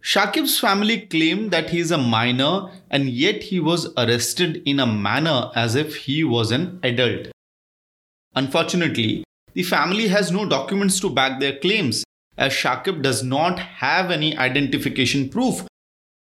Shakib's 0.00 0.56
family 0.60 1.00
claimed 1.00 1.50
that 1.50 1.70
he 1.70 1.80
is 1.80 1.90
a 1.90 1.98
minor 1.98 2.70
and 2.90 3.08
yet 3.08 3.42
he 3.42 3.58
was 3.58 3.92
arrested 3.96 4.62
in 4.64 4.78
a 4.78 4.86
manner 4.86 5.50
as 5.56 5.74
if 5.74 5.96
he 5.96 6.22
was 6.22 6.52
an 6.52 6.78
adult. 6.84 7.26
Unfortunately, 8.36 9.24
the 9.54 9.64
family 9.64 10.06
has 10.06 10.30
no 10.30 10.48
documents 10.48 11.00
to 11.00 11.10
back 11.10 11.40
their 11.40 11.58
claims 11.58 12.04
as 12.41 12.53
Shakib 12.53 13.01
does 13.01 13.23
not 13.23 13.59
have 13.59 14.11
any 14.11 14.37
identification 14.37 15.29
proof. 15.29 15.65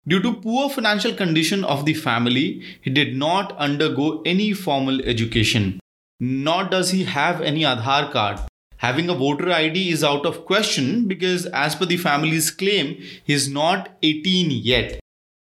Due 0.08 0.22
to 0.22 0.34
poor 0.34 0.70
financial 0.70 1.14
condition 1.14 1.64
of 1.64 1.86
the 1.86 1.94
family, 1.94 2.64
he 2.82 2.90
did 2.90 3.16
not 3.16 3.56
undergo 3.58 4.22
any 4.24 4.52
formal 4.52 5.00
education. 5.02 5.80
Nor 6.20 6.64
does 6.66 6.90
he 6.90 7.04
have 7.04 7.42
any 7.42 7.62
Aadhaar 7.62 8.12
card. 8.12 8.40
Having 8.78 9.10
a 9.10 9.14
voter 9.14 9.52
ID 9.52 9.90
is 9.90 10.04
out 10.04 10.26
of 10.26 10.46
question 10.46 11.08
because, 11.08 11.46
as 11.48 11.76
per 11.76 11.86
the 11.86 11.98
family's 11.98 12.50
claim, 12.50 12.96
he 13.24 13.34
is 13.34 13.48
not 13.48 13.90
18 14.02 14.50
yet. 14.50 15.00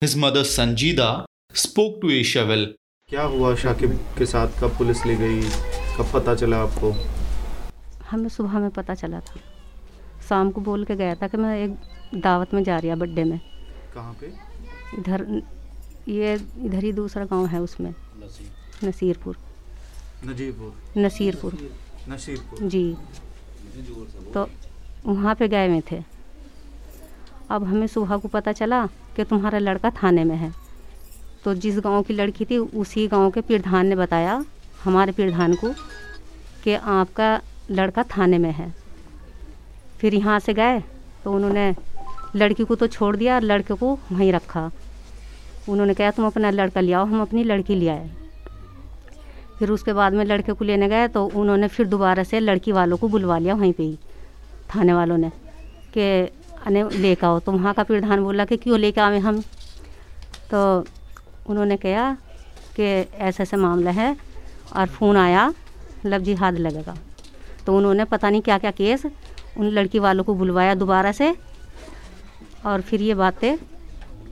His 0.02 0.18
mother 0.18 0.42
Sanjida 0.42 1.26
spoke 1.54 2.02
to 2.02 2.08
Asiaville. 2.08 2.74
क्या 3.10 3.24
हुआ 3.32 3.54
शाकिब 3.62 3.94
के 4.18 4.26
साथ 4.26 4.60
कब 4.60 4.78
police 4.78 5.06
ले 5.06 5.16
गई 5.22 5.42
कब 5.96 6.12
पता 6.14 6.36
चला 6.42 6.58
आपको 6.64 6.92
हमें 8.12 8.30
सुबह 8.36 8.60
में 8.60 8.70
पता 8.78 8.94
चला 9.02 9.20
था 9.20 9.40
शाम 10.29 10.51
को 10.51 10.61
बोल 10.61 10.85
के 10.85 10.97
गया 10.97 11.15
था 11.15 11.29
कि 11.29 11.37
मैं 11.37 11.59
एक 11.65 11.77
दावत 12.15 12.55
में 12.55 12.65
जा 12.65 12.79
रही 12.79 12.89
है 12.89 12.97
बर्थडे 12.97 13.25
में। 13.25 13.41
कहाँ 13.95 14.17
पे? 14.21 14.33
इधर 14.99 15.43
ये 16.09 16.35
इधर 16.59 16.85
ही 16.85 16.93
दूसरा 16.93 17.25
गाँव 17.25 17.47
है 17.47 17.61
उसमें। 17.61 17.95
नसीरपुर। 18.85 19.37
नजीरपुर। 20.27 21.01
नसीरपुर। 21.01 21.59
नसीरपुर। 22.09 22.69
जी। 22.69 22.97
तो 24.35 24.49
वहाँ 25.07 25.35
पे 25.35 25.49
गए 25.49 25.69
हुए 25.69 25.83
थे। 25.91 26.03
अब 27.51 27.65
हमें 27.65 27.87
सुबह 27.87 28.17
को 28.17 28.29
पता 28.29 28.53
चला 28.53 28.87
कि 28.87 29.25
तुम्हारा 29.25 29.59
लड़का 29.59 29.91
थाने 29.91 30.25
में 30.25 30.37
है। 30.37 30.53
तो 31.45 31.55
जिस 31.55 31.79
गाँव 31.79 32.03
की 32.03 32.15
लड़की 32.15 32.45
थी 32.45 32.59
उसी 32.59 33.07
गाँव 33.09 33.31
के 33.31 33.41
प्रधान 33.41 33.87
ने 33.87 33.97
बताया 33.97 34.45
हमारे 34.85 35.13
प्रधान 35.13 35.55
को 35.55 35.73
कि 36.65 36.75
आपका 36.75 37.41
लड़का 37.71 38.03
थाने 38.03 38.39
में 38.39 38.53
है। 38.53 38.86
फिर 40.01 40.15
यहाँ 40.15 40.39
से 40.39 40.55
गए 40.55 40.81
तो 41.25 41.33
उन्होंने 41.33 41.75
लड़की 42.37 42.65
को 42.65 42.75
तो 42.75 42.87
छोड़ 42.87 43.17
दिया 43.17 43.35
और 43.35 43.43
लड़के 43.43 43.75
को 43.75 43.99
वहीं 44.13 44.33
रखा। 44.33 44.71
उन्होंने 45.69 45.95
कहा, 45.95 46.11
तुम 46.11 46.27
अपना 46.27 46.51
लड़का 46.51 46.81
ले 46.81 46.93
आओ, 46.93 47.05
हम 47.05 47.21
अपनी 47.23 47.45
लड़की 47.45 47.75
ले 47.75 47.89
आए। 47.89 48.11
फिर 49.59 49.71
उसके 49.71 49.93
बाद 49.93 50.13
में 50.13 50.25
लड़के 50.25 50.53
को 50.53 50.65
लेने 50.65 50.89
गए 50.89 51.09
तो 51.09 51.25
उन्होंने 51.27 51.69
फिर 51.69 51.87
दोबारा 51.87 52.23
से 52.23 52.41
लड़की 52.41 52.73
वालों 52.73 52.97
को 52.97 53.09
बुलवा 53.09 53.39
लिया 53.39 53.55
वहीं 53.55 53.73
पे 53.73 53.83
ही, 53.83 53.99
थाने 54.75 54.93
वालों 54.93 55.17
ने, 55.19 55.31
कि 55.97 56.31
अने 56.67 56.89
लेकर 56.91 57.27
आओ। 57.27 57.39
तो 57.39 57.53
वहाँ 57.53 57.75
का 57.75 57.83
प्रधान 57.83 58.23
बोला 58.23 58.45
कि, 58.45 58.57
क्यों 58.57 58.79
लेकर 58.79 59.01
आवे 59.01 59.19
हम? 59.19 59.41
तो 60.51 60.85
उन्होंने 61.47 61.77
कहा 61.77 62.13
कि, 62.77 62.85
ऐसा 63.17 63.43
ऐसा 63.43 63.57
मामला 63.57 63.91
है, 63.91 64.17
और 64.77 64.87
फ़ोन 64.87 65.17
आया 65.17 65.53
लव 66.07 66.19
जिहाद 66.19 66.59
लगेगा। 66.59 66.97
तो 67.67 67.77
उन्होंने 67.77 68.05
पता 68.05 68.31
नहीं 68.31 68.43
क्या 68.43 68.59
क्या 68.59 68.71
केस 68.71 69.07
उन 69.59 69.71
लड़की 69.71 69.99
वालों 69.99 70.25
को 70.25 70.35
बुलवाया 70.35 70.75
दोबारा 70.75 71.13
से। 71.13 71.35
और 72.67 72.81
फिर 72.81 73.03
ये 73.03 73.15
बातें 73.15 73.57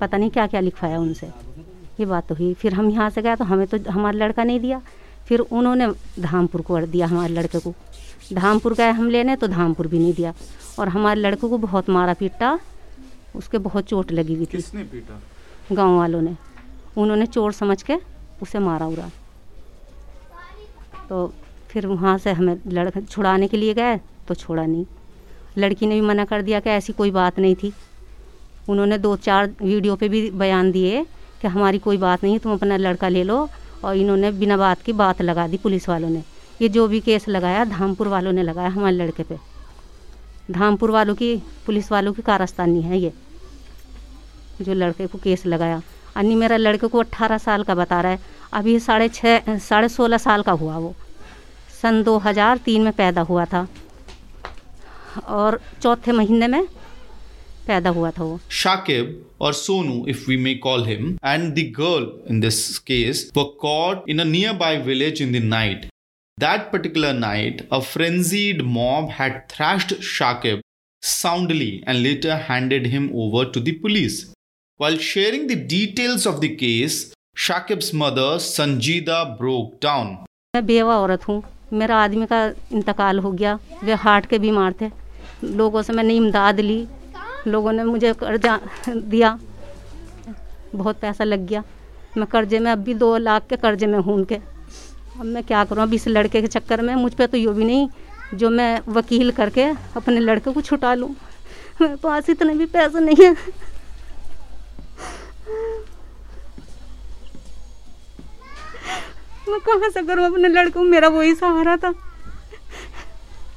पता 0.01 0.17
नहीं 0.17 0.31
क्या 0.31 0.47
क्या 0.47 0.61
लिखवाया 0.61 0.99
उनसे। 0.99 1.27
ये 2.01 2.07
बात 2.07 2.29
तो 2.29 2.35
हुई। 2.35 2.53
फिर 2.55 2.75
हम 2.75 2.91
यहाँ 2.91 3.11
से 3.11 3.23
गए 3.23 3.37
तो 3.37 3.45
हमें 3.45 3.67
तो 3.67 3.79
हमारा 3.91 4.19
लड़का 4.19 4.45
नहीं 4.45 4.61
दिया। 4.61 4.81
फिर 5.27 5.41
उन्होंने 5.41 5.87
धामपुर 6.21 6.61
को 6.61 6.81
दिया 6.81 7.07
हमारे 7.07 7.33
लड़के 7.35 7.59
को। 7.59 7.75
धामपुर 8.33 8.75
गए 8.75 8.91
हम 8.91 9.09
लेने 9.11 9.37
तो 9.37 9.47
धामपुर 9.49 9.87
भी 9.87 9.99
नहीं 9.99 10.15
दिया। 10.15 10.35
और 10.79 10.89
हमारे 10.89 11.21
लड़के 11.21 11.49
को 11.49 11.59
बहुत 11.59 11.91
मारा 11.91 12.15
पीटा। 12.15 12.59
उसके 13.37 13.59
बहुत 13.61 13.85
चोट 13.85 14.13
लगी 14.13 14.35
हुई 14.35 14.47
थी। 14.47 14.57
किसने 14.57 14.83
पीटा? 14.85 15.21
गाँव 15.73 15.97
वालों 15.99 16.21
ने। 16.23 16.37
उन्होंने 16.97 17.27
चोर 17.27 17.53
समझ 17.53 17.83
के 17.83 17.97
उसे 18.43 18.59
मारा 18.59 18.87
उड़ा 18.87 19.11
तो 21.09 21.27
फिर 21.69 21.87
वहाँ 21.87 22.17
से 22.19 22.33
हमें 22.33 22.57
लड़का 22.67 23.01
छुड़ाने 23.01 23.49
के 23.49 23.57
लिए 23.57 23.75
गए 23.75 23.97
तो 24.29 24.35
छोड़ा 24.35 24.65
नहीं। 24.67 24.85
लड़की 25.59 25.87
ने 25.87 25.95
भी 25.95 26.01
मना 26.01 26.25
कर 26.25 26.43
दिया 26.43 26.61
कि 26.61 26.71
ऐसी 26.71 26.93
कोई 26.93 27.11
बात 27.11 27.39
नहीं 27.39 27.55
थी। 27.55 27.73
उन्होंने 28.69 28.99
दो 28.99 29.17
चार 29.17 29.51
वीडियो 29.63 29.97
पे 29.97 30.09
भी 30.09 30.31
बयान 30.31 30.71
दिए 30.73 31.05
कि 31.43 31.49
हमारी 31.49 31.79
कोई 31.79 31.97
बात 31.97 32.25
नहीं 32.25 32.33
है 32.33 32.39
तुम 32.39 32.53
अपना 32.53 32.77
लड़का 32.77 33.09
ले 33.09 33.23
लो। 33.23 33.49
और 33.85 33.97
इन्होंने 33.97 34.31
बिना 34.33 34.57
बात 34.57 34.83
की 34.83 34.93
बात 34.93 35.21
लगा 35.23 35.47
दी 35.49 35.57
पुलिस 35.57 35.89
वालों 35.89 36.11
ने। 36.11 36.23
ये 36.63 36.69
जो 36.69 36.87
भी 36.89 37.01
केस 37.01 37.29
लगाया, 37.29 37.65
धामपुर 37.65 38.09
वालों 38.09 38.33
ने 38.33 38.43
लगाया 38.43 38.69
हमारे 38.69 38.97
लड़के 38.97 39.23
पे। 39.23 39.39
धामपुर 40.51 40.91
वालों 40.91 41.15
की, 41.15 41.37
पुलिस 41.67 41.93
वालों 41.93 42.13
की 42.13 42.23
कारस्तानी 42.23 42.83
है 42.83 42.99
ये, 42.99 43.13
जो 44.63 44.75
लड़के 44.75 45.07
को 45.07 45.19
केस 45.19 45.47
लगाया। 45.47 45.83
अन्य 46.17 46.35
मेरा 46.35 46.57
लड़के 46.57 46.87
को 46.87 46.99
अट्ठारह 46.99 47.39
साल 47.39 47.63
का 47.63 47.75
बता 47.75 48.01
रहा 48.01 48.13
है। 48.13 48.19
अभी 48.53 48.79
साढ़े 48.81 49.09
छः 49.09 49.59
साढ़े 49.59 49.89
सोलह 49.89 50.19
साल 50.19 50.43
का 50.43 50.53
हुआ 50.53 50.77
वो। 50.79 50.95
सन 51.83 52.03
2003 52.03 52.83
में 52.83 52.93
पैदा 52.93 53.21
हुआ 53.21 53.45
था। 53.45 53.67
और 55.23 55.61
चौथे 55.83 56.13
महीने 56.13 56.49
में 56.49 56.67
पैदा 57.67 57.91
हुआ 57.91 58.11
था 58.19 58.25
वो 58.25 58.41
Shakib 58.51 59.15
or 59.39 59.53
Sonu, 59.53 59.97
if 60.09 60.27
we 60.27 60.37
may 60.37 60.55
call 60.67 60.85
him, 60.85 61.19
and 61.23 61.55
the 61.55 61.65
girl 61.71 62.07
in 62.27 62.41
this 62.41 62.79
case 62.79 63.31
were 63.35 63.51
caught 63.63 64.09
in 64.09 64.21
a 64.21 64.25
nearby 64.25 64.77
village 64.91 65.21
in 65.21 65.33
the 65.33 65.41
night. 65.41 65.87
That 66.39 66.71
particular 66.73 67.13
night, 67.13 67.67
a 67.71 67.81
frenzied 67.81 68.65
mob 68.65 69.11
had 69.11 69.49
thrashed 69.49 69.95
Shakib 70.01 70.61
soundly 71.03 71.83
and 71.87 72.03
later 72.03 72.37
handed 72.37 72.87
him 72.87 73.11
over 73.15 73.45
to 73.57 73.61
the 73.61 73.73
police. 73.73 74.33
While 74.81 74.97
sharing 74.99 75.47
the 75.47 75.57
details 75.75 76.27
of 76.27 76.41
the 76.41 76.55
case, 76.57 77.15
Shakib's 77.37 77.93
mother 77.93 78.31
Sanjida 78.49 79.19
broke 79.39 79.81
down. 79.81 80.17
मैं 80.57 80.65
बेवा 80.67 80.97
औरत 80.97 81.29
हूँ 81.29 81.43
मेरा 81.73 81.97
आदमी 82.05 82.27
का 82.33 82.45
इंतकाल 82.73 83.19
हो 83.19 83.33
गया 83.33 83.59
वे 83.85 83.95
हार्ट 84.03 84.27
के 84.31 84.39
बीमार 84.39 84.75
थे 84.81 84.91
लोगों 85.53 85.83
से 85.83 85.93
मैंने 85.93 86.15
इमदाद 86.17 86.61
ली। 86.61 86.87
लोगों 87.47 87.73
ने 87.73 87.85
मुझे 87.85 88.13
कर्जा 88.15 88.59
दिया। 88.89 89.39
बहुत 90.75 90.99
पैसा 91.01 91.25
लग 91.25 91.47
गया। 91.47 91.63
मैं 92.17 92.27
कर्जे 92.27 92.59
में 92.59 92.71
अब 92.73 92.79
भी 92.79 92.95
दो 92.95 93.17
लाख 93.19 93.47
के 93.49 93.57
कर्जे 93.57 93.87
में 93.87 93.99
हूँ 93.99 94.15
उनके। 94.15 94.35
अब 94.35 95.25
मैं 95.25 95.43
क्या 95.45 95.65
करूँ? 95.65 95.83
अब 95.83 95.95
इस 95.95 96.09
लड़के 96.09 96.41
के 96.41 96.47
चक्कर 96.49 96.81
में 96.83 96.95
मुझ 96.95 97.13
पर 97.15 97.27
तो 97.27 97.39
यो 97.39 97.53
भी 97.53 97.65
नहीं, 97.65 97.89
जो 98.35 98.51
मैं 98.51 98.81
वकील 98.89 99.31
करके 99.33 99.65
अपने 99.97 100.21
लड़के 100.21 100.53
को 100.53 100.61
छुटा 100.63 100.95
लूँ। 100.95 101.15
मेरे 101.81 101.97
पास 101.97 102.31
इतने 102.31 102.55
भी 102.55 102.67
पैसे 102.67 103.01
नहीं 103.01 103.25
है। 103.25 103.33
मैं 109.49 109.61
कहाँ 109.61 109.91
से 109.91 110.03
करूँ? 110.03 110.25
अपने 110.25 110.49
लड़के 110.49 110.71
को 110.71 110.83
मेरा 110.83 111.09
वही 111.09 111.35
सहारा 111.35 111.77
था। 111.77 111.93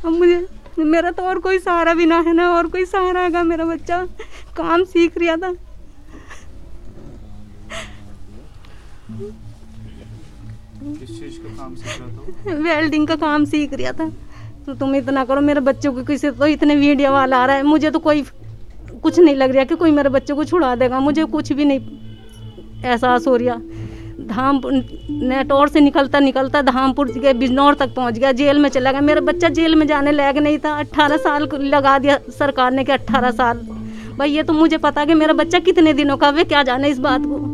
अब 0.05 0.11
मुझे 0.11 0.45
मेरा 0.77 1.11
तो 1.11 1.23
और 1.23 1.39
कोई 1.39 1.59
सहारा 1.59 1.93
भी 1.93 2.05
ना 2.05 2.19
है 2.19 2.33
ना 2.33 2.49
और 2.51 2.67
कोई 2.67 2.85
सहारा 2.85 3.21
है 3.21 3.43
मेरा 3.43 3.65
बच्चा। 3.65 4.05
काम 4.57 4.83
सीख 4.85 5.17
रहा 5.17 5.35
था। 5.37 5.53
किस 10.81 11.09
चीज़ 11.09 11.39
का 11.39 11.49
काम 11.57 11.75
सीख 11.75 11.99
रहा 11.99 12.07
था? 12.07 12.55
वेल्डिंग 12.63 13.07
का 13.07 13.15
काम 13.17 13.45
सीख 13.45 13.73
रहा 13.73 13.91
था। 13.91 14.09
तो 14.65 14.73
तुम 14.75 14.95
इतना 14.95 15.23
करो 15.25 15.41
मेरे 15.41 15.59
बच्चों 15.61 15.93
को 15.93 16.03
किसी 16.03 16.31
तो 16.31 16.45
इतने 16.47 16.75
वीडियो 16.75 17.11
वाला 17.11 17.37
आ 17.37 17.45
रहा 17.45 17.55
है। 17.55 17.63
मुझे 17.63 17.91
तो 17.91 17.99
कोई 17.99 18.23
कुछ 19.03 19.19
नहीं 19.19 19.35
लग 19.35 19.51
रहा 19.55 19.63
कि 19.63 19.75
कोई 19.75 19.91
मेरे 19.91 20.09
बच्चों 20.09 20.35
को 20.35 20.43
छुड़ा 20.43 20.75
देगा। 20.75 20.99
मुझे 20.99 21.23
कुछ 21.25 21.51
भी 21.53 21.65
नहीं 21.65 21.79
एहसास 22.85 23.27
हो 23.27 23.35
रहा 23.35 23.55
धामपुर 24.27 24.73
नेटौर 25.29 25.69
से 25.69 25.79
निकलता 25.79 26.19
निकलता 26.19 26.61
धामपुर 26.61 27.11
के 27.17 27.33
बिजनौर 27.33 27.75
तक 27.79 27.93
पहुँच 27.95 28.17
गया 28.19 28.31
जेल 28.41 28.59
में 28.59 28.69
चला 28.69 28.91
गया 28.91 29.01
मेरा 29.01 29.21
बच्चा 29.31 29.49
जेल 29.59 29.75
में 29.75 29.85
जाने 29.87 30.11
लायक 30.11 30.37
नहीं 30.37 30.57
था 30.65 30.77
अट्ठारह 30.79 31.17
साल 31.27 31.49
लगा 31.75 31.97
दिया 31.99 32.19
सरकार 32.39 32.71
ने 32.71 32.83
कि 32.83 32.91
अट्ठारह 32.91 33.31
साल 33.41 33.65
भाई 34.17 34.31
ये 34.31 34.43
तो 34.43 34.53
मुझे 34.53 34.77
पता 34.87 35.05
कि 35.05 35.13
मेरा 35.13 35.33
बच्चा 35.33 35.59
कितने 35.69 35.93
दिनों 35.93 36.17
का 36.17 36.29
वे 36.29 36.43
क्या 36.43 36.63
जाने 36.63 36.89
इस 36.89 36.99
बात 36.99 37.25
को 37.25 37.45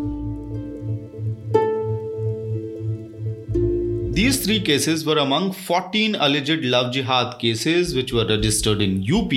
These 4.16 4.44
three 4.46 4.60
cases 4.62 5.04
were 5.06 5.18
among 5.18 5.54
14 5.54 6.16
alleged 6.16 6.66
love 6.74 6.92
jihad 6.94 7.40
cases 7.40 7.96
which 7.96 8.12
were 8.14 8.26
registered 8.28 8.80
in 8.80 9.02
UP 9.12 9.32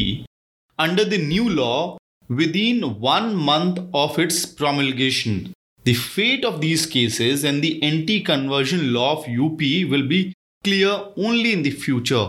under 0.78 1.05
the 1.05 1.16
new 1.16 1.49
law 1.49 1.97
within 2.30 2.82
one 3.01 3.34
month 3.34 3.78
of 3.95 4.18
its 4.18 4.45
promulgation. 4.45 5.55
The 5.87 5.95
fate 5.95 6.45
of 6.45 6.61
these 6.61 6.84
cases 6.84 7.45
and 7.45 7.62
the 7.62 7.80
anti 7.80 8.20
conversion 8.20 8.93
law 8.93 9.18
of 9.18 9.28
UP 9.28 9.61
will 9.89 10.09
be 10.09 10.34
clear 10.64 10.91
only 11.16 11.53
in 11.53 11.62
the 11.62 11.70
future. 11.70 12.26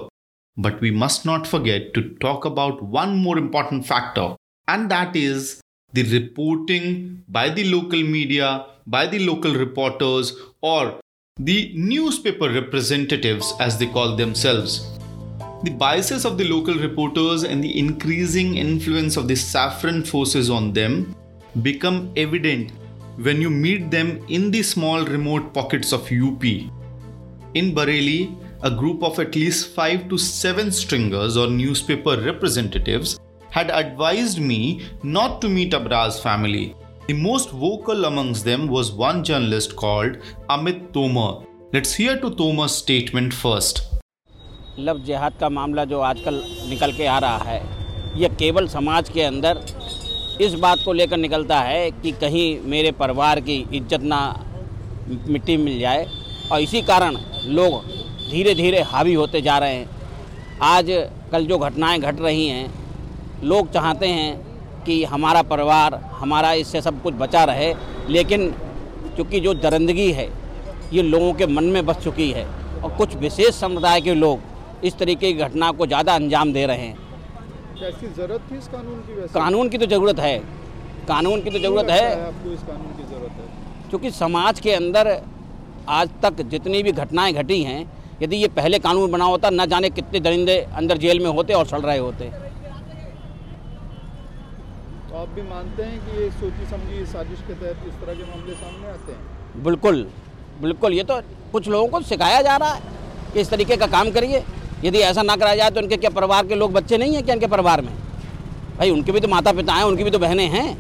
But 0.58 0.80
we 0.80 0.92
must 0.92 1.26
not 1.26 1.48
forget 1.48 1.92
to 1.96 2.10
talk 2.22 2.46
about 2.46 2.84
one 2.84 3.18
more 3.18 3.40
important 3.40 3.88
factor, 3.88 4.36
and 4.68 4.92
that 4.92 5.16
is 5.16 5.60
the 5.94 6.04
reporting 6.04 7.24
by 7.30 7.50
the 7.50 7.64
local 7.74 8.04
media, 8.04 8.68
by 8.86 9.08
the 9.08 9.26
local 9.26 9.56
reporters, 9.56 10.34
or 10.62 11.00
the 11.40 11.74
newspaper 11.76 12.52
representatives, 12.52 13.56
as 13.60 13.80
they 13.80 13.88
call 13.88 14.16
themselves. 14.16 14.88
The 15.64 15.72
biases 15.72 16.26
of 16.26 16.38
the 16.38 16.48
local 16.48 16.76
reporters 16.76 17.42
and 17.42 17.64
the 17.64 17.80
increasing 17.80 18.56
influence 18.56 19.18
of 19.18 19.28
the 19.28 19.36
saffron 19.36 20.04
forces 20.04 20.52
on 20.52 20.74
them 20.74 21.16
become 21.64 22.14
evident 22.16 22.72
when 23.17 23.41
you 23.41 23.51
meet 23.51 23.91
them 23.91 24.25
in 24.29 24.51
the 24.51 24.63
small 24.63 25.05
remote 25.05 25.53
pockets 25.53 25.93
of 25.93 26.11
UP. 26.11 26.45
In 27.55 27.75
Bareilly, 27.75 28.37
a 28.63 28.71
group 28.71 29.03
of 29.03 29.19
at 29.19 29.35
least 29.35 29.75
5 29.75 30.09
to 30.09 30.19
7 30.19 30.71
stringers 30.73 31.37
or 31.37 31.49
newspaper 31.49 32.17
representatives 32.21 33.19
had 33.51 33.71
advised 33.71 34.41
me 34.41 34.81
not 35.03 35.41
to 35.43 35.49
meet 35.49 35.73
Abraz 35.73 36.21
family. 36.23 36.75
The 37.09 37.15
most 37.15 37.51
vocal 37.51 38.05
amongst 38.07 38.45
them 38.45 38.69
was 38.69 38.93
one 38.93 39.25
journalist 39.25 39.77
called 39.77 40.19
Amit 40.49 40.93
Tomar. 40.93 41.45
Let's 41.73 41.93
hear 41.95 42.19
to 42.21 42.31
Tomar's 42.31 42.75
statement 42.75 43.35
first. 43.35 43.83
Love 44.79 44.99
जिहाद 45.07 45.33
का 45.41 45.49
मामला 45.49 45.85
जो 45.85 45.99
आजकल 46.01 46.35
निकल 46.69 46.93
के 46.97 47.07
आ 47.07 47.19
रहा 47.19 47.39
है 47.49 47.61
यह 48.21 48.29
केवल 48.39 48.69
समाज 48.69 49.09
के 49.09 49.23
अंदर 49.23 49.59
इस 50.42 50.54
बात 50.54 50.80
को 50.86 50.94
लेकर 50.94 51.18
निकलता 51.18 51.60
है 51.60 51.90
कि 51.92 52.12
कहीं 52.14 52.60
मेरे 52.64 52.92
परिवार 52.94 53.40
की 53.40 53.56
इज़्ज़त 53.74 54.02
ना 54.04 54.20
मिट्टी 55.28 55.56
मिल 55.58 55.80
जाए 55.80 56.06
और 56.52 56.60
इसी 56.62 56.82
कारण 56.82 57.18
लोग 57.48 57.82
धीरे 58.30 58.54
धीरे 58.56 58.82
हावी 58.84 59.14
होते 59.14 59.42
जा 59.42 59.58
रहे 59.58 59.76
हैं। 59.76 59.90
आज 60.64 60.86
कल 61.32 61.46
जो 61.46 61.58
घटनाएँ 61.58 62.00
घट 62.00 62.20
रही 62.22 62.48
हैं, 62.48 62.70
लोग 63.44 63.72
चाहते 63.74 64.08
हैं 64.08 64.84
कि 64.86 65.04
हमारा 65.06 65.42
परिवार, 65.44 65.96
हमारा 66.14 66.52
इससे 66.54 66.82
सब 66.82 67.02
कुछ 67.04 67.14
बचा 67.16 67.44
रहे, 67.44 67.74
लेकिन 68.10 68.54
चूँकि 69.18 69.40
जो 69.40 69.54
दरंदगी 69.56 70.12
है, 70.12 70.30
ये 70.94 71.02
लोगों 71.02 71.34
के 71.34 71.46
मन 71.48 71.64
में 71.66 71.86
बस 71.86 72.04
चुकी 72.04 72.30
है 72.32 72.46
और 72.84 72.96
कुछ 72.98 73.16
विशेष 73.18 73.56
समुदाय 73.56 74.02
के 74.02 74.16
लोग 74.16 74.86
इस 74.86 74.98
तरीके 74.98 75.34
की 75.34 75.40
घटना 75.40 75.72
को 75.72 75.88
ज़्यादा 75.88 76.16
अंजाम 76.16 76.54
दे 76.54 76.66
रहे 76.66 76.78
हैं। 76.78 77.07
ज़रूरत 77.80 78.42
थी 78.52 78.58
इस 78.58 78.68
कानून 78.68 79.00
की 79.02 79.14
वैसे? 79.14 79.34
कानून 79.34 79.70
की 79.70 79.78
तो 79.78 79.86
ज़रूरत 79.86 80.20
है। 80.20 80.38
कानून 81.08 81.42
की 81.42 81.50
तो 81.50 81.60
ज़रूरत 81.60 81.90
है? 81.90 82.06
आपको 82.22 82.52
इस 82.52 82.60
कानून 82.62 82.96
की 82.98 83.04
ज़रूरत 83.04 83.32
है? 83.32 83.46
क्योंकि 83.90 84.12
समाज 84.12 84.60
के 84.60 84.72
अंदर 84.74 85.10
आज 85.90 86.10
तक 86.24 86.42
जितनी 86.50 86.82
भी 86.84 86.92
घटनाएँ 86.94 87.34
घटी 87.34 87.62
हैं 87.64 87.80
यदि 88.22 88.38
ये 88.38 88.48
पहले 88.56 88.80
कानून 88.80 89.12
बना 89.12 89.26
होता 89.26 89.50
न 89.50 89.66
जाने 89.70 89.90
कितने 89.92 90.20
दरिंदे 90.20 90.58
अंदर 90.76 90.98
जेल 90.98 91.20
में 91.20 91.30
होते 91.32 91.54
और 91.54 91.66
सड़ 91.68 91.82
रहे 91.82 91.98
होते। 91.98 92.26
तो 95.10 95.16
आप 95.16 95.30
भी 95.30 95.42
मानते 95.44 95.84
हैं 95.84 96.00
कि 96.06 96.22
ये 96.22 96.30
सोची 96.32 96.66
समझी 96.72 97.06
साजिश 97.08 97.40
के 97.48 97.54
तहत 97.56 97.88
इस 97.88 97.94
तरह 98.02 98.14
के 98.14 98.24
मामले 98.24 98.54
सामने 98.56 98.88
आते 98.90 99.12
हैं? 99.12 99.64
बिल्कुल 99.64 100.08
बिल्कुल। 100.62 100.94
ये 100.94 101.04
तो 101.04 101.20
कुछ 101.52 101.68
लोगों 101.68 101.88
को 101.88 102.02
सिखाया 102.04 102.42
जा 102.42 102.56
रहा 102.58 102.74
है 102.74 102.82
कि 103.34 103.40
इस 103.40 103.50
तरीके 103.50 103.76
का 103.78 103.88
काम 103.90 104.12
करिए। 104.12 104.44
यदि 104.84 104.98
ऐसा 104.98 105.22
ना 105.22 105.36
कराया 105.36 105.56
जाए 105.56 105.70
तो 105.70 105.80
उनके 105.80 105.98
क्या 105.98 106.10
परिवार 106.10 106.48
के 106.48 106.56
लोग 106.56 106.74
बच्चे 106.74 106.98
नहीं 106.98 107.14
हैं 107.14 107.24
क्या 107.24 107.36
इनके 107.36 107.48
परिवार 107.48 107.82
में? 107.82 107.94
भाई, 108.78 108.92
उनके 108.92 109.12
भी 109.12 109.20
तो 109.20 109.28
माता 109.28 109.52
पिता 109.52 109.74
हैं, 109.74 109.84
उनकी 109.84 110.04
भी 110.04 110.12
तो 110.12 110.20
बहनें 110.20 110.48
हैं। 110.48 110.78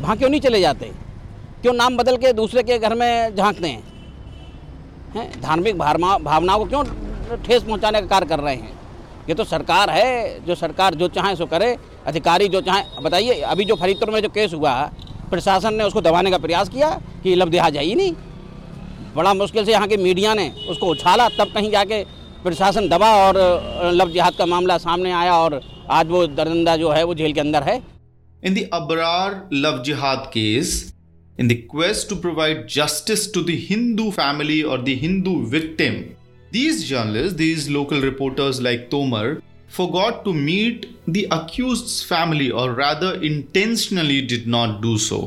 वहाँ 0.00 0.16
क्यों 0.16 0.30
नहीं 0.30 0.40
चले 0.40 0.60
जाते? 0.60 0.92
क्यों 1.62 1.72
नाम 1.72 1.96
बदल 1.96 2.16
के 2.16 2.32
दूसरे 2.32 2.62
के 2.62 2.78
घर 2.78 2.94
में 2.94 3.36
झांकते 3.36 3.68
हैं? 3.68 3.82
हैं? 5.16 5.40
धार्मिक 5.40 5.78
भावना 5.78 6.18
भावनाओं 6.18 6.58
को 6.58 6.64
क्यों 6.64 6.84
ठेस 7.42 7.62
पहुँचाने 7.62 8.00
का 8.00 8.06
कार्य 8.06 8.26
कर 8.26 8.38
रहे 8.38 8.54
हैं? 8.54 8.78
ये 9.28 9.34
तो 9.34 9.44
सरकार 9.44 9.90
है, 9.90 10.44
जो 10.46 10.54
सरकार 10.54 10.94
जो 10.94 11.08
चाहे 11.08 11.36
सो 11.36 11.46
करे, 11.46 11.76
अधिकारी 12.06 12.48
जो 12.48 12.60
चाहे। 12.60 12.82
बताइए, 13.02 13.40
अभी 13.40 13.64
जो 13.64 13.74
फरीदपुर 13.74 14.10
में 14.10 14.20
जो 14.20 14.28
केस 14.28 14.54
हुआ, 14.54 14.90
प्रशासन 15.30 15.74
ने 15.74 15.84
उसको 15.84 16.00
दबाने 16.00 16.30
का 16.30 16.38
प्रयास 16.38 16.68
किया 16.68 16.90
कि 17.22 17.34
लब 17.34 17.48
देहा 17.48 17.66
ही 17.66 17.94
नहीं। 17.94 18.14
बड़ा 19.16 19.34
मुश्किल 19.34 19.64
से 19.64 19.72
यहाँ 19.72 19.88
के 19.88 19.96
मीडिया 19.96 20.34
ने 20.34 20.50
उसको 20.68 20.86
उछाला, 20.86 21.28
तब 21.28 21.52
कहीं 21.54 21.70
जाके 21.70 22.17
प्रशासन 22.42 22.88
दबा 22.88 23.10
और 23.26 23.36
लफ 23.94 24.08
जिहाद 24.12 24.34
का 24.38 24.46
मामला 24.46 24.76
सामने 24.78 25.12
आया 25.12 25.32
और 25.38 25.60
आज 25.90 26.06
वो 26.08 26.26
दरंदा 26.26 26.76
जो 26.76 26.90
है 26.90 27.02
वो 27.04 27.14
जेल 27.14 27.32
के 27.32 27.40
अंदर 27.40 27.62
है। 27.62 27.76
In 28.46 28.56
Abrar 28.72 29.48
love 29.52 29.82
jihad 29.86 30.30
case 30.34 30.72
in 31.40 31.48
the 31.48 31.52
quest 31.70 32.08
to 32.10 32.16
provide 32.16 32.66
justice 32.74 33.32
to 33.34 33.42
the 33.42 33.56
Hindu 33.70 34.10
family 34.10 34.60
और 34.62 34.82
the 34.82 34.96
Hindu 35.00 35.34
victim 35.50 35.94
these 36.52 36.88
journalist 36.90 37.36
these 37.36 37.68
local 37.70 38.00
reporters 38.02 38.60
like 38.62 38.88
Tomar 38.90 39.36
forgot 39.90 40.24
to 40.24 40.32
meet 40.32 40.86
the 41.10 41.24
accused 41.32 41.82
family 42.08 42.48
और 42.62 42.74
rather 42.80 43.24
intentionally 43.24 44.20
did 44.34 44.46
not 44.56 44.80
do 44.82 44.96
so 45.08 45.20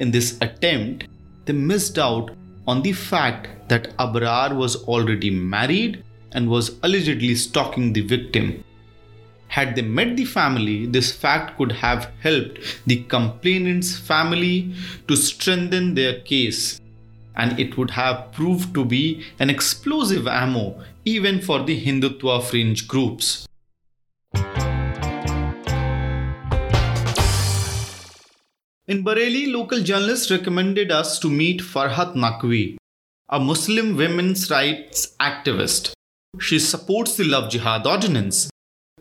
in 0.00 0.10
this 0.10 0.38
attempt 0.42 1.50
missed 1.50 1.98
out 2.00 2.30
on 2.68 2.82
the 2.82 2.92
fact 3.04 3.46
that 3.70 3.92
Abrar 4.00 4.54
was 4.54 4.76
already 4.88 5.30
married 5.56 6.02
and 6.36 6.50
was 6.50 6.76
allegedly 6.82 7.34
stalking 7.34 7.94
the 7.94 8.02
victim. 8.02 8.62
Had 9.48 9.74
they 9.74 9.82
met 9.82 10.16
the 10.16 10.26
family, 10.26 10.86
this 10.86 11.10
fact 11.10 11.56
could 11.56 11.72
have 11.72 12.12
helped 12.20 12.58
the 12.86 13.02
complainant's 13.04 13.98
family 13.98 14.74
to 15.08 15.16
strengthen 15.16 15.94
their 15.94 16.20
case, 16.20 16.78
and 17.36 17.58
it 17.58 17.78
would 17.78 17.90
have 17.92 18.32
proved 18.32 18.74
to 18.74 18.84
be 18.84 19.24
an 19.38 19.48
explosive 19.48 20.28
ammo 20.28 20.78
even 21.06 21.40
for 21.40 21.62
the 21.62 21.80
Hindutva 21.82 22.42
fringe 22.44 22.86
groups. 22.86 23.46
In 28.88 29.02
Bareilly, 29.02 29.52
local 29.52 29.82
journalists 29.82 30.30
recommended 30.30 30.92
us 30.92 31.18
to 31.20 31.30
meet 31.30 31.60
Farhat 31.60 32.14
Naqvi, 32.14 32.76
a 33.30 33.40
Muslim 33.40 33.96
women's 33.96 34.50
rights 34.50 35.14
activist 35.18 35.95
She 36.39 36.59
supports 36.59 37.15
the 37.17 37.23
Love 37.25 37.49
Jihad 37.49 37.85
ordinance 37.85 38.49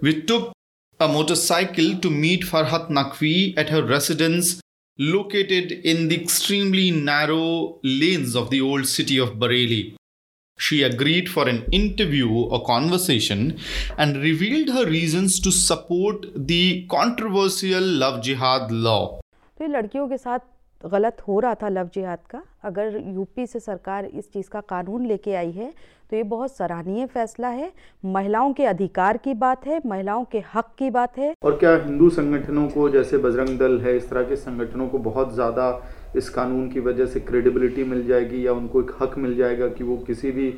we 0.03 0.23
took 0.23 0.53
a 0.99 1.07
motorcycle 1.09 1.99
to 1.99 2.11
meet 2.11 2.45
Farhat 2.45 2.89
Naqvi 2.89 3.57
at 3.57 3.69
her 3.69 3.83
residence 3.85 4.61
located 4.99 5.73
in 5.73 6.09
the 6.09 6.23
extremely 6.23 6.91
narrow 6.91 7.79
lanes 7.83 8.35
of 8.35 8.51
the 8.51 8.61
old 8.61 8.87
city 8.87 9.19
of 9.19 9.39
Bareilly. 9.39 9.95
She 10.59 10.83
agreed 10.83 11.29
for 11.29 11.49
an 11.49 11.65
interview 11.73 12.31
or 12.31 12.65
conversation 12.65 13.59
and 13.97 14.17
revealed 14.17 14.69
her 14.71 14.87
reasons 14.87 15.39
to 15.41 15.51
support 15.51 16.27
the 16.35 16.87
controversial 16.91 17.83
love 17.83 18.23
jihad 18.23 18.71
law. 18.71 19.21
तो 19.59 19.65
ये 19.65 19.71
लड़कियों 19.71 20.09
के 20.09 20.17
साथ 20.19 20.87
गलत 20.93 21.17
हो 21.29 21.39
रहा 21.41 21.55
था 21.63 21.69
love 21.69 21.89
जिहाद 21.95 22.19
का 22.31 22.43
अगर 22.65 22.97
यूपी 23.15 23.47
से 23.47 23.61
सरकार 23.61 24.05
इस 24.05 24.33
चीज़ 24.33 24.49
का 24.51 24.61
कानून 24.69 25.07
लेके 25.07 25.35
आई 25.37 25.51
है 25.53 25.73
तो 26.10 26.16
ये 26.16 26.24
बहुत 26.26 26.56
सराहनीय 26.56 27.06
फैसला 27.06 27.48
है। 27.50 27.72
महिलाओं 28.04 28.54
के 28.54 28.66
अधिकार 28.66 29.18
की 29.18 29.34
बात 29.36 29.66
है 29.68 29.82
महिलाओं 29.86 30.24
के 30.26 30.44
हक 30.54 30.70
की 30.80 30.90
बात 30.90 31.18
है। 31.18 31.34
और 31.44 31.58
क्या 31.58 31.76
हिंदू 31.76 32.10
संगठनों 32.12 32.68
को 32.70 32.90
जैसे 32.90 33.18
बजरंग 33.20 33.58
दल 33.60 33.80
है 33.82 33.96
इस 33.98 34.10
तरह 34.10 34.24
के 34.24 34.36
संगठनों 34.38 34.88
को 34.88 34.98
बहुत 35.02 35.34
ज़्यादा 35.34 35.68
इस 36.16 36.30
कानून 36.30 36.70
की 36.70 36.80
वजह 36.82 37.06
से 37.06 37.20
क्रेडिबिलिटी 37.22 37.84
मिल 37.84 38.06
जाएगी 38.08 38.46
या 38.46 38.54
उनको 38.54 38.82
एक 38.82 38.92
हक 39.02 39.18
मिल 39.18 39.36
जाएगा 39.38 39.68
कि 39.70 39.84
वो 39.84 39.98
किसी 40.08 40.32
भी 40.32 40.52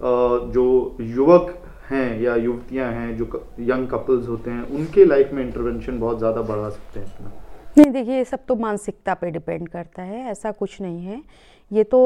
जो 0.00 0.96
युवक 1.00 1.54
हैं 1.90 2.20
या 2.20 2.34
युवतियाँ 2.36 2.90
हैं 2.92 3.16
जो 3.16 3.46
यंग 3.62 3.88
कपल्स 3.88 4.28
होते 4.28 4.50
हैं 4.50 4.62
उनके 4.70 5.04
लाइफ 5.04 5.32
में 5.32 5.42
इंटरवेंशन 5.42 5.98
बहुत 6.00 6.18
ज़्यादा 6.18 6.42
बढ़ा 6.42 6.68
सकते 6.70 7.00
हैं 7.00 7.06
अपना। 7.06 7.32
नहीं 7.76 7.90
देखिए 7.92 8.16
ये 8.16 8.24
सब 8.24 8.44
तो 8.48 8.54
मानसिकता 8.56 9.14
पे 9.14 9.30
डिपेंड 9.30 9.68
करता 9.68 10.02
है 10.02 10.24
ऐसा 10.30 10.52
कुछ 10.52 10.80
नहीं 10.80 11.04
है। 11.04 11.22
ये 11.70 11.84
तो 11.84 12.00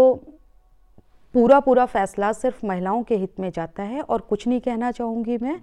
पूरा 1.35 1.61
पूरा 1.61 1.85
फैसला 1.87 2.33
सिर्फ़ 2.33 2.67
महिलाओं 2.67 3.03
के 3.03 3.17
हित 3.17 3.41
में 3.41 3.51
जाता 3.51 3.83
है 3.83 4.01
और 4.01 4.21
कुछ 4.21 4.47
नहीं 4.49 4.61
कहना 4.61 4.91
चाहूँगी 4.91 5.37
मैं 5.39 5.61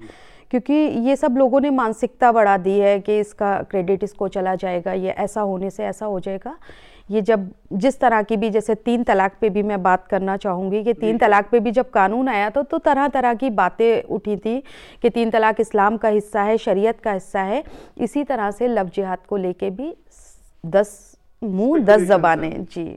क्योंकि 0.52 0.74
ये 1.08 1.16
सब 1.16 1.38
लोगों 1.38 1.60
ने 1.62 1.70
मानसिकता 1.70 2.32
बढ़ा 2.32 2.58
दी 2.58 2.78
है 2.80 3.00
कि 3.00 3.20
इसका 3.20 3.56
क्रेडिट 3.62 4.04
इसको 4.04 4.28
चला 4.28 4.56
जाएगा 4.56 4.94
ये 4.94 5.10
ऐसा 5.10 5.42
होने 5.42 5.70
से 5.70 5.84
ऐसा 5.86 6.06
हो 6.06 6.20
जाएगा। 6.20 6.56
ये 7.12 7.22
जब 7.22 7.50
जिस 7.74 8.00
तरह 8.00 8.22
की 8.22 8.38
भी 8.38 8.50
जैसे 8.50 8.76
तीन 8.76 9.04
तलाक 9.04 9.38
पे 9.42 9.50
भी 9.50 9.64
मैं 9.64 9.82
बात 9.84 10.08
करना 10.08 10.38
चाहूँगी 10.38 10.84
कि 10.84 10.94
तीन 10.94 11.18
तलाक 11.18 11.50
पे 11.52 11.60
भी 11.60 11.72
जब 11.72 11.90
कानून 11.90 12.30
आया 12.30 12.50
तो 12.50 12.64
तो 12.64 12.78
तरह 12.78 13.08
तरह 13.08 13.34
की 13.34 13.50
बातें 13.50 14.04
उठी 14.04 14.38
थी 14.38 14.58
कि 15.02 15.10
तीन 15.10 15.30
तलाक 15.30 15.60
इस्लाम 15.60 15.98
का 15.98 16.10
हिस्सा 16.10 16.44
है 16.44 16.58
शरीयत 16.58 17.00
का 17.00 17.12
हिस्सा 17.12 17.42
है 17.42 17.64
इसी 17.98 18.24
तरह 18.24 18.52
से 18.52 18.68
लव 18.68 18.90
जिहाद 18.96 19.20
को 19.30 19.38
लेके 19.38 19.70
भी 19.70 19.94
दस 20.66 21.18
मुँह 21.42 21.80
दस 21.80 22.02
जबानें 22.02 22.64
जी। 22.66 22.88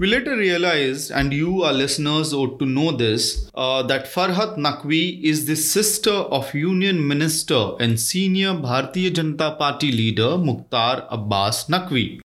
We 0.00 0.06
later 0.06 0.36
realized, 0.36 1.10
and 1.10 1.32
you, 1.32 1.64
our 1.64 1.72
listeners, 1.72 2.32
ought 2.32 2.60
to 2.60 2.66
know 2.66 2.92
this, 2.92 3.50
uh, 3.56 3.82
that 3.82 4.04
Farhat 4.06 4.56
Naqvi 4.56 5.20
is 5.24 5.46
the 5.46 5.56
sister 5.56 6.12
of 6.12 6.54
Union 6.54 7.04
Minister 7.08 7.72
and 7.80 7.98
senior 7.98 8.50
Bharatiya 8.50 9.10
Janata 9.10 9.58
Party 9.58 9.90
leader 9.90 10.38
Mukhtar 10.38 11.04
Abbas 11.10 11.64
Naqvi. 11.64 12.20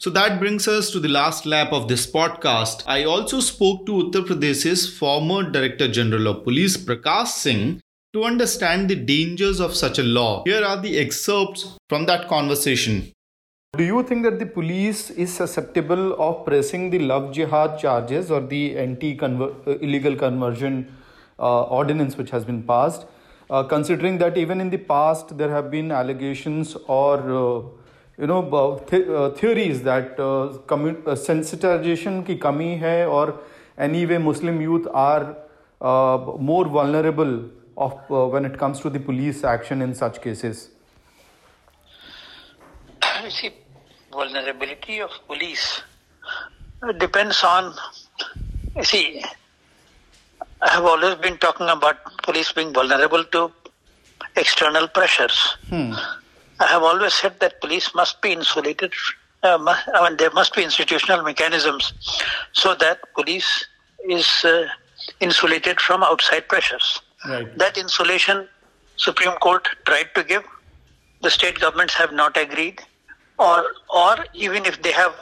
So 0.00 0.10
that 0.10 0.40
brings 0.40 0.66
us 0.66 0.90
to 0.90 0.98
the 0.98 1.06
last 1.06 1.46
lap 1.46 1.72
of 1.72 1.86
this 1.86 2.10
podcast. 2.10 2.82
I 2.88 3.04
also 3.04 3.38
spoke 3.38 3.86
to 3.86 3.92
Uttar 3.92 4.26
Pradesh's 4.26 4.98
former 4.98 5.48
Director 5.48 5.86
General 5.86 6.26
of 6.26 6.42
Police 6.42 6.76
Prakash 6.76 7.28
Singh 7.28 7.80
to 8.14 8.24
understand 8.24 8.90
the 8.90 8.96
dangers 8.96 9.60
of 9.60 9.76
such 9.76 10.00
a 10.00 10.02
law. 10.02 10.42
Here 10.44 10.64
are 10.64 10.82
the 10.82 10.98
excerpts 10.98 11.76
from 11.88 12.06
that 12.06 12.26
conversation. 12.26 13.12
Do 13.76 13.84
you 13.84 14.02
think 14.02 14.22
that 14.22 14.38
the 14.38 14.46
police 14.46 15.10
is 15.10 15.34
susceptible 15.34 16.14
of 16.18 16.46
pressing 16.46 16.88
the 16.88 16.98
love 16.98 17.30
jihad 17.30 17.78
charges 17.78 18.30
or 18.30 18.40
the 18.40 18.78
anti 18.78 19.20
uh, 19.20 19.50
illegal 19.82 20.16
conversion 20.16 20.96
uh, 21.38 21.64
ordinance 21.64 22.16
which 22.16 22.30
has 22.30 22.46
been 22.46 22.62
passed? 22.62 23.04
Uh, 23.50 23.64
considering 23.64 24.16
that 24.16 24.38
even 24.38 24.62
in 24.62 24.70
the 24.70 24.78
past 24.78 25.36
there 25.36 25.50
have 25.50 25.70
been 25.70 25.92
allegations 25.92 26.74
or 26.86 27.18
uh, 27.18 27.60
you 28.18 28.26
know 28.26 28.82
th- 28.88 29.08
uh, 29.08 29.30
theories 29.32 29.82
that 29.82 30.18
uh, 30.18 30.56
commu- 30.72 31.02
sensitization 31.26 32.24
ki 32.26 32.36
kami 32.36 32.78
hai 32.78 33.04
or 33.04 33.40
anyway 33.76 34.16
Muslim 34.16 34.62
youth 34.62 34.88
are 34.94 35.36
more 36.50 36.64
vulnerable 36.64 37.44
of 37.76 37.92
when 38.08 38.46
it 38.46 38.56
comes 38.56 38.80
to 38.80 38.88
the 38.88 38.98
police 38.98 39.44
action 39.44 39.82
in 39.82 39.94
such 39.94 40.22
cases. 40.22 40.70
See, 43.28 43.50
vulnerability 44.12 45.00
of 45.00 45.10
police 45.26 45.82
depends 46.98 47.42
on, 47.42 47.74
you 48.76 48.84
see, 48.84 49.24
I 50.62 50.68
have 50.70 50.84
always 50.84 51.16
been 51.16 51.36
talking 51.38 51.68
about 51.68 51.96
police 52.22 52.52
being 52.52 52.72
vulnerable 52.72 53.24
to 53.24 53.50
external 54.36 54.86
pressures. 54.86 55.56
Hmm. 55.68 55.92
I 56.60 56.66
have 56.66 56.82
always 56.84 57.14
said 57.14 57.40
that 57.40 57.60
police 57.60 57.94
must 57.96 58.22
be 58.22 58.32
insulated. 58.32 58.92
Uh, 59.42 59.58
I 59.94 60.08
mean, 60.08 60.16
there 60.18 60.30
must 60.30 60.54
be 60.54 60.62
institutional 60.62 61.22
mechanisms 61.22 61.92
so 62.52 62.74
that 62.76 63.00
police 63.14 63.66
is 64.08 64.44
uh, 64.44 64.66
insulated 65.18 65.80
from 65.80 66.04
outside 66.04 66.48
pressures. 66.48 67.02
Right. 67.28 67.58
That 67.58 67.76
insulation, 67.76 68.48
Supreme 68.96 69.32
Court 69.38 69.68
tried 69.84 70.14
to 70.14 70.22
give. 70.22 70.44
The 71.22 71.30
state 71.30 71.58
governments 71.58 71.94
have 71.94 72.12
not 72.12 72.36
agreed 72.36 72.80
or 73.38 73.64
or 73.88 74.16
even 74.34 74.64
if 74.64 74.82
they 74.82 74.92
have 74.92 75.14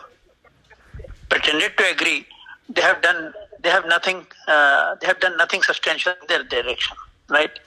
pretended 1.29 1.77
to 1.77 1.91
agree, 1.91 2.27
they 2.69 2.83
have 2.83 3.03
done 3.03 3.33
they 3.63 3.71
have 3.71 3.87
nothing 3.87 4.27
uh, 4.49 4.95
they 5.01 5.07
have 5.07 5.21
done 5.21 5.37
nothing 5.37 5.63
substantial 5.63 6.13
in 6.21 6.27
their 6.29 6.45
direction, 6.45 6.97
right? 7.29 7.59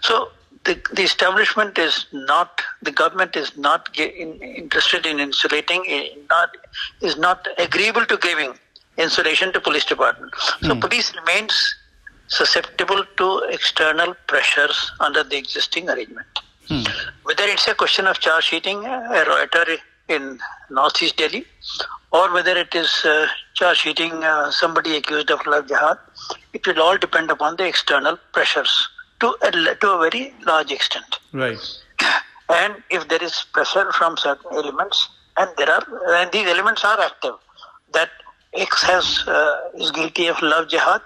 So 0.00 0.30
the, 0.64 0.80
the 0.92 1.02
establishment 1.02 1.78
is 1.78 2.06
not 2.12 2.60
the 2.82 2.92
government 2.92 3.36
is 3.36 3.56
not 3.56 3.88
in, 3.98 4.40
interested 4.42 5.06
in 5.06 5.18
insulating 5.18 5.84
not 6.28 6.50
is 7.00 7.16
not 7.16 7.48
agreeable 7.58 8.04
to 8.06 8.16
giving 8.18 8.54
insulation 8.98 9.52
to 9.52 9.60
police 9.60 9.84
department. 9.84 10.32
So 10.62 10.74
mm. 10.74 10.80
police 10.80 11.14
remains 11.16 11.74
susceptible 12.28 13.04
to 13.16 13.38
external 13.50 14.14
pressures 14.26 14.92
under 15.00 15.24
the 15.24 15.36
existing 15.36 15.88
arrangement. 15.88 16.28
Hmm. 16.70 16.84
Whether 17.24 17.44
it's 17.44 17.66
a 17.66 17.74
question 17.74 18.06
of 18.06 18.20
charge 18.20 18.44
sheeting, 18.44 18.84
a 18.84 19.24
rioter 19.28 19.78
in 20.08 20.38
northeast 20.70 21.16
Delhi, 21.16 21.44
or 22.12 22.32
whether 22.32 22.56
it 22.56 22.72
is 22.76 23.04
uh, 23.04 23.26
charge 23.54 23.78
sheeting 23.78 24.12
uh, 24.12 24.52
somebody 24.52 24.96
accused 24.96 25.32
of 25.32 25.44
love 25.46 25.66
jihad, 25.66 25.98
it 26.52 26.64
will 26.64 26.80
all 26.80 26.96
depend 26.96 27.28
upon 27.28 27.56
the 27.56 27.66
external 27.66 28.16
pressures 28.32 28.88
to 29.18 29.34
a, 29.42 29.50
to 29.50 29.90
a 29.90 29.98
very 29.98 30.32
large 30.46 30.70
extent. 30.70 31.18
Right. 31.32 31.58
And 32.52 32.82
if 32.90 33.06
there 33.06 33.22
is 33.22 33.44
pressure 33.52 33.92
from 33.92 34.16
certain 34.16 34.52
elements, 34.52 35.08
and 35.36 35.48
there 35.56 35.70
are, 35.70 35.84
and 36.16 36.32
these 36.32 36.48
elements 36.48 36.84
are 36.84 37.00
active, 37.00 37.34
that 37.92 38.10
X 38.54 38.82
has 38.82 39.22
uh, 39.28 39.70
is 39.74 39.92
guilty 39.92 40.26
of 40.26 40.42
love 40.42 40.68
jihad, 40.68 41.00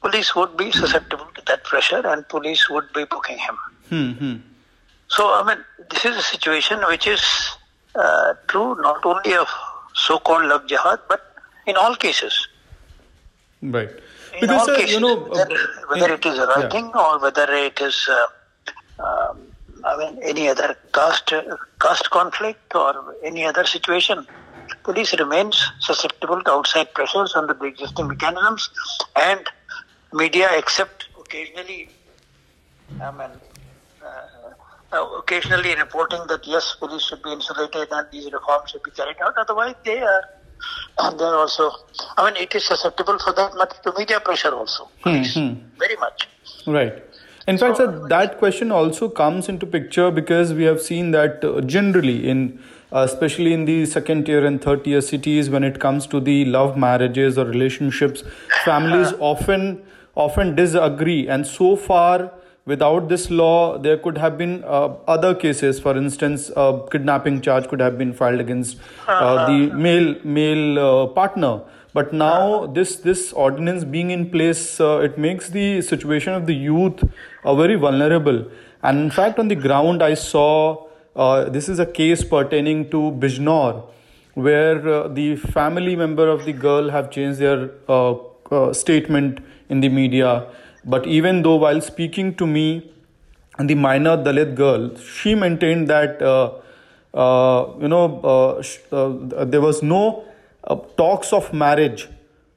police 0.00 0.34
would 0.34 0.56
be 0.56 0.72
susceptible 0.72 1.28
to 1.36 1.42
that 1.46 1.62
pressure, 1.62 2.02
and 2.04 2.28
police 2.28 2.68
would 2.68 2.92
be 2.92 3.04
booking 3.04 3.38
him. 3.38 3.56
Hmm. 3.90 4.36
So, 5.08 5.26
I 5.34 5.42
mean, 5.46 5.64
this 5.90 6.04
is 6.04 6.16
a 6.16 6.22
situation 6.22 6.80
which 6.88 7.06
is 7.06 7.22
uh, 7.94 8.34
true 8.46 8.74
not 8.80 9.04
only 9.04 9.34
of 9.34 9.48
so-called 9.94 10.44
love 10.46 10.66
jihad, 10.66 11.00
but 11.08 11.34
in 11.66 11.76
all 11.76 11.94
cases. 11.96 12.46
Right. 13.62 13.88
In 14.34 14.40
Because 14.40 14.68
all 14.68 14.74
uh, 14.74 14.78
cases, 14.78 14.94
you 14.94 15.00
know, 15.00 15.16
whether, 15.16 15.58
whether 15.88 16.14
it 16.14 16.24
is 16.26 16.34
a 16.34 16.42
yeah. 16.42 16.44
writing 16.44 16.86
or 16.94 17.18
whether 17.18 17.52
it 17.52 17.80
is, 17.80 18.08
uh, 18.08 19.02
um, 19.02 19.38
I 19.84 19.96
mean, 19.96 20.18
any 20.22 20.48
other 20.48 20.76
caste 20.92 21.32
caste 21.80 22.10
conflict 22.10 22.74
or 22.74 23.14
any 23.24 23.44
other 23.44 23.64
situation, 23.64 24.26
police 24.84 25.18
remains 25.18 25.64
susceptible 25.80 26.42
to 26.42 26.50
outside 26.52 26.92
pressures 26.94 27.34
under 27.34 27.54
the 27.54 27.64
existing 27.64 28.08
mechanisms, 28.08 28.70
and 29.16 29.48
media, 30.12 30.48
except 30.56 31.06
occasionally, 31.18 31.88
I 33.00 33.10
mean, 33.10 33.30
uh, 34.02 34.06
uh, 34.06 34.37
occasionally 34.92 35.74
reporting 35.74 36.20
that 36.28 36.46
yes, 36.46 36.76
police 36.78 37.02
should 37.02 37.22
be 37.22 37.32
insulated 37.32 37.88
and 37.90 38.06
these 38.10 38.30
reforms 38.32 38.70
should 38.70 38.82
be 38.82 38.90
carried 38.90 39.16
out. 39.22 39.34
Otherwise, 39.36 39.74
they 39.84 40.00
are. 40.00 40.24
And 40.98 41.20
they're 41.20 41.36
also, 41.36 41.70
I 42.16 42.24
mean, 42.24 42.42
it 42.42 42.54
is 42.54 42.64
susceptible 42.64 43.18
for 43.18 43.32
that 43.32 43.54
much 43.54 43.80
to 43.82 43.92
media 43.96 44.18
pressure 44.18 44.52
also, 44.52 44.88
Hmm, 45.04 45.22
hmm. 45.22 45.54
very 45.78 45.96
much. 45.96 46.28
Right. 46.66 47.04
In 47.46 47.56
fact, 47.56 47.76
sir, 47.78 48.08
that 48.08 48.38
question 48.38 48.72
also 48.72 49.08
comes 49.08 49.48
into 49.48 49.66
picture 49.66 50.10
because 50.10 50.52
we 50.52 50.64
have 50.64 50.82
seen 50.82 51.12
that 51.12 51.44
uh, 51.44 51.60
generally 51.60 52.28
in 52.28 52.60
uh, 52.92 53.00
especially 53.00 53.52
in 53.52 53.64
the 53.66 53.86
second 53.86 54.26
tier 54.26 54.44
and 54.44 54.62
third 54.62 54.84
tier 54.84 55.00
cities 55.00 55.48
when 55.50 55.62
it 55.62 55.78
comes 55.78 56.06
to 56.06 56.20
the 56.20 56.44
love 56.46 56.76
marriages 56.76 57.38
or 57.38 57.44
relationships 57.44 58.22
families 58.64 59.12
often 59.18 59.82
often 60.14 60.54
disagree 60.54 61.28
and 61.28 61.46
so 61.46 61.76
far 61.76 62.30
without 62.72 63.08
this 63.08 63.24
law 63.30 63.78
there 63.78 63.98
could 64.04 64.18
have 64.18 64.36
been 64.38 64.62
uh, 64.64 64.88
other 65.14 65.34
cases. 65.34 65.80
For 65.80 65.96
instance 65.96 66.50
a 66.56 66.80
kidnapping 66.92 67.40
charge 67.40 67.68
could 67.68 67.80
have 67.80 67.98
been 67.98 68.12
filed 68.12 68.40
against 68.40 68.78
uh, 69.06 69.46
the 69.46 69.74
male 69.74 70.14
male 70.24 70.78
uh, 70.78 71.06
partner. 71.18 71.60
But 71.92 72.12
now 72.12 72.66
this 72.78 72.96
this 72.96 73.32
ordinance 73.32 73.84
being 73.84 74.10
in 74.10 74.30
place 74.30 74.64
uh, 74.80 74.98
it 75.10 75.18
makes 75.26 75.48
the 75.58 75.68
situation 75.82 76.34
of 76.34 76.46
the 76.46 76.54
youth 76.54 77.04
uh, 77.44 77.54
very 77.54 77.76
vulnerable. 77.86 78.44
And 78.82 79.00
in 79.04 79.10
fact 79.10 79.38
on 79.38 79.48
the 79.48 79.60
ground 79.66 80.02
i 80.08 80.14
saw 80.14 80.48
uh, 81.16 81.44
this 81.54 81.68
is 81.68 81.78
a 81.80 81.86
case 82.00 82.22
pertaining 82.32 82.88
to 82.90 82.98
bijnor 83.22 83.84
where 84.34 84.88
uh, 84.88 85.08
the 85.08 85.34
family 85.36 85.96
member 85.96 86.28
of 86.28 86.44
the 86.44 86.52
girl 86.52 86.90
have 86.90 87.10
changed 87.10 87.40
their 87.40 87.70
uh, 87.88 88.14
uh, 88.52 88.72
statement 88.72 89.40
in 89.68 89.80
the 89.80 89.88
media 89.88 90.46
but 90.94 91.06
even 91.06 91.42
though 91.42 91.56
while 91.64 91.80
speaking 91.80 92.34
to 92.34 92.46
me 92.46 92.66
the 93.70 93.74
minor 93.74 94.16
dalit 94.28 94.54
girl 94.54 94.84
she 94.96 95.34
maintained 95.34 95.88
that 95.88 96.22
uh, 96.22 96.50
uh, 97.14 97.66
you 97.80 97.88
know 97.88 98.20
uh, 98.20 98.62
sh- 98.62 98.78
uh, 98.92 99.44
there 99.44 99.60
was 99.60 99.82
no 99.82 100.24
uh, 100.64 100.76
talks 100.96 101.32
of 101.32 101.52
marriage 101.52 102.08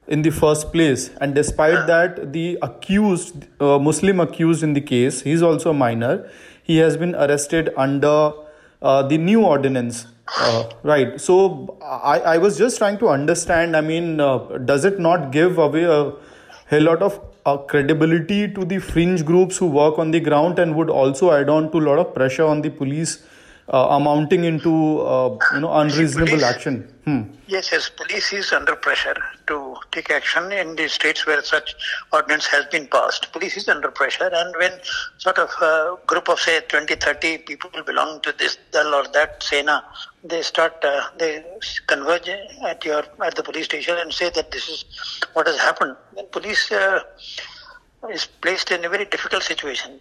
in 0.06 0.22
the 0.22 0.30
first 0.30 0.72
place. 0.72 1.10
And 1.20 1.34
despite 1.34 1.86
that 1.86 2.32
the 2.32 2.58
accused 2.60 3.46
muslim 3.60 4.20
accused 4.20 4.62
in 4.62 4.72
the 4.74 4.80
case 4.80 5.22
he's 5.22 5.42
also 5.42 5.70
a 5.70 5.74
minor. 5.74 6.28
He 6.62 6.78
has 6.78 6.96
been 6.96 7.14
arrested 7.14 7.70
under 7.76 8.32
the 8.80 9.18
new 9.18 9.44
ordinance. 9.44 10.06
Uh, 10.38 10.70
right. 10.82 11.20
So 11.20 11.78
I, 11.82 12.20
I 12.20 12.38
was 12.38 12.56
just 12.56 12.78
trying 12.78 12.98
to 12.98 13.08
understand 13.08 13.76
i 13.76 13.80
mean 13.80 14.20
uh, 14.20 14.38
does 14.70 14.84
it 14.84 14.98
not 14.98 15.30
give 15.32 15.58
away 15.58 15.84
a, 15.84 16.12
a 16.70 16.80
lot 16.80 17.02
of 17.02 17.20
uh, 17.44 17.56
credibility 17.56 18.48
to 18.48 18.64
the 18.64 18.78
fringe 18.78 19.24
groups 19.24 19.56
who 19.58 19.66
work 19.66 19.98
on 19.98 20.10
the 20.10 20.20
ground 20.20 20.58
and 20.58 20.74
would 20.76 20.90
also 20.90 21.32
add 21.32 21.48
on 21.48 21.70
to 21.72 21.78
a 21.78 21.84
lot 21.90 21.98
of 21.98 22.14
pressure 22.14 22.44
on 22.44 22.62
the 22.62 22.70
police 22.70 23.24
amounting 23.78 24.44
into 24.44 25.00
uh, 25.00 25.36
you 25.54 25.60
know 25.60 25.72
unreasonable 25.72 26.28
police- 26.28 26.42
action 26.42 26.82
hmm. 27.04 27.22
Yes, 27.46 27.70
yes, 27.70 27.90
police 27.90 28.32
is 28.32 28.50
under 28.50 28.74
pressure 28.74 29.14
to 29.46 29.76
take 29.90 30.10
action 30.10 30.52
in 30.52 30.74
the 30.76 30.88
states 30.88 31.26
where 31.26 31.42
such 31.42 31.74
ordinance 32.10 32.46
has 32.46 32.64
been 32.66 32.86
passed. 32.86 33.30
Police 33.32 33.58
is 33.58 33.68
under 33.68 33.90
pressure, 33.90 34.30
and 34.32 34.54
when 34.56 34.72
sort 35.18 35.38
of 35.38 35.50
a 35.60 35.96
group 36.06 36.30
of 36.30 36.40
say 36.40 36.60
20, 36.66 36.94
30 36.94 37.38
people 37.38 37.70
belong 37.84 38.22
to 38.22 38.32
this 38.38 38.56
dal 38.70 38.94
or 38.94 39.04
that 39.12 39.42
sena, 39.42 39.84
they 40.24 40.40
start 40.40 40.82
uh, 40.82 41.02
they 41.18 41.44
converge 41.88 42.30
at 42.64 42.84
your 42.86 43.02
at 43.22 43.34
the 43.34 43.42
police 43.42 43.66
station 43.66 43.96
and 43.98 44.14
say 44.14 44.30
that 44.30 44.50
this 44.50 44.68
is 44.68 44.84
what 45.34 45.46
has 45.46 45.58
happened. 45.58 45.94
Then 46.16 46.26
police 46.32 46.72
uh, 46.72 47.00
is 48.10 48.26
placed 48.40 48.70
in 48.70 48.84
a 48.84 48.88
very 48.88 49.04
difficult 49.04 49.42
situation. 49.42 50.00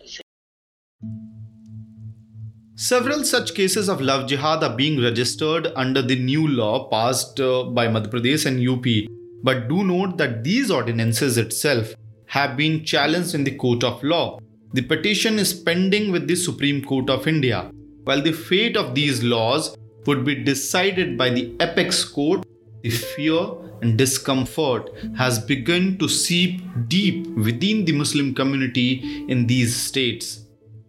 Several 2.84 3.24
such 3.24 3.54
cases 3.54 3.88
of 3.90 4.02
love 4.02 4.28
jihad 4.28 4.64
are 4.64 4.76
being 4.76 5.00
registered 5.00 5.72
under 5.76 6.02
the 6.02 6.16
new 6.16 6.48
law 6.48 6.90
passed 6.90 7.40
uh, 7.40 7.66
by 7.66 7.88
Madhya 7.88 8.10
Pradesh 8.10 8.48
and 8.48 8.68
UP. 8.68 8.88
But 9.44 9.68
do 9.68 9.84
note 9.84 10.18
that 10.18 10.44
these 10.44 10.72
ordinances 10.72 11.38
itself 11.38 11.94
have 12.26 12.58
been 12.58 12.84
challenged 12.84 13.36
in 13.36 13.44
the 13.44 13.56
court 13.56 13.84
of 13.84 14.04
law. 14.04 14.40
The 14.74 14.82
petition 14.82 15.38
is 15.38 15.54
pending 15.54 16.12
with 16.12 16.28
the 16.28 16.36
Supreme 16.36 16.84
Court 16.84 17.12
of 17.12 17.28
India. 17.28 17.70
While 18.06 18.24
the 18.24 18.34
fate 18.34 18.76
of 18.76 18.96
these 18.96 19.24
laws 19.24 19.78
would 20.08 20.26
be 20.26 20.44
decided 20.44 21.20
by 21.20 21.30
the 21.30 21.56
apex 21.62 22.04
court, 22.04 22.48
the 22.82 22.90
fear 22.90 23.42
and 23.84 23.96
discomfort 23.96 24.90
has 25.20 25.38
begun 25.38 26.00
to 26.00 26.10
seep 26.10 26.64
deep 26.88 27.28
within 27.36 27.86
the 27.86 27.92
Muslim 27.92 28.34
community 28.34 29.24
in 29.28 29.46
these 29.46 29.76
states. 29.76 30.41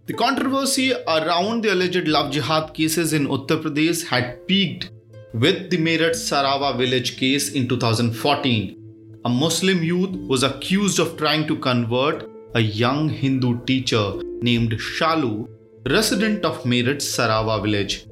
The 0.04 0.14
controversy 0.14 0.92
around 0.92 1.62
the 1.62 1.72
alleged 1.72 2.08
love 2.08 2.32
jihad 2.32 2.74
cases 2.74 3.12
in 3.12 3.28
Uttar 3.28 3.62
Pradesh 3.62 4.04
had 4.04 4.48
peaked 4.48 4.90
with 5.32 5.70
the 5.70 5.78
Meerut 5.78 6.16
Sarawa 6.16 6.76
village 6.76 7.16
case 7.16 7.52
in 7.52 7.68
2014. 7.68 9.20
A 9.24 9.28
Muslim 9.28 9.84
youth 9.84 10.16
was 10.26 10.42
accused 10.42 10.98
of 10.98 11.16
trying 11.16 11.46
to 11.46 11.54
convert 11.54 12.28
a 12.56 12.60
young 12.60 13.08
Hindu 13.10 13.64
teacher 13.64 14.14
named 14.40 14.72
Shalu, 14.72 15.48
resident 15.88 16.44
of 16.44 16.64
Meerut 16.64 17.00
Sarawa 17.00 17.62
village. 17.62 18.06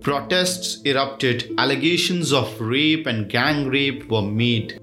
Protests 0.00 0.82
erupted, 0.82 1.54
allegations 1.56 2.32
of 2.32 2.60
rape 2.60 3.06
and 3.06 3.30
gang 3.30 3.68
rape 3.68 4.10
were 4.10 4.22
made. 4.22 4.80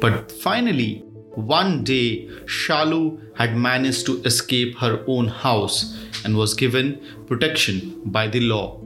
But 0.00 0.32
finally, 0.32 1.04
one 1.34 1.84
day, 1.84 2.26
Shalu 2.46 3.36
had 3.36 3.56
managed 3.56 4.06
to 4.06 4.22
escape 4.24 4.76
her 4.78 5.04
own 5.06 5.28
house 5.28 5.96
and 6.24 6.36
was 6.36 6.54
given 6.54 7.00
protection 7.26 8.00
by 8.06 8.26
the 8.26 8.40
law. 8.40 8.80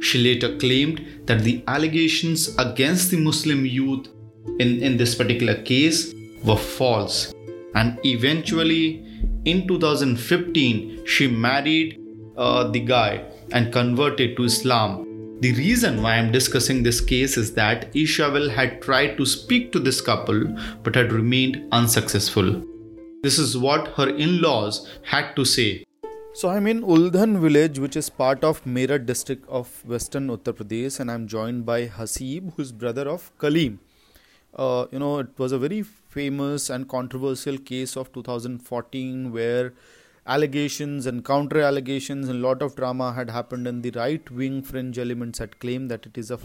She 0.00 0.22
later 0.22 0.56
claimed 0.58 1.22
that 1.24 1.40
the 1.40 1.64
allegations 1.66 2.54
against 2.58 3.10
the 3.10 3.16
Muslim 3.16 3.64
youth 3.64 4.08
in, 4.58 4.82
in 4.82 4.96
this 4.98 5.14
particular 5.14 5.54
case 5.62 6.14
were 6.44 6.56
false. 6.56 7.32
And 7.74 7.98
eventually, 8.04 9.04
in 9.46 9.66
2015, 9.66 11.06
she 11.06 11.28
married 11.28 11.98
uh, 12.36 12.68
the 12.68 12.80
guy 12.80 13.24
and 13.52 13.72
converted 13.72 14.36
to 14.36 14.44
Islam. 14.44 15.06
The 15.40 15.52
reason 15.52 16.02
why 16.02 16.14
I'm 16.14 16.32
discussing 16.32 16.82
this 16.82 16.98
case 16.98 17.36
is 17.36 17.52
that 17.54 17.92
Ishavel 17.92 18.50
had 18.54 18.80
tried 18.80 19.18
to 19.18 19.26
speak 19.26 19.70
to 19.72 19.78
this 19.78 20.00
couple 20.00 20.46
but 20.82 20.94
had 20.94 21.12
remained 21.12 21.62
unsuccessful. 21.72 22.64
This 23.22 23.38
is 23.38 23.54
what 23.54 23.88
her 23.98 24.08
in 24.08 24.40
laws 24.40 24.88
had 25.02 25.36
to 25.36 25.44
say. 25.44 25.84
So 26.32 26.48
I'm 26.48 26.66
in 26.66 26.80
Uldhan 26.80 27.38
village, 27.38 27.78
which 27.78 27.96
is 27.96 28.08
part 28.08 28.44
of 28.44 28.64
Meerut 28.64 29.04
district 29.04 29.46
of 29.46 29.84
western 29.84 30.28
Uttar 30.28 30.54
Pradesh, 30.54 31.00
and 31.00 31.10
I'm 31.10 31.26
joined 31.26 31.66
by 31.66 31.86
Hasib, 31.86 32.54
who's 32.56 32.72
brother 32.72 33.06
of 33.06 33.30
Kaleem. 33.36 33.76
Uh, 34.54 34.86
you 34.90 34.98
know, 34.98 35.18
it 35.18 35.38
was 35.38 35.52
a 35.52 35.58
very 35.58 35.82
famous 35.82 36.70
and 36.70 36.88
controversial 36.88 37.58
case 37.58 37.94
of 37.94 38.10
2014 38.14 39.32
where 39.32 39.74
allegations 40.26 41.06
and 41.06 41.24
counter 41.24 41.60
allegations 41.60 42.28
and 42.28 42.42
lot 42.42 42.62
of 42.62 42.74
drama 42.76 43.12
had 43.12 43.30
happened 43.30 43.66
and 43.66 43.82
the 43.82 43.90
right 43.92 44.30
wing 44.30 44.62
fringe 44.62 44.98
elements 44.98 45.38
had 45.38 45.58
claimed 45.58 45.90
that 45.90 46.06
it 46.06 46.18
is 46.18 46.30
a, 46.30 46.38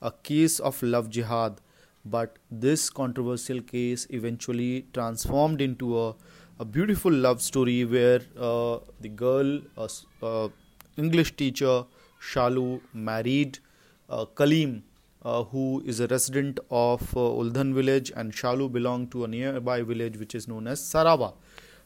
a 0.00 0.12
case 0.30 0.58
of 0.58 0.82
love 0.82 1.08
jihad 1.08 1.60
but 2.04 2.38
this 2.50 2.90
controversial 2.90 3.60
case 3.60 4.06
eventually 4.10 4.86
transformed 4.92 5.60
into 5.60 5.98
a, 5.98 6.14
a 6.58 6.64
beautiful 6.64 7.12
love 7.12 7.40
story 7.40 7.84
where 7.84 8.20
uh, 8.38 8.78
the 9.00 9.08
girl 9.08 9.60
uh, 9.76 9.88
uh, 10.22 10.48
english 10.96 11.36
teacher 11.36 11.84
shalu 12.20 12.80
married 12.92 13.58
uh, 14.10 14.24
kaleem 14.24 14.82
uh, 15.24 15.44
who 15.44 15.82
is 15.86 16.00
a 16.00 16.06
resident 16.08 16.58
of 16.70 17.02
uh, 17.16 17.20
Uldhan 17.20 17.74
village 17.74 18.12
and 18.16 18.32
Shalu 18.32 18.70
belonged 18.72 19.10
to 19.12 19.24
a 19.24 19.28
nearby 19.28 19.82
village 19.82 20.18
which 20.18 20.34
is 20.34 20.48
known 20.48 20.66
as 20.66 20.80
Sarawa. 20.80 21.34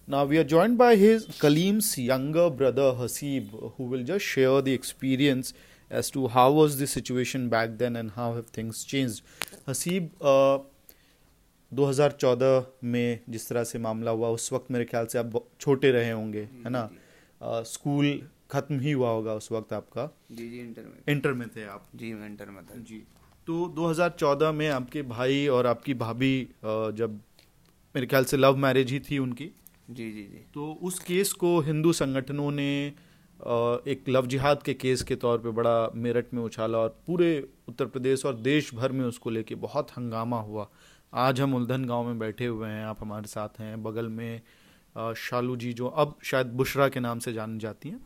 Now 0.09 0.25
we 0.25 0.39
are 0.39 0.45
joined 0.45 0.79
by 0.79 0.95
his 0.95 1.27
Kaleem's 1.27 1.99
younger 1.99 2.49
brother 2.49 2.93
Hasib, 2.93 3.49
who 3.77 3.85
will 3.85 4.05
just 4.05 4.25
share 4.25 4.63
the 4.63 4.73
experience 4.73 5.53
as 5.91 6.11
to 6.11 6.29
how 6.29 6.53
was 6.53 6.79
the 6.79 6.87
situation 6.87 7.49
back 7.49 7.71
then 7.79 7.97
and 7.97 8.13
how 8.13 8.35
have 8.35 8.47
things 8.47 8.85
changed. 8.85 9.23
Hasib, 9.67 10.11
uh, 10.21 10.59
2014 11.73 12.67
में 12.85 13.21
जिस 13.31 13.49
तरह 13.49 13.65
से 13.65 13.79
मामला 13.79 14.11
हुआ 14.11 14.29
उस 14.37 14.53
वक्त 14.53 14.71
मेरे 14.71 14.85
ख्याल 14.85 15.07
से 15.13 15.19
आप 15.19 15.33
छोटे 15.61 15.91
रहे 15.93 16.11
होंगे 16.11 16.43
है 16.65 16.71
ना 16.71 16.89
स्कूल 17.67 18.07
खत्म 18.51 18.79
ही 18.81 18.93
हुआ 18.93 19.11
होगा 19.11 19.35
उस 19.35 19.51
वक्त 19.53 19.73
आपका 19.73 20.09
जी 20.33 20.49
जी 20.51 20.61
इंटर 20.61 20.83
में 20.83 21.15
इंटर 21.15 21.33
में 21.41 21.49
थे 21.57 21.65
आप 21.75 21.89
जी 21.97 22.13
मैं 22.15 22.27
इंटर 22.27 22.51
में 22.51 22.63
था 22.65 22.79
जी 22.91 23.03
तो 23.47 23.67
2014 23.79 24.53
में 24.55 24.69
आपके 24.69 25.03
भाई 25.11 25.47
और 25.57 25.67
आपकी 25.67 25.95
भाभी 26.07 26.33
जब 26.65 27.21
मेरे 27.95 28.07
ख्याल 28.07 28.25
से 28.25 28.37
लव 28.37 28.57
मैरिज 28.67 28.93
ही 28.93 29.01
थी 29.11 29.19
उनकी 29.19 29.51
जी 29.91 30.11
जी 30.13 30.23
जी। 30.23 30.45
तो 30.55 30.73
उस 30.83 30.99
केस 30.99 31.33
को 31.33 31.59
हिंदू 31.61 31.93
संगठनों 31.93 32.51
ने 32.51 32.87
एक 33.89 34.05
लव 34.09 34.27
जिहाद 34.27 34.63
के 34.63 34.75
केस 34.75 35.03
के 35.03 35.17
तौर 35.17 35.39
पे 35.39 35.51
बड़ा 35.51 35.91
मेरठ 35.95 36.33
में 36.35 36.43
उछाला 36.43 36.79
और 36.79 36.97
पूरे 37.07 37.49
उत्तर 37.69 37.87
प्रदेश 37.87 38.25
और 38.27 38.35
देश 38.35 38.75
भर 38.75 38.93
में 38.93 39.05
उसको 39.05 39.31
लेके 39.31 39.55
बहुत 39.55 39.91
हंगामा 39.91 40.41
हुआ। 40.41 40.69
आज 41.13 41.41
हम 41.41 41.55
उल्धन 41.55 41.85
गाँव 41.85 42.05
में 42.05 42.19
बैठे 42.19 42.47
हुए 42.47 42.69
हैं 42.69 42.85
आप 42.85 42.97
हमारे 43.01 43.27
साथ 43.27 43.61
हैं 43.61 43.83
बगल 43.83 44.09
में 44.09 44.41
शालू 45.17 45.57
जी 45.57 45.73
जो 45.73 45.87
अब 45.87 46.17
शायद 46.25 46.47
बुशरा 46.47 46.89
के 46.89 47.01
नाम 47.01 47.19
से 47.19 47.33
जानी 47.33 47.59
जाती 47.59 47.89
हैं 47.89 48.01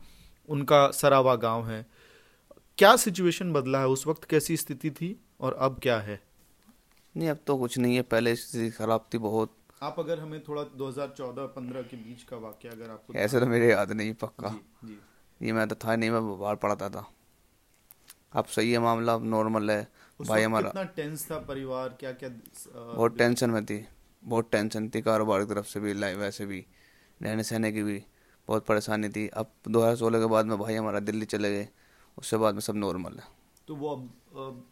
उनका 0.49 0.89
सरावा 0.91 1.35
गाँव 1.35 1.67
है। 1.67 1.85
क्या 2.77 2.95
सिचुएशन 2.95 3.53
बदला 3.53 3.79
है? 3.79 3.87
उस 3.87 4.05
वक्त 4.07 4.23
कैसी 4.23 4.57
स्थिति 4.57 4.91
थी 4.91 5.15
और 5.39 5.53
अब 5.53 5.79
क्या 5.83 5.99
है? 5.99 6.21
नहीं 7.15 7.29
अब 7.29 7.39
तो 7.47 7.57
कुछ 7.57 7.77
नहीं 7.77 7.95
है। 7.95 8.01
पहले 8.01 8.35
स्थिति 8.35 8.69
खराब 8.69 9.05
थी 9.13 9.17
बहुत। 9.17 9.55
आप 9.81 9.99
अगर 9.99 10.19
हमें 10.19 10.39
थोड़ा 10.43 10.63
2014-15 10.77 11.81
के 11.81 11.97
बीच 11.97 12.23
का 12.23 12.37
वाक्य 12.37 12.69
अगर 12.69 12.89
आपको 12.89 13.13
ऐसे 13.13 13.39
तो 13.39 13.45
मेरे 13.45 13.69
याद 13.69 13.91
नहीं 13.91 14.13
पक्का। 14.13 14.49
जी, 14.49 14.87
जी। 14.87 14.97
ये 15.41 15.53
मैं 15.53 15.67
तो 15.67 15.75
था 15.75 15.95
नहीं 15.95 16.09
मैं 16.09 16.21
बाहर 16.39 16.55
पढ़ाता 16.55 16.89
था। 16.89 17.05
अब 18.33 18.45
सही 18.47 18.71
है 18.71 18.79
मामला 18.79 19.13
अब 19.13 19.23
नॉर्मल 19.25 19.71
है। 19.71 19.87
भाई 20.19 20.43
हमारा 20.43 20.69
कितना 20.69 20.83
टेंस 20.95 21.25
था 21.31 21.37
परिवार 21.47 21.95
क्या 21.99 22.11
क्या 22.13 22.29
बहुत 22.67 23.17
टेंशन 23.17 23.49
में 23.49 23.65
थी। 23.65 23.85
बहुत 24.23 24.51
टेंशन 24.51 24.89
थी 24.89 25.01
कारोबार 25.01 25.45
की 25.45 25.53
तरफ़ 25.53 25.67
से 25.67 25.79
भी 25.79 25.93
लाइफ 25.95 26.17
वैसे 26.17 26.45
भी 26.45 26.65
रहने 27.19 27.43
सहने 27.43 27.71
की 27.71 27.83
भी। 27.83 28.01
बहुत 28.47 28.65
परेशानी 28.65 29.09
थी। 29.09 29.27
अब 29.29 29.51
दो 29.67 29.81
हज़ार 29.81 29.95
सोलह 29.95 30.19
के 30.19 30.25
बाद 30.27 30.45
में 30.45 30.57
भाई 30.59 30.75
हमारा 30.75 30.99
दिल्ली 31.01 31.25
चले 31.27 31.51
गए। 31.51 31.67
उसके 32.17 32.37
बाद 32.37 32.53
में 32.53 32.61
सब 32.61 32.75
नॉर्मल 32.77 33.13
है। 33.13 33.27
तो 33.67 33.75
वो 33.75 33.95
अब 33.95 34.63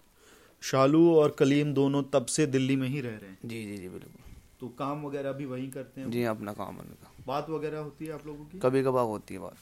शालू 0.63 1.03
और 1.15 1.35
कलीम 1.39 1.73
दोनों 1.73 2.03
तब 2.13 2.25
से 2.27 2.45
दिल्ली 2.47 2.75
में 2.75 2.87
ही 2.87 3.01
रह 3.01 3.09
रहे 3.11 3.29
हैं? 3.29 3.37
जी 3.45 3.65
जी 3.65 3.77
जी 3.77 3.89
बिल्कुल। 3.89 4.27
तो 4.59 4.67
काम 4.79 5.05
वगैरह 5.05 5.31
भी 5.31 5.45
वहीं 5.45 5.69
करते 5.71 6.01
हैं 6.01 6.09
जी 6.11 6.23
अपना 6.31 6.53
काम 6.53 6.77
उनका 6.77 7.11
बात 7.27 7.49
वगैरह 7.49 7.79
होती 7.79 8.05
है 8.05 8.11
आप 8.13 8.25
लोगों 8.27 8.45
की? 8.45 8.59
कभी 8.59 8.83
कभार 8.83 9.05
होती 9.05 9.33
है 9.33 9.39
बात। 9.39 9.55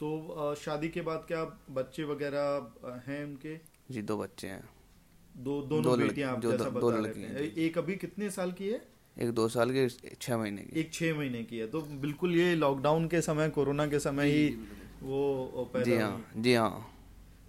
तो 0.00 0.54
शादी 0.54 0.88
के 0.88 1.00
बाद 1.00 1.24
क्या 1.28 1.44
बच्चे 1.70 2.04
वगैरह 2.04 3.00
हैं 3.06 3.24
उनके? 3.24 3.56
जी 3.90 4.02
दो 4.02 4.16
बच्चे 4.18 4.48
हैं। 4.48 4.62
दो 5.36 5.60
दोनों 5.62 5.82
दो 5.82 5.96
बेटियाँ 5.96 6.32
आप 6.32 6.42
जैसा 6.42 6.64
दो, 6.64 6.70
बता 6.70 6.98
रहे 6.98 7.24
हैं 7.24 7.52
एक 7.66 7.78
अभी 7.78 7.96
कितने 7.96 8.30
साल 8.30 8.52
की 8.52 8.68
है? 8.68 8.80
एक 9.18 9.30
दो 9.32 9.48
साल 9.48 9.70
की 9.72 9.88
छह 10.20 10.36
महीने 10.36 10.62
की। 10.62 10.80
एक 10.80 10.92
छह 10.92 11.14
महीने 11.18 11.42
की 11.44 11.58
है। 11.58 11.66
तो 11.66 11.80
बिल्कुल 12.02 12.34
ये 12.36 12.54
लॉकडाउन 12.56 13.08
के 13.08 13.20
समय 13.20 13.48
कोरोना 13.50 13.86
के 13.86 13.98
समय 14.00 14.30
ही 14.30 14.48
वो 15.02 15.70
पैदा 15.72 15.84
जी 15.84 15.96
हाँ 15.96 16.32
जी 16.36 16.54
हाँ। 16.54 16.86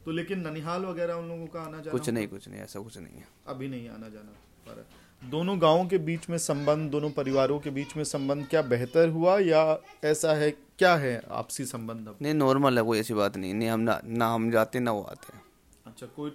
तो 0.06 0.12
लेकिन 0.12 0.48
ननिहाल 0.48 0.86
वगैरह 0.86 1.14
उन 1.14 1.28
लोगों 1.30 1.48
का 1.48 1.62
आना 1.62 1.78
जाना 1.78 1.92
कुछ 1.92 2.10
नहीं 2.10 2.28
कुछ 2.28 2.48
नहीं 2.50 2.62
ऐसा 2.62 2.80
कुछ 2.80 2.98
नहीं 2.98 3.18
है। 3.18 3.28
अभी 3.48 3.68
नहीं 3.68 3.90
आना 3.90 4.10
जाना 4.10 4.32
पर 4.68 4.86
दोनों 5.22 5.62
गाँवों 5.62 5.86
के 5.86 5.98
बीच 5.98 6.30
में 6.30 6.38
संबंध 6.38 6.92
दोनों 6.92 7.10
परिवारों 7.12 7.60
के 7.60 7.70
बीच 7.70 7.96
में 7.98 8.04
संबंध 8.04 8.48
क्या 8.48 8.62
बेहतर 8.62 9.10
हुआ 9.10 9.38
या 9.40 9.80
ऐसा 10.04 10.34
है 10.34 10.52
क्या 10.52 10.96
है 10.96 11.22
आपसी 11.32 11.66
संबंध 11.66 12.08
अब? 12.08 12.18
नहीं 12.22 12.34
नॉर्मल 12.34 12.78
है 12.78 12.84
कोई 12.84 13.00
ऐसी 13.00 13.14
बात 13.14 13.38
नहीं। 13.38 13.54
नहीं 13.54 13.70
हम 13.70 13.80
ना 13.80 14.00
ना 14.06 14.34
हम 14.34 14.52
जाते 14.52 14.80
ना 14.80 14.92
वो 14.92 15.02
आते। 15.02 15.38
अच्छा 15.86 16.06
कोई 16.06 16.32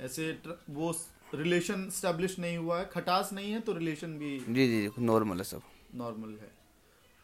ऐसे 0.00 0.38
वो 0.70 0.94
रिलेशन 1.34 1.88
स्टैब्लिश 1.90 2.38
नहीं 2.38 2.56
हुआ 2.58 2.78
है 2.78 2.84
खटास 2.92 3.32
नहीं 3.32 3.52
है 3.52 3.60
तो 3.60 3.72
रिलेशन 3.72 4.18
भी 4.18 4.38
जी 4.48 4.66
जी 4.66 4.90
नॉर्मल 4.98 5.38
है 5.38 5.44
सब। 5.44 5.62
नॉर्मल 5.94 6.28
है। 6.28 6.50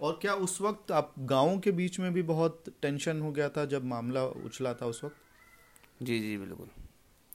और 0.01 0.19
क्या 0.23 0.35
उस 0.35 0.61
वक्त 0.61 0.93
आप 0.93 1.15
गाँव 1.19 1.59
के 1.59 1.71
बीच 1.71 1.99
में 2.01 2.13
भी 2.13 2.23
बहुत 2.23 2.65
टेंशन 2.83 3.21
हो 3.21 3.33
गया 3.33 3.49
था 3.49 3.65
जब 3.65 3.85
मामला 3.85 4.25
उछला 4.25 4.75
था 4.75 4.87
उस 4.87 5.05
वक्त? 5.05 5.17
जी 6.03 6.19
जी 6.21 6.37
बिल्कुल। 6.37 6.69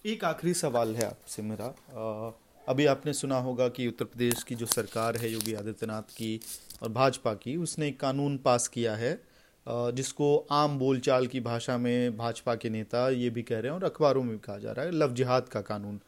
एक 0.06 0.24
आखिरी 0.24 0.54
सवाल 0.54 0.96
है 0.96 1.06
आपसे 1.06 1.42
मेरा। 1.42 1.66
आ, 1.66 2.32
अभी 2.68 2.86
आपने 2.86 3.14
सुना 3.14 3.38
होगा 3.40 3.68
कि 3.70 3.88
उत्तर 3.88 4.06
प्रदेश 4.06 4.44
की 4.44 4.56
जो 4.56 4.66
सरकार 4.68 5.18
है, 5.18 5.32
योगी 5.32 5.54
आदित्यनाथ 5.54 6.14
की 6.14 6.40
और 6.84 6.90
भाजपा 6.92 7.34
की, 7.36 7.56
उसने 7.58 7.88
एक 7.88 8.00
कानून 8.00 8.38
पास 8.38 8.68
किया 8.68 8.96
है 8.96 9.20
जिसको 9.66 10.36
आम 10.52 10.78
बोलचाल 10.80 11.28
की 11.28 11.40
भाषा 11.42 11.78
में 11.78 12.18
भाजपा 12.18 12.56
के 12.56 12.70
नेता 12.70 13.08
ये 13.12 13.30
भी 13.30 13.42
कह 13.44 13.60
रहे 13.60 13.72
हैं 13.72 13.80
और 13.80 13.84
अखबारों 13.86 14.24
में 14.24 14.32
भी 14.32 14.38
कहा 14.40 14.58
जा 14.58 14.72
रहा 14.72 14.86
है, 14.86 14.92
लव 14.94 15.14
जिहाद 15.14 15.50
का 15.50 15.62
कानून। 15.64 16.00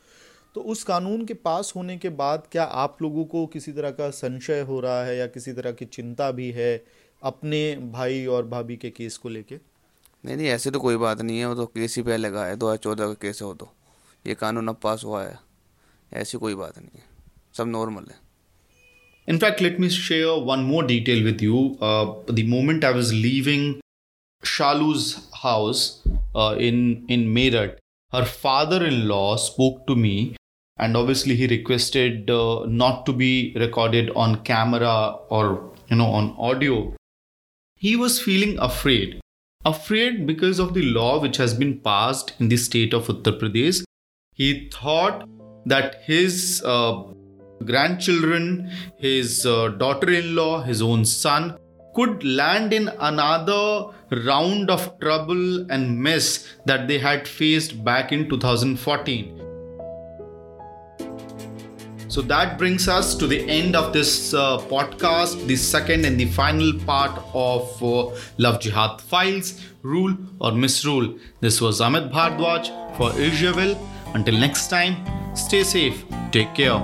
तो 0.56 0.62
उस 0.64 0.84
कानून 0.84 1.26
के 1.26 1.34
पास 1.36 1.74
होने 1.76 1.98
के 1.98 2.10
बाद 2.12 2.48
क्या 2.52 2.64
आप 2.64 3.02
लोगों 3.02 3.26
को 3.26 3.46
किसी 3.48 3.72
तरह 3.72 3.92
का 3.92 4.10
संशय 4.12 4.62
हो 4.62 4.80
रहा 4.80 5.04
है 5.04 5.18
या 5.18 5.28
किसी 5.28 5.54
तरह 5.54 5.72
की 5.72 5.86
चिंता 5.88 6.30
भी 6.32 6.50
है 6.52 6.72
अपने 7.22 7.76
भाई 7.94 8.26
और 8.28 8.48
भाभी 8.48 8.78
के 8.78 8.90
केस 8.92 9.18
को 9.18 9.30
लेके? 9.30 9.56
नहीं 10.24 10.38
नहीं, 10.38 10.48
ऐसे 10.48 10.72
तो 10.72 10.80
कोई 10.80 10.98
बात 10.98 11.22
नहीं 11.22 11.40
है। 11.40 11.46
वो 11.46 11.56
तो 11.56 11.66
केस 11.68 11.96
ही 11.98 12.04
पहले 12.04 12.32
का 12.32 12.46
है, 12.46 12.56
दो 12.56 12.68
हज़ार 12.68 12.78
चौदह 12.78 13.08
का 13.08 13.14
केस 13.22 13.42
है 13.42 13.48
हो 13.48 13.54
तो। 13.54 13.70
ये 14.26 14.36
कानून 14.36 14.68
अब 14.68 14.80
पास 14.84 15.04
हुआ 15.04 15.24
है। 15.24 15.38
ऐसी 16.21 16.39
कोई 16.39 16.55
बात 16.55 16.79
नहीं 16.79 17.01
है 17.01 17.07
सब 17.59 17.67
नॉर्मल 17.79 18.07
है 18.11 18.23
In 19.33 19.39
fact, 19.43 19.61
let 19.65 19.79
me 19.83 19.89
share 19.93 20.33
one 20.47 20.65
more 20.71 20.81
detail 20.89 21.21
with 21.27 21.43
you. 21.45 21.61
Uh, 21.91 22.01
the 22.39 22.43
moment 22.49 22.83
I 22.89 22.91
was 22.97 23.13
leaving 23.27 23.63
Shalu's 24.51 25.07
house 25.43 25.85
uh, 26.43 26.57
in 26.67 26.83
in 27.17 27.25
Meerut, 27.37 27.79
her 28.17 28.23
father-in-law 28.43 29.39
spoke 29.47 29.81
to 29.87 29.97
me, 30.03 30.13
and 30.77 31.01
obviously 31.03 31.39
he 31.41 31.49
requested 31.55 32.35
uh, 32.37 32.67
not 32.83 33.01
to 33.07 33.17
be 33.25 33.33
recorded 33.65 34.13
on 34.27 34.37
camera 34.53 34.95
or 35.39 35.49
you 35.89 36.01
know 36.03 36.11
on 36.21 36.31
audio. 36.51 36.79
He 37.87 37.97
was 38.05 38.21
feeling 38.29 38.59
afraid 38.71 39.21
Afraid 39.67 40.27
because 40.27 40.59
of 40.59 40.75
the 40.75 40.83
law 40.83 41.19
which 41.19 41.39
has 41.39 41.55
been 41.55 41.81
passed 41.81 42.35
in 42.39 42.51
the 42.51 42.57
state 42.59 42.93
of 42.93 43.07
Uttar 43.07 43.39
Pradesh, 43.41 43.83
he 44.35 44.69
thought 44.69 45.27
that 45.66 46.02
his 46.04 46.62
uh, 46.66 47.04
grandchildren, 47.66 48.72
his 48.98 49.46
uh, 49.46 49.70
daughter 49.70 50.12
in 50.12 50.36
law, 50.36 50.62
his 50.62 50.82
own 50.82 51.06
son 51.06 51.58
could 51.96 52.24
land 52.24 52.72
in 52.74 52.88
another 53.00 53.88
round 54.26 54.70
of 54.70 55.00
trouble 55.00 55.70
and 55.72 56.00
mess 56.00 56.48
that 56.66 56.88
they 56.88 56.98
had 57.00 57.28
faced 57.28 57.84
back 57.84 58.12
in 58.12 58.30
2014. 58.30 59.40
So 62.08 62.22
that 62.24 62.58
brings 62.58 62.88
us 62.88 63.14
to 63.18 63.28
the 63.28 63.48
end 63.48 63.76
of 63.76 63.94
this 63.94 64.34
uh, 64.34 64.58
podcast, 64.62 65.46
the 65.46 65.56
second 65.56 66.06
and 66.06 66.20
the 66.20 66.26
final 66.26 66.74
part 66.80 67.22
of 67.36 67.84
uh, 67.84 68.18
Love 68.40 68.60
Jihad 68.60 69.00
Files 69.00 69.64
Rule 69.84 70.18
or 70.40 70.52
Misrule. 70.52 71.20
This 71.40 71.62
was 71.62 71.82
Amit 71.82 72.12
Bhardwaj 72.12 72.98
for 72.98 73.12
Israel. 73.20 73.76
Until 74.14 74.38
next 74.38 74.68
time, 74.70 74.98
stay 75.36 75.64
safe, 75.64 76.06
take 76.32 76.54
care. 76.56 76.80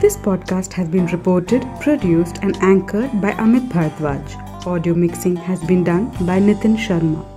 This 0.00 0.16
podcast 0.16 0.72
has 0.72 0.88
been 0.88 1.06
reported, 1.06 1.64
produced, 1.80 2.38
and 2.42 2.56
anchored 2.56 3.20
by 3.20 3.32
Amit 3.32 3.68
Bhardwaj. 3.68 4.66
Audio 4.66 4.94
mixing 4.94 5.36
has 5.36 5.62
been 5.64 5.84
done 5.84 6.10
by 6.26 6.40
Nitin 6.40 6.76
Sharma. 6.76 7.31